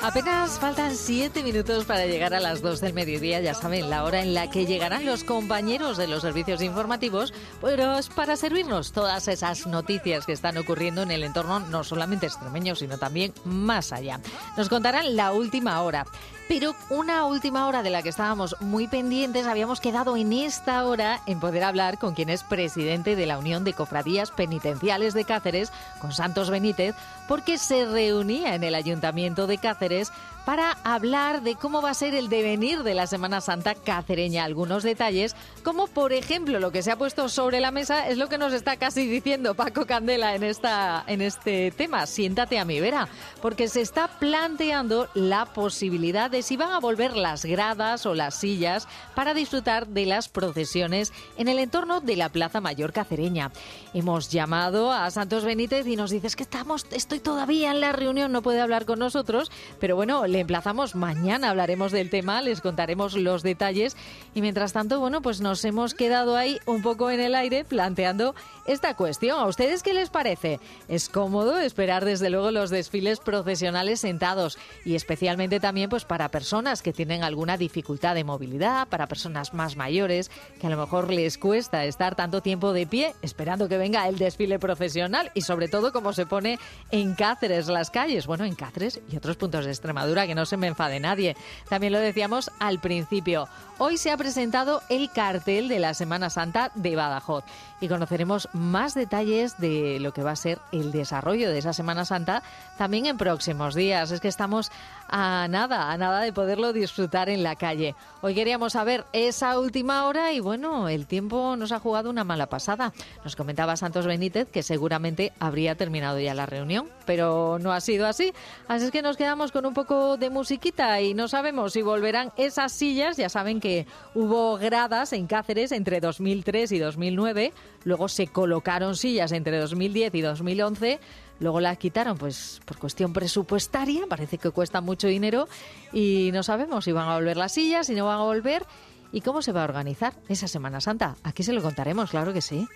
Apenas 0.08 0.58
faltan 0.58 0.96
siete 0.96 1.44
minutos 1.44 1.84
para 1.84 2.06
llegar 2.06 2.34
a 2.34 2.40
las 2.40 2.62
dos 2.62 2.80
del 2.80 2.94
mediodía, 2.94 3.42
ya 3.42 3.54
saben, 3.54 3.90
la 3.90 4.06
hora 4.06 4.22
en 4.22 4.34
la 4.34 4.50
que 4.50 4.66
llegarán 4.66 5.06
los 5.06 5.26
compañeros 5.26 5.98
de 5.98 6.08
los 6.08 6.22
servicios 6.22 6.62
informativos, 6.62 7.34
pues 7.60 8.08
para 8.16 8.38
servirnos 8.38 8.94
todas 8.94 9.28
esas 9.28 9.68
noticias 9.68 10.26
que 10.26 10.32
están 10.32 10.58
ocurriendo 10.58 11.02
en 11.02 11.12
el 11.12 11.26
entorno 11.26 11.60
no 11.60 11.84
solamente 11.84 12.26
extremeño, 12.26 12.74
sino 12.74 12.98
también 12.98 13.34
más 13.44 13.92
allá. 13.92 14.22
Nos 14.56 14.70
contarán 14.70 15.18
la 15.18 15.34
última 15.34 15.82
hora. 15.82 16.06
Pero 16.48 16.76
una 16.90 17.26
última 17.26 17.68
hora 17.68 17.84
de 17.84 17.90
la 17.90 18.02
que 18.02 18.10
estábamos 18.10 18.56
muy 18.62 18.88
pendientes, 18.88 19.48
habíamos 19.48 19.82
quedado 19.82 20.16
en 20.16 20.32
esta 20.32 20.86
hora 20.86 21.20
en 21.26 21.42
poder 21.42 21.66
hablar 21.66 21.98
con 21.98 22.14
quien 22.14 22.30
es 22.30 22.44
presidente 22.44 23.18
de 23.18 23.26
la 23.26 23.38
Unión 23.38 23.66
de 23.66 23.74
Cofradías 23.74 24.32
Penitenciales 24.32 25.14
de 25.14 25.26
Cáceres, 25.26 25.74
con 26.00 26.14
Santos 26.14 26.50
Benítez, 26.50 26.96
porque 27.28 27.58
se 27.58 27.86
reunía 27.86 28.56
en 28.56 28.64
el 28.64 28.76
Ayuntamiento 28.76 29.46
de 29.46 29.58
Cáceres 29.58 30.14
para 30.48 30.78
hablar 30.86 31.42
de 31.42 31.56
cómo 31.56 31.82
va 31.82 31.90
a 31.90 31.94
ser 31.94 32.16
el 32.16 32.30
devenir 32.30 32.84
de 32.84 32.94
la 32.94 33.06
Semana 33.06 33.42
Santa 33.42 33.76
cacereña. 33.76 34.46
Algunos 34.46 34.82
detalles, 34.82 35.36
como 35.62 35.88
por 35.88 36.14
ejemplo 36.14 36.62
lo 36.62 36.72
que 36.72 36.82
se 36.84 36.90
ha 36.90 36.98
puesto 36.98 37.28
sobre 37.28 37.60
la 37.60 37.72
mesa, 37.72 38.08
es 38.08 38.18
lo 38.18 38.30
que 38.30 38.38
nos 38.38 38.54
está 38.54 38.78
casi 38.78 39.06
diciendo 39.08 39.56
Paco 39.56 39.86
Candela 39.86 40.36
en, 40.36 40.46
esta, 40.46 41.04
en 41.06 41.22
este 41.22 41.72
tema. 41.72 42.06
Siéntate 42.06 42.60
a 42.60 42.64
mi 42.64 42.80
vera, 42.80 43.10
porque 43.42 43.68
se 43.68 43.82
está 43.82 44.08
planteando 44.08 45.10
la 45.16 45.48
posibilidad 45.48 46.32
de 46.32 46.42
si 46.42 46.56
van 46.56 46.72
a 46.72 46.80
volver 46.80 47.18
las 47.18 47.44
gradas 47.44 48.06
o 48.06 48.14
las 48.14 48.36
sillas 48.36 48.88
para 49.16 49.34
disfrutar 49.34 49.86
de 49.88 50.06
las 50.06 50.30
procesiones 50.30 51.12
en 51.36 51.50
el 51.50 51.60
entorno 51.60 52.00
de 52.00 52.16
la 52.16 52.30
Plaza 52.30 52.62
Mayor 52.62 52.94
cacereña. 52.94 53.52
Hemos 53.94 54.30
llamado 54.30 54.94
a 54.94 55.12
Santos 55.12 55.44
Benítez 55.44 55.86
y 55.88 55.98
nos 55.98 56.10
dice 56.10 56.28
"Es 56.28 56.38
que 56.38 56.44
estamos, 56.44 56.86
estoy 56.92 57.20
todavía 57.20 57.72
en 57.72 57.82
la 57.82 57.92
reunión, 57.92 58.32
no 58.32 58.42
puede 58.42 58.62
hablar 58.62 58.86
con 58.86 59.00
nosotros, 59.00 59.52
pero 59.82 59.98
bueno, 59.98 60.26
le 60.26 60.37
emplazamos 60.40 60.96
mañana, 60.96 61.50
hablaremos 61.50 61.92
del 61.92 62.10
tema, 62.10 62.42
les 62.42 62.62
contaremos 62.62 63.16
los 63.16 63.44
detalles. 63.44 63.96
Y 64.34 64.42
mientras 64.42 64.74
tanto, 64.74 65.00
bueno, 65.00 65.22
pues 65.22 65.42
nos 65.42 65.64
hemos 65.66 65.94
quedado 65.94 66.36
ahí 66.36 66.60
un 66.66 66.82
poco 66.82 67.12
en 67.12 67.20
el 67.20 67.36
aire 67.36 67.66
planteando 67.66 68.36
esta 68.68 68.96
cuestión. 68.96 69.40
¿A 69.40 69.46
ustedes 69.46 69.82
qué 69.82 69.94
les 69.94 70.10
parece? 70.10 70.60
¿Es 70.88 71.10
cómodo 71.10 71.58
esperar 71.58 72.06
desde 72.06 72.30
luego 72.30 72.52
los 72.52 72.70
desfiles 72.70 73.20
procesionales 73.20 74.02
sentados 74.02 74.58
y 74.86 74.96
especialmente 74.96 75.60
también 75.60 75.90
pues 75.90 76.06
para 76.06 76.30
personas 76.30 76.82
que 76.82 76.94
tienen 76.94 77.24
alguna 77.24 77.58
dificultad 77.58 78.16
de 78.16 78.24
movilidad, 78.24 78.88
para 78.88 79.08
personas 79.08 79.54
más 79.54 79.76
mayores 79.76 80.30
que 80.60 80.68
a 80.68 80.70
lo 80.70 80.78
mejor 80.78 81.12
les 81.12 81.38
cuesta 81.38 81.86
estar 81.86 82.16
tanto 82.16 82.42
tiempo 82.42 82.74
de 82.74 82.86
pie 82.86 83.16
esperando 83.22 83.68
que 83.70 83.78
venga 83.78 84.08
el 84.08 84.18
desfile 84.18 84.60
profesional 84.60 85.32
y 85.34 85.42
sobre 85.42 85.68
todo 85.68 85.92
como 85.92 86.14
se 86.14 86.26
pone 86.26 86.60
en 86.92 87.16
Cáceres 87.16 87.68
las 87.68 87.90
calles, 87.90 88.28
bueno, 88.28 88.46
en 88.46 88.56
Cáceres 88.56 89.00
y 89.10 89.18
otros 89.18 89.38
puntos 89.38 89.66
de 89.66 89.72
Extremadura 89.72 90.28
que 90.28 90.36
no 90.36 90.46
se 90.46 90.58
me 90.58 90.68
enfade 90.68 91.00
nadie. 91.00 91.36
También 91.70 91.94
lo 91.94 92.00
decíamos 92.00 92.52
al 92.60 92.80
principio. 92.80 93.48
Hoy 93.80 93.98
se 93.98 94.12
ha 94.12 94.18
presentado 94.18 94.82
el 94.90 95.12
cartel 95.12 95.68
de 95.68 95.80
la 95.80 95.94
Semana 95.94 96.30
Santa 96.30 96.72
de 96.76 96.96
Badajoz 96.96 97.44
y 97.80 97.88
conoceremos 97.88 98.50
más 98.58 98.94
detalles 98.94 99.58
de 99.58 100.00
lo 100.00 100.14
que 100.14 100.24
va 100.24 100.32
a 100.32 100.36
ser 100.36 100.60
el 100.72 100.92
desarrollo 100.92 101.50
de 101.50 101.60
esa 101.60 101.74
Semana 101.74 102.06
Santa 102.06 102.44
también 102.78 103.06
en 103.06 103.18
próximos 103.18 103.76
días. 103.76 104.12
Es 104.12 104.20
que 104.20 104.28
estamos 104.28 104.72
a 105.08 105.48
nada, 105.50 105.92
a 105.92 105.98
nada 105.98 106.22
de 106.22 106.34
poderlo 106.34 106.74
disfrutar 106.74 107.30
en 107.30 107.44
la 107.44 107.56
calle. 107.56 107.96
Hoy 108.22 108.36
queríamos 108.36 108.74
saber 108.74 109.06
esa 109.14 109.60
última 109.60 110.06
hora 110.06 110.34
y 110.34 110.40
bueno, 110.40 110.90
el 110.90 111.08
tiempo 111.08 111.56
nos 111.56 111.72
ha 111.72 111.80
jugado 111.80 112.10
una 112.10 112.24
mala 112.24 112.48
pasada. 112.48 112.94
Nos 113.24 113.36
comentaba 113.36 113.78
Santos 113.78 114.06
Benítez 114.06 114.48
que 114.50 114.64
seguramente 114.64 115.34
habría 115.40 115.76
terminado 115.76 116.20
ya 116.20 116.34
la 116.34 116.46
reunión, 116.46 116.88
pero 117.06 117.58
no 117.60 117.72
ha 117.72 117.82
sido 117.82 118.08
así. 118.08 118.34
Así 118.68 118.86
es 118.86 118.92
que 118.92 119.02
nos 119.02 119.18
quedamos 119.18 119.52
con 119.52 119.66
un 119.66 119.74
poco 119.74 120.18
de 120.18 120.30
musiquita 120.30 121.00
y 121.02 121.14
no 121.14 121.28
sabemos 121.28 121.74
si 121.74 121.82
volverán 121.82 122.32
esas 122.38 122.72
sillas. 122.72 123.18
Ya 123.18 123.30
saben 123.30 123.60
que 123.60 123.86
hubo 124.14 124.58
gradas 124.58 125.14
en 125.14 125.28
Cáceres 125.28 125.72
entre 125.72 126.00
2003 126.00 126.72
y 126.72 126.80
2009, 126.80 127.54
luego 127.88 128.10
se 128.10 128.28
colocaron 128.28 128.96
sillas 128.96 129.32
entre 129.32 129.58
2010 129.58 130.14
y 130.14 130.22
2011 130.22 131.00
Luego 131.40 131.60
la 131.60 131.76
quitaron, 131.76 132.18
pues 132.18 132.62
por 132.66 132.78
cuestión 132.78 133.14
presupuestaria, 133.14 134.06
parece 134.10 134.38
que 134.38 134.50
cuesta 134.50 134.82
mucho 134.82 135.08
dinero 135.08 135.48
y 135.94 136.32
no 136.34 136.42
sabemos 136.42 136.86
si 136.86 136.92
van 136.92 137.08
a 137.08 137.16
volver 137.16 137.38
las 137.38 137.54
sillas, 137.54 137.88
si 137.88 137.94
no 137.94 138.06
van 138.06 138.20
a 138.20 138.24
volver 138.24 138.66
y 139.12 139.22
cómo 139.22 139.42
se 139.42 139.52
va 139.52 139.62
a 139.62 139.66
organizar 139.66 140.14
esa 140.30 140.48
Semana 140.48 140.82
Santa. 140.82 141.16
Aquí 141.24 141.44
se 141.44 141.54
lo 141.54 141.62
contaremos, 141.62 142.10
claro 142.10 142.34
que 142.34 142.42
sí. 142.42 142.68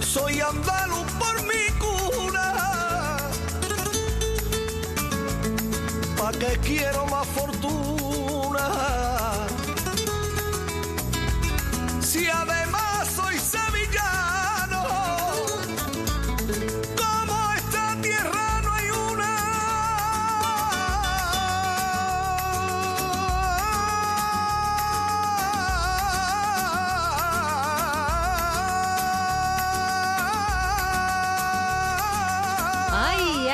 Soy 0.00 0.40
andaluz 0.40 1.12
por 1.12 1.42
mi 1.44 1.64
cuna. 1.78 3.18
¿Pa' 6.18 6.32
qué 6.32 6.58
quiero 6.62 7.06
más 7.06 7.26
fortuna? 7.28 7.93
Si 12.00 12.28
además 12.28 12.54
soy 12.54 12.63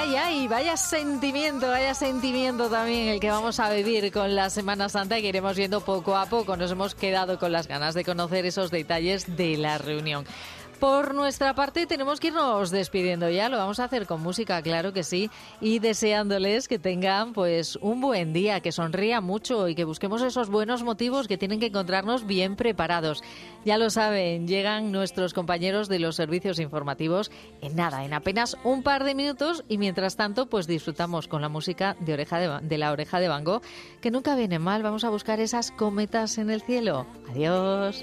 Ay, 0.01 0.17
ay, 0.17 0.17
ay, 0.17 0.49
vaya 0.49 0.79
sentimiento, 0.79 1.69
vaya 1.69 1.93
sentimiento 1.93 2.71
también 2.71 3.09
el 3.09 3.21
que 3.21 3.31
vamos 3.31 3.61
a 3.61 3.71
vivir 3.71 4.11
con 4.11 4.35
la 4.35 4.49
Semana 4.49 4.89
Santa 4.89 5.19
y 5.19 5.23
que 5.23 5.29
iremos 5.29 5.55
viendo 5.55 5.83
poco 5.83 6.17
a 6.17 6.25
poco. 6.25 6.57
Nos 6.57 6.71
hemos 6.71 6.95
quedado 6.95 7.39
con 7.39 7.53
las 7.53 7.69
ganas 7.69 7.95
de 7.95 8.03
conocer 8.03 8.47
esos 8.47 8.71
detalles 8.71 9.37
de 9.37 9.59
la 9.59 9.77
reunión. 9.77 10.25
Por 10.81 11.15
nuestra 11.15 11.55
parte 11.55 11.87
tenemos 11.87 12.21
que 12.21 12.29
irnos 12.29 12.71
despidiendo 12.71 13.29
ya, 13.29 13.51
lo 13.51 13.59
vamos 13.59 13.79
a 13.81 13.85
hacer 13.85 14.07
con 14.07 14.23
música, 14.23 14.63
claro 14.63 14.95
que 14.95 15.05
sí, 15.05 15.31
y 15.61 15.79
deseándoles 15.79 16.69
que 16.69 16.79
tengan 16.79 17.35
pues 17.35 17.77
un 17.83 18.01
buen 18.01 18.33
día, 18.33 18.61
que 18.61 18.73
sonría 18.73 19.21
mucho 19.21 19.69
y 19.69 19.75
que 19.75 19.85
busquemos 19.85 20.23
esos 20.23 20.49
buenos 20.49 20.83
motivos 20.83 21.29
que 21.29 21.37
tienen 21.37 21.61
que 21.61 21.67
encontrarnos 21.67 22.27
bien 22.27 22.57
preparados. 22.57 23.23
Ya 23.67 23.77
lo 23.77 23.91
saben, 23.91 24.49
llegan 24.49 24.91
nuestros 24.91 25.35
compañeros 25.35 25.91
de 25.91 25.99
los 25.99 26.17
servicios 26.17 26.59
informativos 26.59 27.31
en 27.61 27.77
nada, 27.77 28.07
en 28.07 28.15
apenas 28.15 28.57
un 28.65 28.83
par 28.83 29.05
de 29.05 29.15
minutos 29.15 29.65
y 29.69 29.77
mientras 29.77 30.17
tanto 30.17 30.47
pues 30.47 30.67
disfrutamos 30.67 31.29
con 31.29 31.43
la 31.43 31.51
música 31.51 31.95
de, 32.01 32.15
oreja 32.15 32.39
de, 32.39 32.67
de 32.67 32.79
la 32.79 32.93
oreja 32.93 33.21
de 33.21 33.29
Bango, 33.29 33.61
que 34.01 34.11
nunca 34.11 34.35
viene 34.35 34.59
mal, 34.59 34.83
vamos 34.83 35.05
a 35.05 35.11
buscar 35.11 35.41
esas 35.41 35.73
cometas 35.73 36.39
en 36.39 36.49
el 36.49 36.63
cielo. 36.63 37.07
Adiós. 37.29 38.03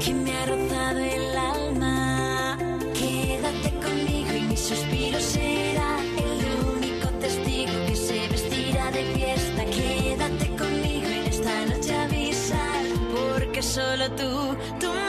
Que 0.00 0.14
me 0.14 0.32
ha 0.32 0.46
rozado 0.46 0.98
el 0.98 1.36
alma. 1.36 2.56
Quédate 2.94 3.70
conmigo 3.84 4.32
y 4.34 4.40
mi 4.42 4.56
suspiro 4.56 5.20
será 5.20 5.98
el 6.16 6.40
único 6.76 7.08
testigo 7.20 7.72
que 7.86 7.96
se 7.96 8.28
vestirá 8.28 8.90
de 8.92 9.04
fiesta. 9.14 9.64
Quédate 9.66 10.46
conmigo 10.56 11.08
en 11.18 11.26
esta 11.26 11.66
noche 11.66 11.94
avisar, 11.94 12.82
porque 13.14 13.62
solo 13.62 14.10
tú, 14.12 14.56
tú 14.80 14.99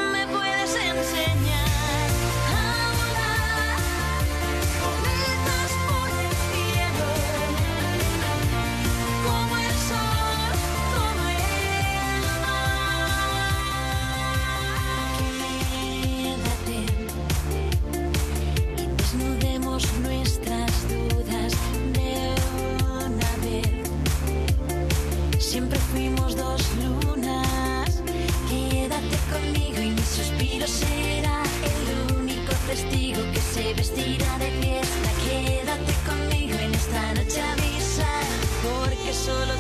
lunas. 26.82 28.02
Quédate 28.50 29.18
conmigo 29.32 29.82
y 29.82 29.92
mi 29.92 30.02
suspiro 30.02 30.68
será 30.68 31.44
el 31.72 32.16
único 32.18 32.54
testigo 32.68 33.22
que 33.34 33.40
se 33.40 33.74
vestirá 33.74 34.38
de 34.38 34.50
fiesta. 34.62 35.10
Quédate 35.26 35.94
conmigo 36.10 36.58
en 36.60 36.74
esta 36.74 37.14
noche 37.14 37.42
avisa, 37.42 38.10
porque 38.64 39.14
solo 39.14 39.54